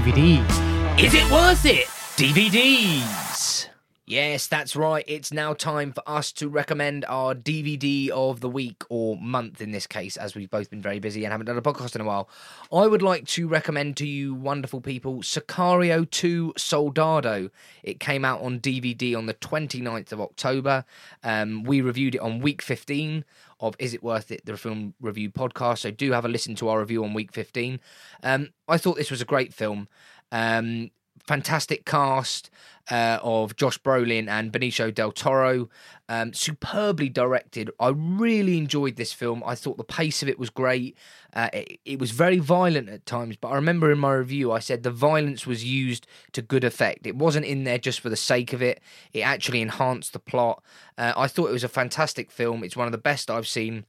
[0.03, 1.05] DVD, DVD.
[1.05, 1.87] Is it worth it?
[2.16, 3.69] DVDs.
[4.05, 5.05] Yes, that's right.
[5.07, 9.70] It's now time for us to recommend our DVD of the week or month in
[9.70, 12.05] this case, as we've both been very busy and haven't done a podcast in a
[12.05, 12.29] while.
[12.73, 17.51] I would like to recommend to you, wonderful people, Sicario 2 Soldado.
[17.85, 20.85] It came out on DVD on the 29th of October.
[21.23, 23.24] Um, we reviewed it on week 15
[23.63, 25.79] of Is It Worth It, the film review podcast.
[25.79, 27.81] So do have a listen to our review on week 15.
[28.23, 29.89] Um, I thought this was a great film.
[30.31, 30.91] Um,
[31.27, 32.51] fantastic cast
[32.90, 35.69] uh, of Josh Brolin and Benicio del Toro.
[36.09, 37.70] Um, superbly directed.
[37.81, 39.43] I really enjoyed this film.
[39.47, 40.97] I thought the pace of it was great.
[41.32, 44.59] Uh, it, it was very violent at times, but I remember in my review I
[44.59, 47.07] said the violence was used to good effect.
[47.07, 48.81] It wasn't in there just for the sake of it.
[49.12, 50.62] It actually enhanced the plot.
[50.99, 52.62] Uh, I thought it was a fantastic film.
[52.62, 53.86] It's one of the best I've seen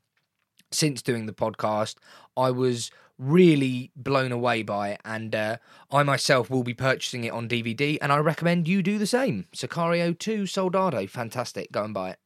[0.71, 1.95] since doing the podcast.
[2.37, 2.89] I was
[3.23, 5.57] really blown away by it, and uh,
[5.91, 9.45] I myself will be purchasing it on DVD, and I recommend you do the same.
[9.55, 11.71] Sicario 2 Soldado, fantastic.
[11.71, 12.19] Go and buy it.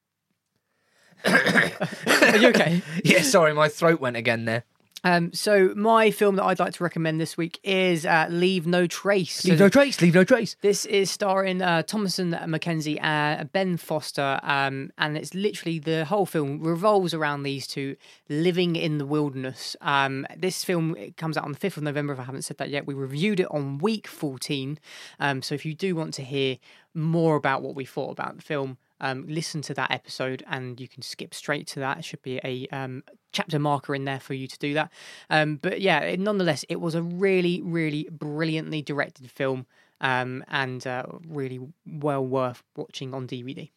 [2.34, 2.82] Are you okay?
[3.04, 4.64] yeah, sorry, my throat went again there.
[5.04, 8.88] Um, so my film that I'd like to recommend this week is uh, Leave No
[8.88, 9.46] Trace.
[9.46, 10.56] Leave So no trace, leave no trace.
[10.62, 16.26] This is starring uh, Thomasin McKenzie and Ben Foster, um, and it's literally the whole
[16.26, 17.96] film revolves around these two
[18.28, 19.76] living in the wilderness.
[19.82, 22.58] Um, this film it comes out on the 5th of November, if I haven't said
[22.58, 22.88] that yet.
[22.88, 24.80] We reviewed it on week 14.
[25.20, 26.58] Um, so if you do want to hear
[26.94, 30.88] more about what we thought about the film, um, listen to that episode and you
[30.88, 32.00] can skip straight to that.
[32.00, 34.92] It should be a um, chapter marker in there for you to do that.
[35.30, 39.66] Um, but yeah, it, nonetheless, it was a really, really brilliantly directed film
[40.02, 43.70] um, and uh, really well worth watching on DVD.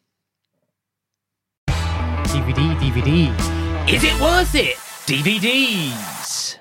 [1.67, 3.89] DVD, DVD.
[3.89, 4.75] Is it worth it?
[5.05, 6.60] DVDs.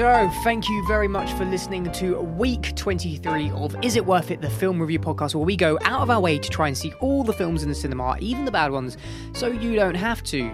[0.00, 4.40] So, thank you very much for listening to week 23 of Is It Worth It,
[4.40, 6.90] the film review podcast, where we go out of our way to try and see
[7.00, 8.96] all the films in the cinema, even the bad ones,
[9.34, 10.50] so you don't have to.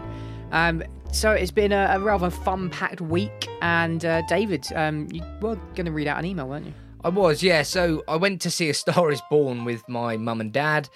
[0.51, 0.83] Um,
[1.13, 5.55] so, it's been a, a rather fun packed week, and uh, David, um, you were
[5.77, 6.75] going to read out an email, weren't you?
[7.05, 7.63] I was, yeah.
[7.63, 10.89] So I went to see A Star Is Born with my mum and dad.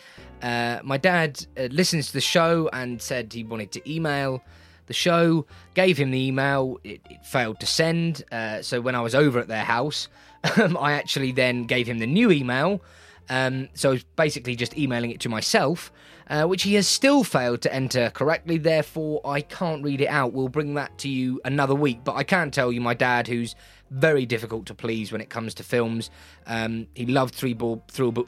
[0.43, 4.43] Uh, my dad uh, listens to the show and said he wanted to email
[4.91, 5.47] the show.
[5.75, 6.79] Gave him the email.
[6.85, 8.25] It, it failed to send.
[8.31, 10.09] Uh, so when I was over at their house,
[10.59, 12.83] um, I actually then gave him the new email.
[13.31, 15.93] Um, so basically just emailing it to myself,
[16.29, 18.59] uh, which he has still failed to enter correctly.
[18.59, 20.33] Therefore, I can't read it out.
[20.33, 22.01] We'll bring that to you another week.
[22.03, 23.55] But I can tell you, my dad, who's
[23.91, 26.11] very difficult to please when it comes to films,
[26.47, 28.27] um, he loved three ball through.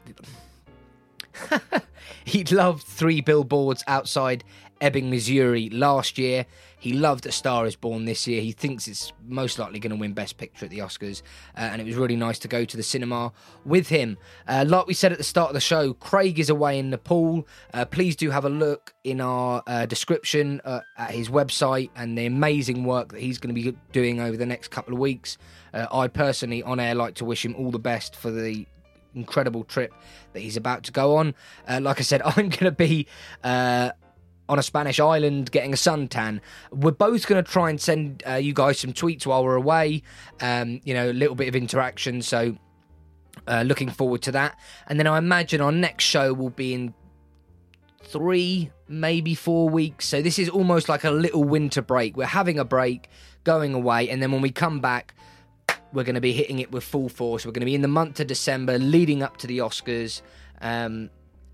[2.25, 4.43] he loved three billboards outside
[4.83, 6.45] Ebbing, Missouri last year.
[6.77, 8.41] He loved A Star Is Born this year.
[8.41, 11.21] He thinks it's most likely going to win Best Picture at the Oscars,
[11.55, 13.31] uh, and it was really nice to go to the cinema
[13.63, 14.17] with him.
[14.45, 17.47] Uh, like we said at the start of the show, Craig is away in Nepal.
[17.73, 22.17] Uh, please do have a look in our uh, description uh, at his website and
[22.17, 25.37] the amazing work that he's going to be doing over the next couple of weeks.
[25.73, 28.67] Uh, I personally, on air, like to wish him all the best for the
[29.15, 29.93] incredible trip
[30.33, 31.33] that he's about to go on.
[31.67, 33.07] Uh, like I said, I'm going to be
[34.49, 36.41] on a Spanish island getting a suntan.
[36.71, 40.03] We're both going to try and send uh, you guys some tweets while we're away.
[40.41, 42.21] Um, you know, a little bit of interaction.
[42.21, 42.57] So,
[43.47, 44.59] uh, looking forward to that.
[44.87, 46.93] And then I imagine our next show will be in
[48.03, 50.07] three, maybe four weeks.
[50.07, 52.15] So this is almost like a little winter break.
[52.15, 53.09] We're having a break,
[53.43, 55.15] going away, and then when we come back,
[55.91, 57.45] we're going to be hitting it with full force.
[57.45, 60.21] We're going to be in the month of December, leading up to the Oscars,
[60.61, 61.09] um,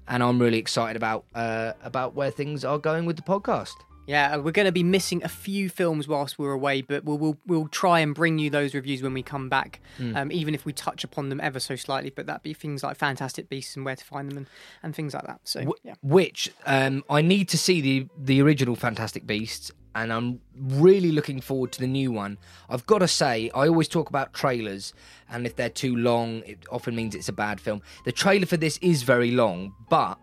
[0.10, 3.76] and I'm really excited about uh, about where things are going with the podcast.
[4.08, 7.20] Yeah, uh, we're going to be missing a few films whilst we're away, but we'll
[7.20, 10.16] we'll, we'll try and bring you those reviews when we come back, Mm.
[10.18, 12.10] um, even if we touch upon them ever so slightly.
[12.10, 14.48] But that'd be things like Fantastic Beasts and where to find them and,
[14.82, 15.42] and things like that.
[15.44, 20.40] So yeah, Which um, I need to see the the original Fantastic Beasts, and I'm
[20.56, 22.38] really looking forward to the new one.
[22.70, 24.94] I've got to say, I always talk about trailers,
[25.30, 27.82] and if they're too long, it often means it's a bad film.
[28.06, 30.18] The trailer for this is very long, but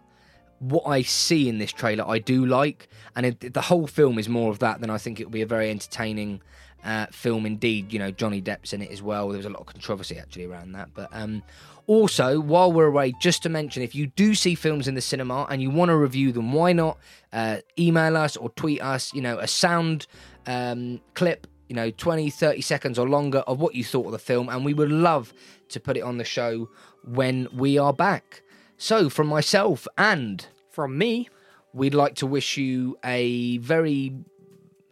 [0.59, 4.51] what I see in this trailer, I do like, and the whole film is more
[4.51, 4.81] of that.
[4.81, 6.41] Then I think it will be a very entertaining
[6.85, 7.93] uh, film indeed.
[7.93, 9.29] You know, Johnny Depp's in it as well.
[9.29, 11.43] There was a lot of controversy actually around that, but um,
[11.87, 15.47] also while we're away, just to mention, if you do see films in the cinema
[15.51, 16.99] and you want to review them, why not
[17.33, 19.13] uh, email us or tweet us?
[19.15, 20.07] You know, a sound
[20.47, 21.47] um, clip.
[21.69, 24.65] You know, 20, 30 seconds or longer of what you thought of the film, and
[24.65, 25.35] we would love
[25.71, 26.69] to put it on the show
[27.03, 28.43] when we are back.
[28.77, 31.29] So, from myself and from me,
[31.73, 34.15] we'd like to wish you a very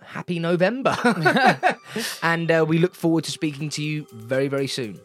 [0.03, 0.97] happy November.
[2.23, 5.01] and uh, we look forward to speaking to you very, very soon.